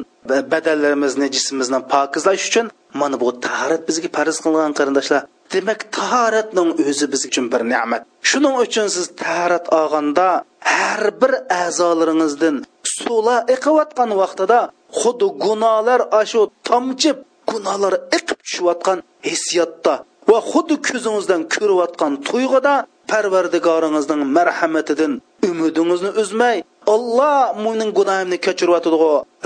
badallarimizni 0.52 1.26
jismimizni 1.34 1.80
pokizlash 1.92 2.44
uchun 2.48 2.66
mana 3.00 3.16
bu 3.22 3.28
tahorat 3.46 3.82
bizga 3.88 4.08
farz 4.16 4.36
qilingan 4.44 4.72
qarindoshlar. 4.78 5.22
Demak 5.52 5.80
tahoratning 5.96 6.70
o'zi 6.90 7.06
biz 7.12 7.22
uchun 7.28 7.46
bir 7.52 7.62
ne'mat. 7.72 8.02
Shuning 8.28 8.54
uchun 8.64 8.86
siz 8.94 9.06
tahorat 9.22 9.66
olganda 9.78 10.28
har 10.76 11.02
bir 11.20 11.32
a'zolaringizdan 11.62 12.56
suvlar 12.96 13.40
iqiyotgan 13.54 14.10
vaqtida 14.22 14.58
xuddi 15.00 15.26
gunohlar 15.44 16.00
ashu 16.20 16.40
tomchib 16.68 17.16
gunohlar 17.50 17.94
iqib 18.18 18.38
tushayotgan 18.44 18.98
hissiyotda 19.28 19.94
va 20.30 20.38
xuddi 20.50 20.74
ko'zingizdan 20.88 21.42
ko'rayotgan 21.54 22.12
tuyg'uda 22.28 22.74
parvardigoringizning 23.10 24.20
marhamatidan 24.36 25.12
umidingizni 25.48 26.10
uzmay 26.22 26.56
olloh 26.94 27.56
mening 27.64 27.90
gunohimni 27.98 28.38
kechiryotidi 28.46 28.96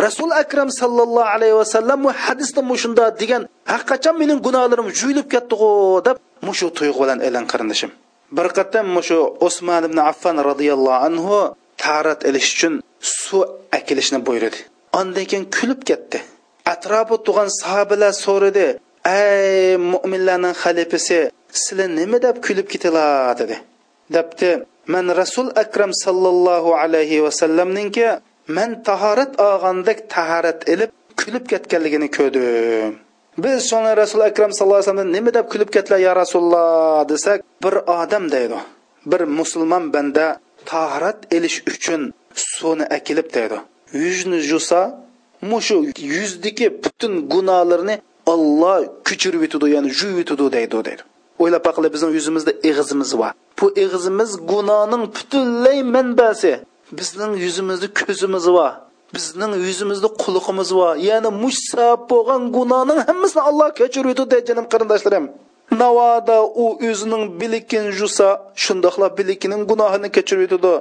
rasul 0.07 0.31
akram 0.43 0.69
sallallohu 0.81 1.33
alayhi 1.35 1.57
vasallam 1.63 1.99
bu 2.05 2.11
hadisda 2.25 2.61
mushunda 2.71 3.05
degan 3.21 3.43
haqqachon 3.73 4.15
mening 4.23 4.41
gunohlarim 4.47 4.89
juyilib 4.99 5.27
ketdi 5.35 5.55
deb 6.07 6.17
mushu 6.49 6.67
tuyg'u 6.79 6.99
bilan 7.03 7.19
e'lon 7.27 7.45
qilindishim 7.53 7.91
bir 8.37 8.47
qatam 8.57 8.87
mushu 8.97 9.19
usmon 9.47 9.83
ibn 9.89 9.99
affan 10.11 10.37
roziyallohu 10.51 11.01
anhu 11.09 11.37
tarat 11.83 12.21
ilish 12.29 12.51
uchun 12.55 12.75
suv 13.01 13.43
akilishni 13.79 14.19
buyurdi. 14.27 14.59
Ondan 14.99 15.25
keyin 15.31 15.45
kulib 15.57 15.81
ketdi. 15.89 16.19
Atrofi 16.73 17.17
turgan 17.27 17.49
sahobalar 17.61 18.13
so'radi 18.25 18.67
ey 19.21 19.77
mo'minlarning 19.93 20.55
xalifasi 20.63 21.19
sizlar 21.63 21.89
nima 21.99 22.19
deb 22.27 22.37
kulib 22.47 22.67
ketilar? 22.73 23.39
dedi. 23.41 23.57
Debdi 24.15 24.51
man 24.95 25.07
rasul 25.23 25.51
akram 25.63 25.93
sallallohu 26.05 26.71
alayhi 26.83 27.23
vasallamninki 27.27 28.07
man 28.57 28.83
tahorat 28.89 29.33
olgandek 29.41 29.99
tahorat 30.15 30.69
ilib 30.73 30.91
kulib 31.21 31.45
ketganligini 31.53 32.09
ko'rdim. 32.17 32.93
Biz 33.45 33.59
shuni 33.71 33.93
rasul 34.03 34.21
akram 34.31 34.51
sallallohu 34.53 34.81
alayhi 34.81 34.91
vasallam 34.91 35.13
nima 35.17 35.31
deb 35.37 35.47
kulib 35.53 35.71
ketdilar 35.75 36.01
yo 36.07 36.13
rasululloh 36.23 37.09
desak 37.13 37.39
bir 37.65 37.75
odam 37.99 38.25
deydi. 38.35 38.59
Bir 39.11 39.21
musulmon 39.39 39.85
banda 39.95 40.27
tahorat 40.71 41.19
ilish 41.37 41.59
uchun 41.73 42.03
suvni 42.35 42.85
akilib 42.97 43.29
deydi. 43.37 43.59
Yuzni 44.05 44.39
jusa 44.51 44.81
mushu 45.51 45.77
yuzdagi 46.15 46.67
butun 46.85 47.13
gunohlarni 47.33 47.97
olloh 48.33 48.79
ko'chirib 49.09 49.41
yutadi 49.47 49.67
ya'ni 49.75 49.89
yuvib 49.99 50.17
yutadi 50.23 50.45
deydi 50.57 50.77
deydi. 50.89 51.03
O'ylab 51.43 51.63
boqinglar 51.67 51.91
bizning 51.97 52.13
yuzimizda 52.19 52.53
ig'izimiz 52.69 53.11
bor 53.21 53.33
bu 53.59 53.67
ig'izimiz 53.83 54.31
gunohning 54.51 55.05
butunlay 55.17 55.79
manbasi. 55.95 56.53
Bizning 56.99 57.33
yuzimizda 57.45 57.87
ko'zimiz 58.01 58.47
bor 58.57 58.73
bizning 59.15 59.53
yuzimizda 59.69 60.09
quliqimiz 60.23 60.71
bor 60.79 60.93
ya'ni 61.09 61.31
mushsab 61.43 62.01
bo'lgan 62.11 62.43
gunohning 62.57 62.99
hammasini 63.09 63.43
alloh 63.51 63.69
kechiruvdi 63.81 64.23
yutadi 64.23 64.63
qarindoshlarim. 64.73 65.27
Navoda 65.83 66.39
u 66.63 66.67
o'zining 66.89 67.23
bilikin 67.41 67.85
jusa 67.99 68.29
shundoqla 68.65 69.07
bilikining 69.19 69.63
gunohini 69.71 70.09
kechirib 70.17 70.43
yutadi 70.47 70.73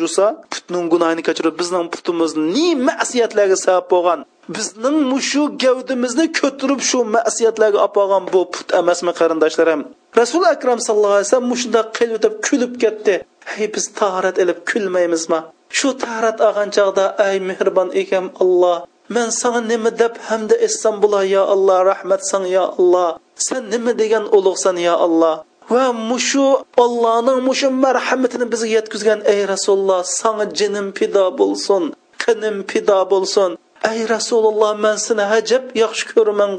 jusa 0.00 0.26
putning 0.52 0.84
gunohini 0.92 1.22
kechirib 1.28 1.54
bizning 1.60 1.86
putimiz 1.94 2.30
ne 2.54 2.68
masiyatlarga 2.88 3.56
sabab 3.64 3.86
bo'lgan? 3.92 4.20
Bizning 4.56 4.98
shu 5.30 5.42
gavdimizni 5.62 6.26
ko'tirib 6.40 6.80
shu 6.90 6.98
masiyatlarga 7.16 7.78
olib 7.86 7.96
olgan 8.02 8.24
bu 8.32 8.40
put 8.54 8.68
emasmi 8.80 9.12
qarindoshlarim 9.20 9.80
rasul 10.20 10.42
akram 10.54 10.78
sallallohu 10.86 11.16
alayhi 11.18 11.28
vasallam 11.28 11.54
shundoq 11.62 11.86
qilib 11.98 12.14
o'tib 12.18 12.34
kulib 12.46 12.72
ketdi. 12.82 13.14
Hey 13.52 13.66
biz 13.74 13.84
tahorat 14.00 14.36
ilib 14.42 14.58
kulmaymizmi? 14.70 15.40
Shu 15.78 15.88
tahorat 16.02 16.38
olgan 16.46 16.68
chog'da 16.76 17.04
ay 17.26 17.36
mehribon 17.48 17.88
ekam 18.02 18.26
alloh 18.42 18.78
men 19.14 19.28
sana 19.40 19.60
nima 19.72 19.90
deb 20.02 20.14
hamda 20.28 20.54
essam 20.66 20.94
bular 21.02 21.24
yo 21.36 21.42
alloh 21.54 21.78
rahmat 21.92 22.20
san 22.30 22.44
yo 22.56 22.64
alloh. 22.80 23.10
Sen 23.46 23.62
nima 23.72 23.92
degan 24.02 24.24
ulug'san 24.36 24.76
yo 24.88 24.94
alloh? 25.06 25.36
Va 25.74 25.86
mushu 26.10 26.46
ollohning 26.84 27.38
mushu 27.48 27.68
marhamatini 27.84 28.46
bizga 28.52 28.70
yetkazgan 28.76 29.20
ey 29.32 29.40
rasululloh 29.52 30.00
sana 30.20 30.44
jinim 30.58 30.86
pido 30.98 31.24
bo'lsin 31.40 31.82
qinim 32.22 32.56
pido 32.70 32.98
bo'lsin. 33.12 33.50
Ey 33.84 34.08
rasululloh 34.14 34.72
man 34.84 34.96
seni 34.96 35.24
hajab 35.32 35.64
yaxshi 35.82 36.04
ko'raman 36.14 36.50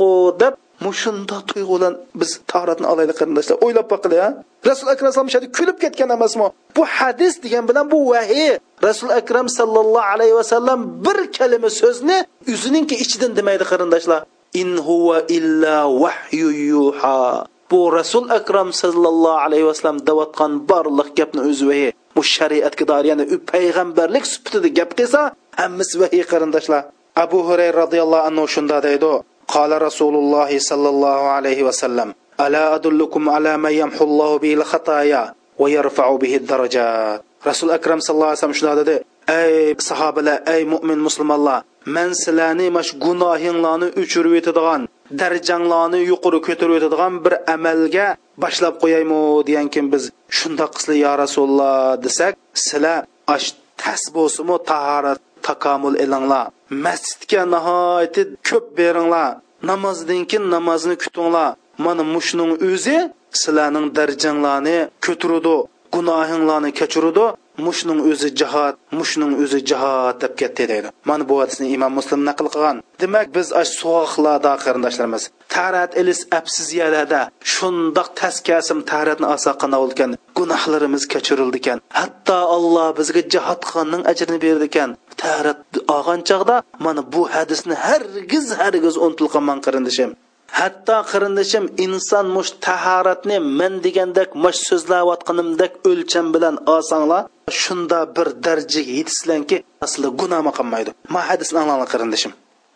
deb 0.42 0.54
mushunda 0.86 1.38
tuyg'u 1.50 1.76
bilan 1.78 1.94
biz 2.20 2.32
tahoratni 2.52 2.88
olaylik 2.94 3.16
qarindoshlar. 3.20 3.58
O'ylab 3.66 3.88
boqili 3.94 4.18
ha 4.24 4.30
rasul 4.70 4.88
akram 4.94 5.12
alayhi 5.12 5.52
kulib 5.58 5.78
ketgan 5.84 6.10
emasmi? 6.18 6.48
Bu 6.76 6.84
hadis 6.98 7.34
degan 7.44 7.64
bilan 7.70 7.86
bu 7.94 8.00
vahiy. 8.12 8.52
Rasul 8.88 9.12
akram 9.20 9.48
sallallohu 9.60 10.10
alayhi 10.14 10.36
vasallam 10.42 10.80
bir 11.06 11.20
kalima 11.38 11.70
so'zni 11.82 12.18
o'zininki 12.54 12.96
ichidan 13.04 13.32
demaydi 13.40 13.64
qarindoshlar. 13.72 14.22
In 14.62 14.70
huwa 14.88 15.18
illa 15.38 15.78
vahyu 16.04 16.50
yuha. 16.74 17.46
Bu 17.72 17.82
rasul 18.00 18.26
akram 18.40 18.70
sallallohu 18.84 19.42
alayhi 19.46 19.66
vasallam 19.70 20.00
davatgan 20.10 20.52
barliq 20.72 21.10
gapni 21.20 21.42
o'zi 21.50 21.66
vahiy. 21.70 21.92
Bu 22.16 22.22
shariatga 22.36 22.84
doir 22.92 23.06
ya'ni 23.12 23.24
payg'ambarlik 23.52 24.26
sifatida 24.34 24.70
gap 24.78 24.92
qilsa 25.00 25.22
hammasi 25.62 25.96
vahiy 26.02 26.24
qarindoshlar. 26.32 26.82
abu 27.16 27.40
hurayra 27.48 27.84
roziyallohu 27.84 28.28
anhu 28.30 28.48
shunda 28.48 28.78
deydi. 28.84 29.14
Qala 29.54 29.80
rasululloh 29.88 30.50
sollallohu 30.70 31.26
alayhi 31.38 31.66
vasallam 31.70 32.10
ala 32.38 32.62
adullukum 32.78 33.28
ala 33.28 33.58
ma 33.58 33.70
yamhullohu 33.70 34.40
bil 34.40 34.64
xatoya 34.72 35.22
va 35.60 35.68
yarfa'u 35.70 36.16
bihi 36.24 36.40
darajat 36.52 37.20
rasul 37.50 37.70
akram 37.78 38.00
sallallohu 38.02 38.32
alayhi 38.32 38.40
vasallam 38.40 38.60
shunda 38.60 38.76
dedi 38.82 38.96
ey 39.42 39.76
sahobalar 39.90 40.38
ey 40.54 40.62
mo'min 40.74 41.00
musulmonlar 41.08 41.60
man 41.96 42.10
sizlarni 42.24 42.68
mana 42.76 42.88
shu 42.88 42.96
gunohinglarni 43.06 43.88
o'chirib 44.02 44.34
yetadigan 44.40 44.82
darjanglarni 45.22 46.00
yuqori 46.12 46.40
ko'tarib 46.48 46.74
yetadigan 46.78 47.14
bir 47.26 47.34
amalga 47.56 48.08
boshlab 48.44 48.76
qo'yaymi 48.84 49.22
degan 49.48 49.68
kim 49.74 49.86
biz 49.94 50.04
shundoq 50.38 50.72
qilsa 50.76 50.94
yo 51.04 51.12
rasululloh 51.24 51.76
desak 52.06 52.34
sizlar 52.66 53.00
ash 53.36 53.48
tas 53.82 54.04
bo'lsinmi 54.16 54.56
tahorat 54.70 55.20
takomul 55.48 55.96
elinglar 56.04 56.46
masjidga 56.86 57.42
nihoyatda 57.54 58.24
ko'p 58.50 58.66
beringlar. 58.78 59.30
Namozdan 59.70 60.24
keyin 60.30 60.46
namozni 60.56 60.96
kutinglar. 61.04 61.56
Mana 61.86 62.04
mushning 62.16 62.52
o'zi 62.70 62.98
sizlarning 63.42 63.88
darajanglarni 63.98 64.78
ko'taradi 65.06 65.56
gunohinglarni 65.94 66.72
kechiradi. 66.80 67.26
Mushning 67.66 68.00
o'zi 68.12 68.30
jihod 68.40 68.76
mushning 69.00 69.34
o'zi 69.44 69.60
jihod 69.70 70.16
deb 70.24 70.34
ketdi 70.42 70.64
deydi. 70.72 70.90
Mana 71.10 71.24
bu 71.30 71.36
hadisni 71.42 71.68
imom 71.76 71.94
muslim 72.00 72.22
naql 72.30 72.48
qilgan. 72.54 72.78
Demak 73.02 73.28
biz 73.36 73.48
suvoqlarda 73.78 74.52
qarindoshlarimiz 74.64 75.24
tarat 75.56 75.92
ilis 76.02 76.22
absiz 76.40 76.68
yerlarda 76.80 77.22
shundoq 77.54 78.08
taskasim 78.22 78.80
taratni 78.92 79.28
asa 79.36 79.52
qanavul 79.62 79.92
ekan 79.96 80.12
gunohlarimiz 80.38 81.04
kechirildi 81.14 81.58
ekan. 81.62 81.78
Hatto 82.00 82.40
alloh 82.56 82.90
bizga 83.00 83.22
jihod 83.34 83.60
qilganning 83.66 84.04
ajrini 84.12 84.40
berdi 84.46 84.66
ekan. 84.72 84.90
Tarat 85.24 85.62
olgan 85.96 86.20
chog'da 86.30 86.56
mana 86.86 87.02
bu 87.14 87.22
hadisni 87.36 87.76
hargiz 87.86 88.48
hargiz 88.62 88.96
unutilqanman 89.06 89.60
qarindishim 89.66 90.12
hatto 90.60 90.98
qarindishim 91.12 91.66
inson 91.86 92.26
mush 92.36 92.52
tahoratni 92.66 93.38
men 93.60 93.74
degandek 93.86 94.30
mush 94.44 94.60
so'zlayotganimdek 94.70 95.72
o'lcham 95.90 96.28
bilan 96.36 96.56
olsanglar 96.74 97.24
shunda 97.64 98.00
bir 98.16 98.28
darajaga 98.46 98.92
yetisizlarki 99.00 99.58
asli 99.86 100.08
gunoh 100.20 100.42
qilmaydi. 100.58 100.92
Ma 101.14 101.22
hadisni 101.30 101.58
anglanglar 101.62 101.90
qarindishim. 101.94 102.34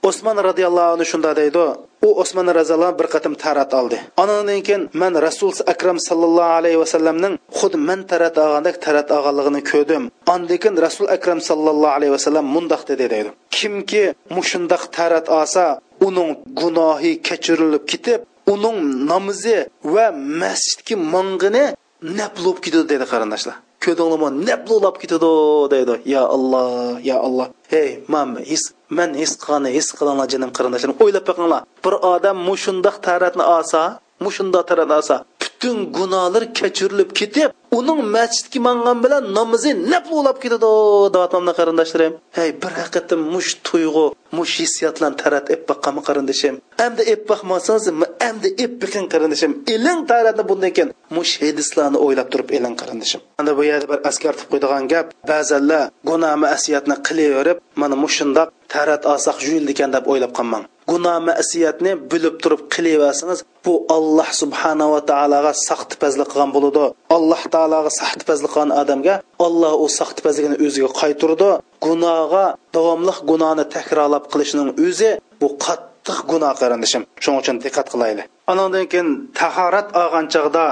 Osmon 0.10 0.38
roziyallohu 0.50 0.90
anhu 0.96 1.06
shunda 1.12 1.32
deydi 1.42 1.64
u 2.08 2.10
osmon 2.22 2.48
roziyallohu 2.60 2.94
bir 3.00 3.08
qatim 3.14 3.34
tarat 3.44 3.72
oldi. 3.80 3.98
Anandan 4.24 4.60
keyin 4.68 4.82
man 5.02 5.14
rasul 5.28 5.52
akram 5.74 5.98
sallallohu 6.08 6.52
alayhi 6.60 6.80
vasallamning 6.84 7.34
xuddi 7.60 7.78
man 7.90 8.00
tarat 8.12 8.36
olgandek 8.44 8.76
tarat 8.86 9.08
olganligini 9.18 9.62
ko'rdim. 9.72 10.04
Andan 10.34 10.58
keyin 10.64 10.76
rasul 10.88 11.08
akram 11.16 11.40
sallallohu 11.50 11.96
alayhi 11.98 12.14
vasallam 12.18 12.46
mundoq 12.56 12.82
dedi 12.90 13.06
deydi. 13.14 13.30
Kimki 13.58 14.04
mushundoq 14.38 14.84
tarat 14.98 15.26
olsa 15.40 15.64
uning 16.08 16.30
gunohi 16.60 17.12
kechirilib 17.28 17.84
ketib 17.92 18.20
uning 18.54 18.78
namozi 19.12 19.58
va 19.94 20.06
masjidga 20.42 20.96
mong'ini 21.14 21.66
nap 22.20 22.34
bo'lib 22.44 22.60
ketadi 22.66 22.86
dedi 22.94 23.06
qarindoshlar 23.12 23.56
ko'dinglarmi 23.84 24.30
nap 24.48 24.62
bo'lib 24.70 24.96
ketadi 25.02 25.32
deydi. 25.74 25.96
Ya 26.14 26.24
alloh 26.36 27.00
ya 27.10 27.18
alloh 27.28 27.48
hey 27.74 27.90
man 28.08 28.30
his 28.52 28.64
man 28.90 29.12
his 29.22 29.32
qilganni 29.42 29.70
his 29.78 29.88
qilinglar 29.98 30.28
jinim 30.34 30.50
qarindoshlarim 30.58 30.98
o'ylab 31.04 31.24
boqinglar 31.30 31.62
bir 31.84 31.94
odam 32.14 32.38
mushundoq 32.50 32.96
taratni 33.08 33.46
olsa 33.56 33.82
mushundoq 34.26 34.64
tarat 34.70 34.90
olsa 34.98 35.16
butun 35.66 35.91
gunohlar 35.97 36.43
kechirilib 36.59 37.09
ketib 37.20 37.49
uning 37.78 38.01
masjidga 38.16 38.59
mangan 38.68 38.97
bilan 39.03 39.24
namozi 39.38 39.72
nap 39.91 40.05
bo'lib 40.13 40.38
ketadi 40.43 40.70
deyapman 41.16 41.53
qarindoshlarim 41.59 42.13
hey 42.38 42.49
bir 42.61 42.72
haqiqatdan 42.80 43.22
mush 43.34 43.51
tuyg'u 43.68 44.05
mush 44.38 44.53
hissiyotlarni 44.61 45.18
tarat 45.24 45.45
ep 45.55 45.61
baqqanmi 45.70 46.01
qarindoshim 46.07 46.55
endi 46.86 47.01
ep 47.13 47.22
baqmasangiz 47.32 47.86
endi 48.30 48.49
ep 48.63 48.72
biqin 48.82 49.05
qarindoshim 49.13 49.51
iling 49.76 49.99
taratni 50.11 50.43
bundan 50.49 50.72
keyin 50.76 50.89
mush 51.18 51.34
hadislarni 51.43 51.97
o'ylab 52.05 52.28
turib 52.34 52.49
eling 52.57 52.76
qarindoshim 52.82 53.22
ana 53.41 53.51
bu 53.57 53.63
yerda 53.72 53.88
bir 53.91 53.99
askartib 54.09 54.47
qo'ydigan 54.51 54.84
gap 54.93 55.07
ba'zanlar 55.32 55.84
gunoh 56.09 56.34
masiyatni 56.45 56.95
qilaverib 57.07 57.57
mana 57.82 57.95
mushundoq 58.03 58.49
tarat 58.74 59.03
olsak 59.13 59.38
yuyildi 59.45 59.72
ekan 59.76 59.89
deb 59.95 60.03
o'ylab 60.11 60.32
qolmang. 60.38 60.63
Gunoh 60.92 61.18
masiyatni 61.30 61.92
bilib 62.12 62.36
turib 62.44 62.62
qilaversangiz 62.74 63.40
bu 63.66 63.74
alloh 63.98 64.30
subhanava 64.42 65.00
taologa 65.12 65.52
saxtipazlik 65.68 66.28
qilgan 66.32 66.52
bo'ladi. 66.56 66.86
Alloh 67.18 67.42
taologa 67.54 67.92
saxtipazlik 68.02 68.52
qilgan 68.54 68.72
odamga 68.82 69.16
alloh 69.48 69.74
u 69.84 69.86
saxtipazligini 70.00 70.58
o'ziga 70.66 70.90
qaytirdi 71.02 71.50
gunohga 71.86 72.46
davomli 72.76 73.14
gunohni 73.32 73.66
takrorlab 73.76 74.26
qilishning 74.32 74.70
o'zi 74.88 75.12
bu 75.42 75.48
qattiq 75.66 76.20
gunoh 76.32 76.54
qarindishim 76.62 77.04
shuning 77.24 77.40
uchun 77.44 77.56
diqqat 77.64 77.88
qilaylik. 77.94 78.26
Anandan 78.52 78.86
keyin 78.92 79.10
tahorat 79.40 79.88
olgan 80.02 80.26
chog'da 80.34 80.66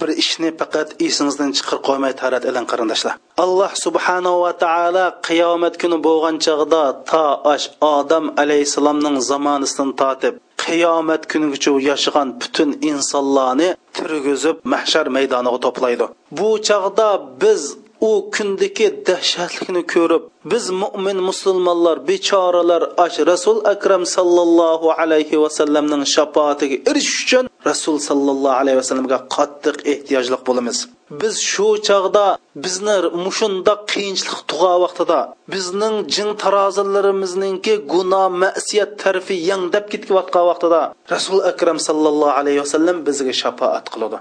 bir 0.00 0.10
ishni 0.22 0.50
faqat 0.60 0.88
esingizdan 1.06 1.50
chiqarib 1.56 1.82
qo'ymay 1.88 2.12
tarat 2.22 2.44
iling 2.50 2.66
qarindoshlar. 2.72 3.14
Alloh 3.44 3.72
subhanahu 3.84 4.38
va 4.44 4.52
taolo 4.64 5.06
qiyomat 5.28 5.74
kuni 5.82 5.98
bo'lgan 6.06 6.36
chog'da 6.46 6.82
to 7.10 7.26
ash 7.54 7.66
odam 7.94 8.24
alayhissalomning 8.42 9.16
zamonisidan 9.30 9.90
tortib 10.00 10.34
qiyomat 10.64 11.22
kunigacha 11.32 11.72
yashagan 11.90 12.28
butun 12.40 12.70
insonlarni 12.90 13.68
turgizib 13.96 14.56
mahshar 14.72 15.06
maydoniga 15.16 15.58
to'playdi. 15.66 16.04
Bu 16.38 16.50
chog'da 16.68 17.08
biz 17.42 17.62
u 18.08 18.10
kundagi 18.36 18.88
dahshatlikni 19.08 19.82
ko'rib 19.94 20.22
biz 20.52 20.64
mo'min 20.82 21.18
musulmonlar 21.28 21.96
bechoralar 22.08 22.82
ash 23.04 23.18
rasul 23.30 23.56
akram 23.74 24.02
sallallohu 24.16 24.88
alayhi 25.02 25.40
vasallamning 25.44 26.02
shafoatiga 26.14 26.76
erishish 26.90 27.20
uchun 27.24 27.44
rasul 27.68 27.96
sallallohu 28.08 28.58
alayhi 28.60 28.78
vasallamga 28.82 29.18
qattiq 29.36 29.76
ehtiyojliq 29.92 30.42
bo'lamiz. 30.48 30.78
Biz 31.22 31.34
shu 31.52 31.68
chog'da 31.88 32.26
bizni 32.64 32.96
mushundoq 33.26 33.80
qiyinchilik 33.92 34.40
tug'a 34.50 34.74
vaqtida 34.84 35.20
bizning 35.54 35.96
jin 36.14 36.30
tarozilarimizningki 36.42 37.74
gunoh 37.92 38.26
masiyat 38.42 38.90
tarafi 39.02 39.36
yangdab 39.50 39.84
ketyotgan 39.92 40.44
vaqtida 40.50 40.80
rasul 41.14 41.38
akram 41.50 41.78
sallallohu 41.88 42.36
alayhi 42.40 42.60
vasallam 42.64 42.96
bizga 43.06 43.34
shafoat 43.42 43.86
qiladi. 43.94 44.18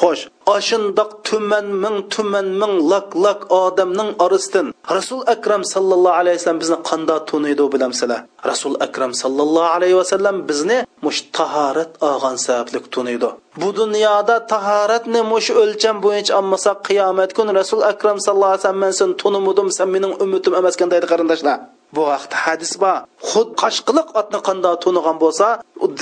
Xo'sh 0.00 0.22
ashundoq 0.56 1.10
tuman 1.28 1.66
ming 1.82 1.96
tuman 2.14 2.46
ming 2.60 2.74
lak 2.92 3.08
lak 3.24 3.40
odamning 3.62 4.10
orasidan 4.24 4.66
rasul 4.96 5.20
akram 5.34 5.62
sallallohu 5.74 6.18
alayhi 6.20 6.36
vasallam 6.38 6.60
bizni 6.62 6.78
qanday 6.90 7.18
tuniydi 7.30 7.64
bilamsizlar. 7.74 8.20
Rasul 8.50 8.74
akram 8.86 9.12
sallallohu 9.22 9.72
alayhi 9.76 9.96
vasallam 10.00 10.36
bizni 10.48 10.78
mush 11.04 11.20
tahorat 11.38 11.90
olgan 12.08 12.36
sababli 12.46 12.78
tuniydi. 12.94 13.28
Bu 13.60 13.68
dunyoda 13.80 14.36
tahoratni 14.52 15.20
mush 15.32 15.48
o'lcham 15.62 15.96
bo'yicha 16.04 16.32
olmasa 16.40 16.70
qiyomat 16.88 17.30
kuni 17.36 17.52
rasul 17.60 17.80
akram 17.92 18.18
sallallohu 18.26 18.52
alayhi 18.52 18.62
vasallam 18.62 18.82
men 18.84 18.92
seni 19.00 19.14
tunimudim 19.22 19.68
sen 19.78 19.88
mening 19.94 20.12
ummatim 20.24 20.52
emaskan 20.60 20.88
deydi 20.92 21.06
qarindoshlar. 21.12 21.58
Bu 21.94 22.02
vaqtda 22.10 22.36
hadis 22.44 22.72
bor. 22.82 22.98
Xud 23.30 23.48
qashqiliq 23.62 24.08
otni 24.20 24.38
qandoq 24.48 24.74
tunigan 24.84 25.16
bo'lsa 25.24 25.46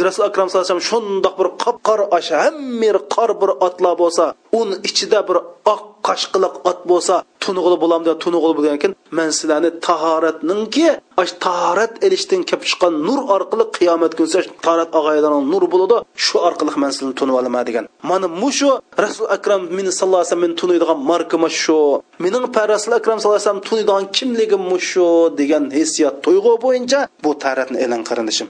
rasul 0.07 0.25
akram 0.31 0.47
sallallohu 0.49 0.67
alayhi 0.67 0.77
vasallam 0.77 0.91
shundoq 0.93 1.35
bir 1.41 1.49
qop 1.63 1.77
qora 1.89 2.05
osh 2.19 2.31
hammir 2.43 2.97
qor 3.15 3.31
bir 3.41 3.51
otlar 3.67 3.95
bo'lsa 4.03 4.25
uni 4.59 4.75
ichida 4.89 5.21
bir 5.29 5.37
oq 5.75 5.83
qoshqiliq 6.09 6.55
ot 6.71 6.81
bo'lsa 6.91 7.15
tunug'ili 7.45 7.77
bo'lam 7.83 8.03
deb 8.09 8.17
tunug'ili 8.25 8.55
bo'lgan 8.59 8.75
ekan. 8.79 8.93
Man 9.19 9.31
sizlarni 9.39 9.71
tahoratninki 9.87 10.87
ash 11.23 11.33
tahorat 11.47 11.93
elishdan 12.07 12.41
kelib 12.49 12.63
chiqqan 12.71 12.93
nur 13.07 13.21
orqali 13.37 13.65
qiyomat 13.77 14.13
kunsa 14.19 14.39
tahorat 14.65 14.91
og'aylarning 14.99 15.45
nur 15.53 15.65
bo'ladi. 15.73 15.97
Shu 16.25 16.37
orqali 16.49 16.71
man 16.83 16.91
sizni 16.97 17.13
tunib 17.21 17.35
olaman 17.41 17.63
degan. 17.69 17.85
Mana 18.11 18.27
mushu 18.43 18.71
rasul 19.05 19.27
akram 19.37 19.61
meni 19.77 19.91
sallallohu 19.99 20.23
alayhi 20.23 20.33
vasallam 20.33 20.55
tuniydigan 20.61 20.99
markama 21.11 21.49
shu. 21.63 21.79
Mening 22.25 22.45
rasul 22.75 22.93
akram 22.99 23.17
sallallohu 23.19 23.39
alayhi 23.39 23.49
vasallam 23.49 23.67
tuniydigan 23.69 24.05
kimligim 24.17 24.63
mushu 24.73 25.09
degan 25.41 25.65
hissiyot 25.79 26.17
tuyg'u 26.25 26.53
bo'yicha 26.65 27.01
bu 27.25 27.31
tahoratni 27.43 27.79
e'lon 27.85 28.03
qarindishim 28.09 28.49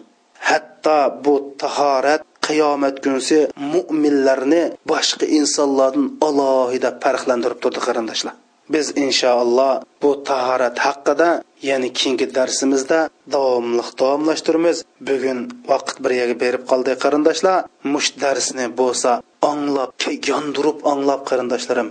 hatto 0.49 0.99
bu 1.25 1.35
tahorat 1.63 2.23
qiyomat 2.51 2.97
kunsi 3.05 3.39
mo'minlarni 3.73 4.63
boshqa 4.93 5.25
insonlardan 5.39 6.07
alohida 6.29 6.91
farqlantirib 7.05 7.59
turdi 7.65 7.81
qarindoshlar. 7.89 8.35
Biz 8.75 8.87
inshaalloh 9.05 9.73
bu 10.03 10.11
tahorat 10.29 10.77
haqida 10.87 11.29
ya'ni 11.69 11.89
keyingi 11.99 12.27
darsimizda 12.37 12.99
davomliq 13.35 13.89
davomlashtiramiz. 14.01 14.77
Bugun 15.09 15.39
vaqt 15.71 15.97
bir 16.05 16.13
yerga 16.21 16.37
berib 16.45 16.63
qoldi 16.71 16.93
qarindoshlar. 17.05 17.57
Mush 17.93 18.09
darsni 18.23 18.67
bo'lsa 18.81 19.11
anglab 19.51 19.91
yondirib 20.31 20.79
anglab 20.93 21.23
qarindoshlarim. 21.31 21.89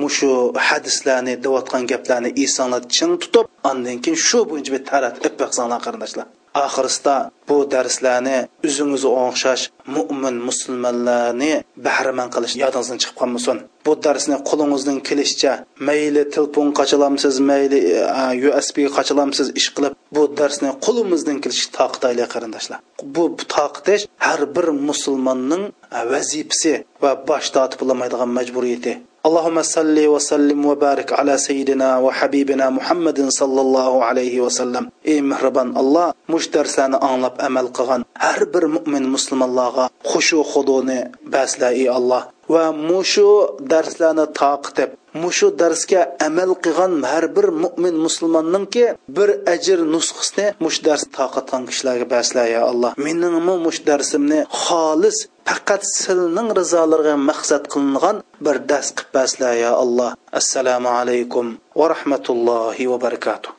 Mushu 0.00 0.32
hadislarni 0.68 1.34
deyotgan 1.44 1.82
gaplarni 1.92 2.30
esinglar 2.44 2.82
ching 2.96 3.12
tutib 3.22 3.46
andan 3.70 3.96
keyin 4.04 4.18
shu 4.28 4.38
bo'yicha 4.50 4.70
bir 4.74 4.82
tarat 4.90 5.14
ib 5.26 5.34
baqsanglar 5.42 5.80
qarindoshlar. 5.86 6.26
Oxirisida 6.64 7.16
bu 7.48 7.56
darslarni 7.74 8.38
o'zingiz 8.66 9.04
o'xshash 9.10 9.64
mo'min 9.94 10.36
musulmonlarni 10.48 11.52
bahramand 11.86 12.30
qilish 12.34 12.54
yodingizdan 12.62 12.98
chiqib 13.02 13.16
qolmasin. 13.20 13.56
Bu 13.86 13.92
darsni 14.06 14.36
qo'lingizdan 14.48 14.98
kelishicha 15.08 15.52
mayli 15.88 16.22
telefon 16.34 16.68
qachilamsiz 16.78 17.34
mayli 17.50 17.78
e, 17.98 18.00
e, 18.22 18.50
usb 18.60 18.76
qachilamsiz 18.96 19.46
ish 19.60 19.68
qilib 19.76 19.94
bu 20.16 20.22
darsni 20.40 20.70
qo'limizdan 20.86 21.38
kelishi 21.44 21.66
toqitaylik 21.78 22.28
qarindoshlar. 22.34 22.78
Bu 23.14 23.24
toqitish 23.56 24.02
har 24.26 24.40
bir 24.56 24.66
musulmonning 24.88 25.64
e, 25.96 26.00
vazifasi 26.12 26.74
va 27.02 27.10
bosh 27.28 27.48
tortib 27.56 27.78
bo'lmaydigan 27.82 28.30
majburiyati. 28.38 28.94
اللهم 29.27 29.61
صل 29.61 29.97
وسلم 30.13 30.65
وبارك 30.65 31.09
على 31.19 31.37
سيدنا 31.37 31.97
وحبيبنا 32.05 32.69
محمد 32.69 33.19
صلى 33.29 33.61
الله 33.61 33.91
عليه 34.05 34.35
وسلم 34.41 34.83
ey 35.03 35.19
mehribon 35.19 35.75
alloh 35.81 36.15
mush 36.31 36.47
darslarni 36.55 36.97
anglab 37.09 37.35
amal 37.47 37.67
qilgan 37.77 38.01
har 38.25 38.41
bir 38.53 38.63
mo'min 38.75 39.03
musulmonlarga 39.15 39.85
xushu 40.11 40.39
xudoni 40.51 40.99
basla 41.33 41.69
ey 41.81 41.87
alloh 41.97 42.21
va 42.53 42.65
mushu 42.89 43.27
darslarni 43.73 44.25
taqitib 44.41 44.89
mushu 45.14 45.48
darsga 45.60 46.00
amal 46.26 46.50
qilgan 46.64 47.02
har 47.12 47.24
bir 47.36 47.46
mo'min 47.62 47.96
musulmonningki 48.06 48.84
bir 49.16 49.28
ajr 49.54 49.78
nusxasini 49.94 50.46
mush 50.64 50.78
dars 50.86 51.02
toqatgan 51.16 51.62
kishilarga 51.68 52.06
basla 52.14 52.42
ya 52.54 52.62
alloh. 52.70 52.92
Meningmi 53.06 53.54
mush 53.66 53.80
darsimni 53.88 54.40
xolis 54.64 55.18
faqat 55.48 55.82
silning 56.02 56.48
rizolariga 56.58 57.14
maqsad 57.30 57.64
qilingan 57.72 58.16
bir 58.44 58.56
dars 58.70 58.88
qilib 58.96 59.10
basla 59.16 59.50
ya 59.64 59.72
alloh. 59.84 60.10
Assalomu 60.40 60.88
alaykum 61.00 61.46
va 61.78 61.86
rahmatullohi 61.94 62.84
va 62.92 62.98
barakatuh. 63.06 63.50